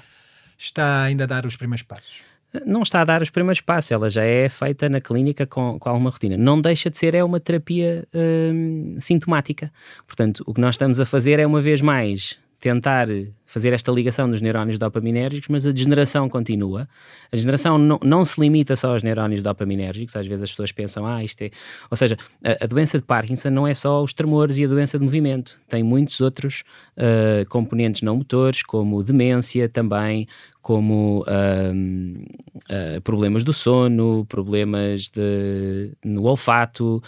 está 0.59 1.05
ainda 1.05 1.23
a 1.23 1.29
dar 1.29 1.47
os 1.47 1.55
primeiros 1.55 1.85
passos? 1.85 2.30
Não 2.67 2.83
está 2.83 3.01
a 3.01 3.05
dar 3.05 3.23
os 3.23 3.31
primeiros 3.31 3.61
passos, 3.61 3.93
ela 3.93 4.11
já 4.11 4.25
é 4.25 4.49
feita 4.49 4.89
na 4.89 5.01
clínica 5.01 5.47
com, 5.47 5.79
com 5.79 5.89
alguma 5.89 6.11
rotina. 6.11 6.37
Não 6.37 6.61
deixa 6.61 6.91
de 6.91 6.99
ser, 6.99 7.15
é 7.15 7.23
uma 7.23 7.39
terapia 7.39 8.07
hum, 8.15 8.97
sintomática. 8.99 9.73
Portanto, 10.07 10.43
o 10.47 10.53
que 10.53 10.61
nós 10.61 10.75
estamos 10.75 10.99
a 10.99 11.07
fazer 11.07 11.39
é, 11.39 11.47
uma 11.47 11.63
vez 11.63 11.81
mais, 11.81 12.37
tentar 12.59 13.07
fazer 13.51 13.73
esta 13.73 13.91
ligação 13.91 14.31
dos 14.31 14.41
neurónios 14.41 14.79
dopaminérgicos, 14.79 15.49
mas 15.49 15.67
a 15.67 15.73
degeneração 15.73 16.29
continua. 16.29 16.89
A 17.33 17.35
degeneração 17.35 17.79
não, 17.79 17.99
não 18.01 18.25
se 18.25 18.41
limita 18.41 18.77
só 18.77 18.93
aos 18.93 19.03
neurónios 19.03 19.43
dopaminérgicos, 19.43 20.15
às 20.15 20.25
vezes 20.25 20.45
as 20.45 20.51
pessoas 20.51 20.71
pensam, 20.71 21.05
ah, 21.05 21.25
isto 21.25 21.43
é. 21.43 21.51
Ou 21.91 21.97
seja, 21.97 22.17
a, 22.45 22.65
a 22.65 22.67
doença 22.69 22.97
de 22.97 23.05
Parkinson 23.05 23.51
não 23.51 23.67
é 23.67 23.75
só 23.75 24.05
os 24.05 24.13
tremores 24.13 24.57
e 24.57 24.65
a 24.65 24.69
doença 24.69 25.01
de 25.01 25.05
movimento, 25.05 25.61
tem 25.69 25.83
muitos 25.83 26.21
outros 26.21 26.63
uh, 26.97 27.45
componentes 27.49 28.03
não 28.03 28.19
motores, 28.19 28.63
como 28.63 29.03
demência 29.03 29.69
também, 29.69 30.29
como 30.63 31.23
uh, 31.23 32.97
uh, 32.97 33.01
problemas 33.01 33.43
do 33.43 33.53
sono, 33.53 34.25
problemas 34.29 35.09
de, 35.09 35.91
no 36.05 36.23
olfato, 36.23 37.03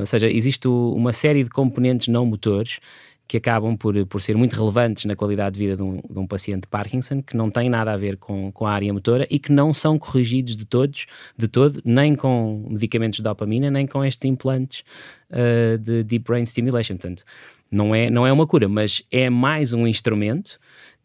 ou 0.00 0.06
seja, 0.06 0.28
existe 0.28 0.66
uma 0.66 1.12
série 1.12 1.44
de 1.44 1.50
componentes 1.50 2.08
não 2.08 2.24
motores 2.24 2.80
que 3.28 3.36
acabam 3.36 3.76
por, 3.76 3.94
por 4.06 4.22
ser 4.22 4.36
muito 4.38 4.56
relevantes 4.56 5.04
na 5.04 5.14
qualidade 5.14 5.54
de 5.54 5.60
vida 5.60 5.76
de 5.76 5.82
um, 5.82 6.00
de 6.00 6.18
um 6.18 6.26
paciente 6.26 6.62
de 6.62 6.68
Parkinson, 6.68 7.22
que 7.22 7.36
não 7.36 7.50
têm 7.50 7.68
nada 7.68 7.92
a 7.92 7.96
ver 7.96 8.16
com, 8.16 8.50
com 8.50 8.66
a 8.66 8.72
área 8.72 8.90
motora 8.90 9.26
e 9.30 9.38
que 9.38 9.52
não 9.52 9.74
são 9.74 9.98
corrigidos 9.98 10.56
de 10.56 10.64
todos, 10.64 11.04
de 11.36 11.46
todo, 11.46 11.82
nem 11.84 12.16
com 12.16 12.66
medicamentos 12.70 13.18
de 13.18 13.22
dopamina, 13.22 13.70
nem 13.70 13.86
com 13.86 14.02
estes 14.02 14.24
implantes 14.24 14.82
uh, 15.30 15.76
de 15.76 16.02
Deep 16.04 16.24
Brain 16.24 16.46
Stimulation. 16.46 16.96
Portanto, 16.96 17.22
não 17.70 17.94
é, 17.94 18.08
não 18.08 18.26
é 18.26 18.32
uma 18.32 18.46
cura, 18.46 18.66
mas 18.66 19.02
é 19.10 19.28
mais 19.28 19.74
um 19.74 19.86
instrumento 19.86 20.58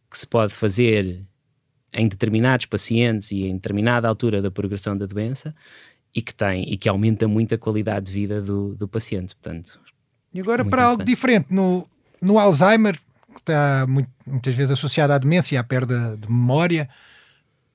que 0.10 0.18
se 0.18 0.26
pode 0.26 0.54
fazer 0.54 1.22
em 1.94 2.08
determinados 2.08 2.66
pacientes 2.66 3.32
e 3.32 3.44
em 3.44 3.56
determinada 3.56 4.08
altura 4.08 4.42
da 4.42 4.50
progressão 4.50 4.98
da 4.98 5.06
doença 5.06 5.54
e 6.16 6.22
que 6.22 6.34
tem 6.34 6.72
e 6.72 6.78
que 6.78 6.88
aumenta 6.88 7.28
muito 7.28 7.54
a 7.54 7.58
qualidade 7.58 8.06
de 8.06 8.14
vida 8.14 8.42
do, 8.42 8.76
do 8.76 8.88
paciente. 8.88 9.36
Portanto, 9.36 9.78
e 10.34 10.40
agora 10.40 10.64
para 10.64 10.86
algo 10.86 11.04
diferente, 11.04 11.48
no, 11.50 11.88
no 12.24 12.40
Alzheimer, 12.40 12.98
que 13.34 13.42
está 13.42 13.86
muito, 13.88 14.10
muitas 14.26 14.56
vezes 14.56 14.72
associado 14.72 15.12
à 15.12 15.18
demência 15.18 15.56
e 15.56 15.58
à 15.58 15.64
perda 15.64 16.18
de 16.18 16.30
memória, 16.30 16.90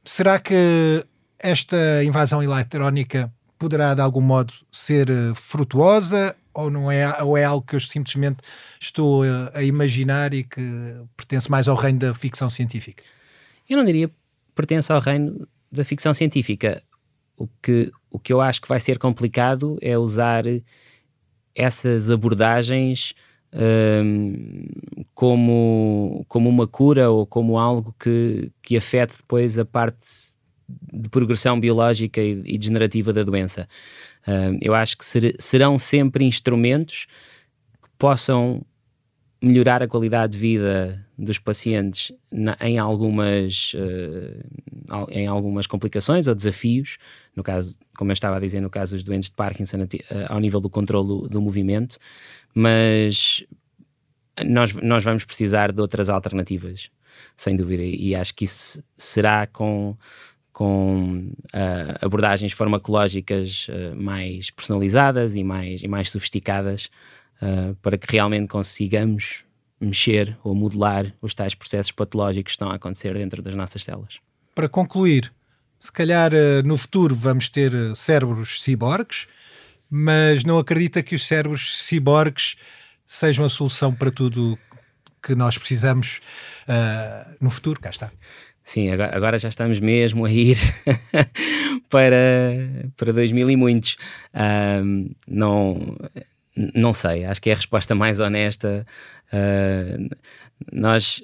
será 0.05 0.38
que 0.38 1.05
esta 1.38 2.03
invasão 2.03 2.42
eletrónica 2.42 3.30
poderá 3.59 3.92
de 3.94 4.01
algum 4.01 4.22
modo 4.22 4.55
ser 4.72 5.11
eh, 5.11 5.32
frutuosa 5.34 6.34
ou 6.55 6.70
não 6.70 6.90
é 6.90 7.22
ou 7.22 7.36
é 7.36 7.44
algo 7.44 7.66
que 7.66 7.76
eu 7.76 7.80
simplesmente 7.80 8.38
estou 8.80 9.22
a, 9.22 9.26
eh, 9.26 9.51
a 9.55 9.62
imaginar 9.62 10.32
e 10.32 10.44
que 10.44 10.61
pertence 11.16 11.51
mais 11.51 11.68
ao 11.68 11.76
reino 11.76 11.99
da 11.99 12.14
ficção 12.14 12.49
científica? 12.49 13.03
Eu 13.68 13.76
não 13.76 13.84
diria 13.84 14.11
pertence 14.55 14.90
ao 14.90 15.01
reino 15.01 15.46
da 15.70 15.84
ficção 15.84 16.14
científica. 16.14 16.82
O 17.36 17.46
que, 17.62 17.92
o 18.11 18.18
que 18.18 18.32
eu 18.32 18.40
acho 18.40 18.62
que 18.62 18.68
vai 18.68 18.80
ser 18.80 18.99
complicado 18.99 19.78
é 19.80 19.96
usar 19.99 20.44
essas 21.55 22.11
abordagens 22.11 23.14
como, 25.14 26.24
como 26.28 26.49
uma 26.49 26.66
cura 26.66 27.11
ou 27.11 27.26
como 27.26 27.59
algo 27.59 27.94
que, 27.99 28.53
que 28.62 28.76
afete 28.76 29.16
depois 29.16 29.59
a 29.59 29.64
parte 29.64 30.28
de 30.92 31.09
progressão 31.09 31.59
biológica 31.59 32.20
e, 32.20 32.42
e 32.44 32.59
degenerativa 32.59 33.12
da 33.12 33.22
doença. 33.22 33.66
eu 34.61 34.74
acho 34.74 34.99
que 34.99 35.05
ser, 35.05 35.34
serão 35.38 35.78
sempre 35.78 36.24
instrumentos 36.24 37.07
que 37.82 37.88
possam 37.99 38.62
melhorar 39.40 39.82
a 39.82 39.88
qualidade 39.88 40.32
de 40.32 40.38
vida 40.38 41.07
dos 41.16 41.38
pacientes 41.38 42.12
na, 42.30 42.57
em 42.61 42.78
algumas 42.78 43.72
uh, 43.74 45.11
em 45.11 45.26
algumas 45.26 45.66
complicações 45.66 46.26
ou 46.26 46.34
desafios 46.34 46.99
no 47.36 47.42
caso 47.42 47.76
como 47.96 48.11
eu 48.11 48.14
estava 48.14 48.36
a 48.36 48.40
dizer 48.40 48.61
no 48.61 48.70
caso 48.70 48.96
dos 48.96 49.05
doentes 49.05 49.30
de 49.30 49.36
Parkinson 49.36 49.78
uh, 49.78 49.86
ao 50.28 50.40
nível 50.40 50.61
do 50.61 50.70
controle 50.70 51.28
do 51.28 51.40
movimento 51.40 51.99
mas 52.59 53.45
nós, 54.45 54.73
nós 54.75 55.05
vamos 55.05 55.25
precisar 55.25 55.71
de 55.71 55.81
outras 55.81 56.09
alternativas, 56.09 56.91
sem 57.37 57.55
dúvida, 57.55 57.85
e 57.85 58.17
acho 58.17 58.35
que 58.35 58.45
isso 58.45 58.83
será 58.97 59.47
com, 59.47 59.97
com 60.53 61.31
uh, 61.55 62.05
abordagens 62.05 62.53
farmacológicas 62.53 63.69
uh, 63.69 63.95
mais 63.95 64.51
personalizadas 64.51 65.37
e 65.37 65.45
mais, 65.45 65.85
e 65.85 65.87
mais 65.87 66.11
sofisticadas 66.11 66.91
uh, 67.41 67.77
para 67.77 67.97
que 67.97 68.11
realmente 68.11 68.49
consigamos 68.49 69.45
mexer 69.81 70.37
ou 70.43 70.53
modelar 70.53 71.15
os 71.23 71.35
tais 71.35 71.55
processos 71.55 71.93
patológicos 71.93 72.51
que 72.51 72.57
estão 72.57 72.71
a 72.71 72.75
acontecer 72.75 73.15
dentro 73.15 73.41
das 73.41 73.55
nossas 73.55 73.85
células. 73.85 74.19
Para 74.53 74.69
concluir, 74.69 75.33
se 75.79 75.93
calhar 75.93 76.33
no 76.65 76.77
futuro 76.77 77.15
vamos 77.15 77.49
ter 77.49 77.73
cérebros 77.95 78.61
ciborgues, 78.61 79.29
mas 79.91 80.45
não 80.45 80.59
acredita 80.59 81.03
que 81.03 81.14
os 81.14 81.26
cérebros 81.26 81.78
ciborgues 81.84 82.57
sejam 83.07 83.45
a 83.45 83.49
solução 83.49 83.93
para 83.95 84.11
tudo 84.11 84.59
que 85.22 85.34
nós 85.34 85.57
precisamos 85.57 86.20
uh, 86.68 87.34
no 87.41 87.51
futuro. 87.51 87.80
Cá 87.80 87.91
está. 87.91 88.11
Sim, 88.64 88.91
agora, 88.91 89.16
agora, 89.16 89.39
já 89.39 89.49
estamos 89.49 89.80
mesmo 89.80 90.26
a 90.26 90.30
ir 90.30 90.59
para, 91.89 92.12
para 92.97 93.12
2000 93.12 93.51
e 93.51 93.57
muitos. 93.57 93.97
Uh, 94.34 95.11
não, 95.26 95.97
não 96.74 96.93
sei, 96.93 97.24
acho 97.24 97.41
que 97.41 97.49
é 97.49 97.55
a 97.55 97.57
resposta 97.57 97.95
mais 97.95 98.20
honesta. 98.20 98.86
Uh, 99.32 100.14
nós 100.70 101.22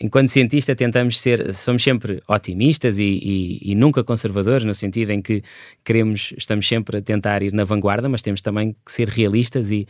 enquanto 0.00 0.28
cientista 0.28 0.74
tentamos 0.74 1.18
ser, 1.18 1.52
somos 1.52 1.82
sempre 1.82 2.22
otimistas 2.28 2.98
e, 2.98 3.02
e, 3.02 3.72
e, 3.72 3.74
nunca 3.74 4.02
conservadores, 4.04 4.64
no 4.64 4.74
sentido 4.74 5.10
em 5.10 5.20
que 5.20 5.42
queremos, 5.84 6.34
estamos 6.36 6.66
sempre 6.66 6.98
a 6.98 7.02
tentar 7.02 7.42
ir 7.42 7.52
na 7.52 7.64
vanguarda, 7.64 8.08
mas 8.08 8.22
temos 8.22 8.40
também 8.40 8.74
que 8.84 8.92
ser 8.92 9.08
realistas 9.08 9.70
e, 9.70 9.86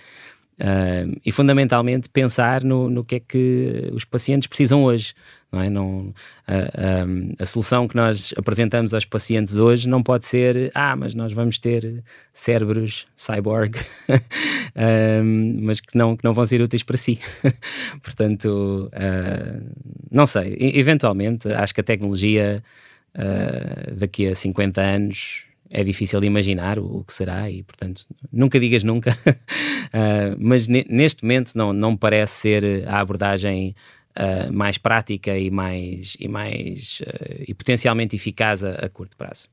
uh, 0.60 1.20
e 1.24 1.32
fundamentalmente 1.32 2.08
pensar 2.08 2.64
no, 2.64 2.88
no 2.88 3.04
que 3.04 3.16
é 3.16 3.20
que 3.20 3.90
os 3.92 4.04
pacientes 4.04 4.46
precisam 4.46 4.84
hoje 4.84 5.14
não 5.54 5.62
é? 5.62 5.70
Não, 5.70 6.14
a, 6.46 6.54
a, 6.54 7.42
a, 7.42 7.46
solução 7.46 7.86
que 7.86 7.94
nós 7.94 8.34
apresentamos 8.36 8.92
aos 8.92 9.04
pacientes 9.04 9.56
hoje 9.56 9.88
não 9.88 10.02
pode 10.02 10.26
ser, 10.26 10.72
ah, 10.74 10.96
mas 10.96 11.14
nós 11.14 11.32
vamos 11.32 11.58
ter 11.58 12.02
cérebros 12.32 13.06
cyborg, 13.14 13.76
um, 15.22 15.60
mas 15.62 15.80
que 15.80 15.96
não, 15.96 16.16
que 16.16 16.24
não 16.24 16.34
vão 16.34 16.44
ser 16.44 16.60
úteis 16.60 16.82
para 16.82 16.96
si. 16.96 17.20
Portanto, 18.02 18.90
uh, 18.92 19.62
não 20.14 20.26
sei, 20.26 20.56
eventualmente 20.60 21.48
acho 21.48 21.74
que 21.74 21.80
a 21.80 21.84
tecnologia 21.84 22.62
uh, 23.16 23.94
daqui 23.96 24.28
a 24.28 24.34
50 24.34 24.80
anos 24.80 25.42
é 25.70 25.82
difícil 25.82 26.20
de 26.20 26.26
imaginar 26.26 26.78
o, 26.78 26.98
o, 26.98 27.04
que 27.04 27.12
será 27.12 27.50
e, 27.50 27.64
portanto, 27.64 28.06
nunca 28.32 28.60
digas 28.60 28.84
nunca. 28.84 29.10
uh, 29.10 30.36
mas 30.38 30.68
neste 30.68 31.24
momento 31.24 31.52
não, 31.56 31.72
não 31.72 31.96
parece 31.96 32.34
ser 32.34 32.88
a 32.88 33.00
abordagem 33.00 33.74
uh, 34.16 34.52
mais 34.52 34.78
prática 34.78 35.36
e 35.36 35.50
mais 35.50 36.16
e 36.20 36.28
mais 36.28 37.02
e 37.46 37.52
potencialmente 37.52 38.14
eficaz 38.14 38.62
a, 38.62 38.74
a, 38.74 38.88
curto 38.88 39.16
prazo. 39.16 39.48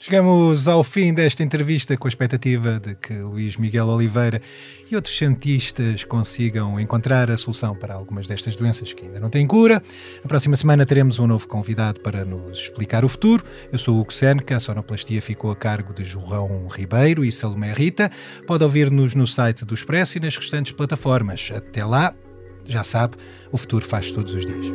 Chegamos 0.00 0.68
ao 0.68 0.84
fim 0.84 1.12
desta 1.12 1.42
entrevista 1.42 1.96
com 1.96 2.06
a 2.06 2.08
expectativa 2.08 2.78
de 2.78 2.94
que 2.94 3.14
Luís 3.14 3.56
Miguel 3.56 3.88
Oliveira 3.88 4.40
e 4.88 4.94
outros 4.94 5.18
cientistas 5.18 6.04
consigam 6.04 6.78
encontrar 6.78 7.28
a 7.32 7.36
solução 7.36 7.74
para 7.74 7.94
algumas 7.94 8.28
destas 8.28 8.54
doenças 8.54 8.92
que 8.92 9.06
ainda 9.06 9.18
não 9.18 9.28
têm 9.28 9.44
cura. 9.44 9.82
Na 10.22 10.28
próxima 10.28 10.54
semana 10.54 10.86
teremos 10.86 11.18
um 11.18 11.26
novo 11.26 11.48
convidado 11.48 11.98
para 11.98 12.24
nos 12.24 12.60
explicar 12.60 13.04
o 13.04 13.08
futuro. 13.08 13.42
Eu 13.72 13.78
sou 13.78 13.96
o 13.96 14.00
Hugo 14.00 14.12
Seneca, 14.12 14.54
a 14.54 14.60
sonoplastia 14.60 15.20
ficou 15.20 15.50
a 15.50 15.56
cargo 15.56 15.92
de 15.92 16.04
João 16.04 16.68
Ribeiro 16.68 17.24
e 17.24 17.32
Salomé 17.32 17.72
Rita. 17.72 18.08
Pode 18.46 18.62
ouvir-nos 18.62 19.16
no 19.16 19.26
site 19.26 19.64
do 19.64 19.74
Expresso 19.74 20.16
e 20.16 20.20
nas 20.20 20.36
restantes 20.36 20.70
plataformas. 20.70 21.50
Até 21.52 21.84
lá, 21.84 22.14
já 22.64 22.84
sabe, 22.84 23.16
o 23.50 23.56
futuro 23.56 23.84
faz 23.84 24.12
todos 24.12 24.32
os 24.32 24.46
dias. 24.46 24.66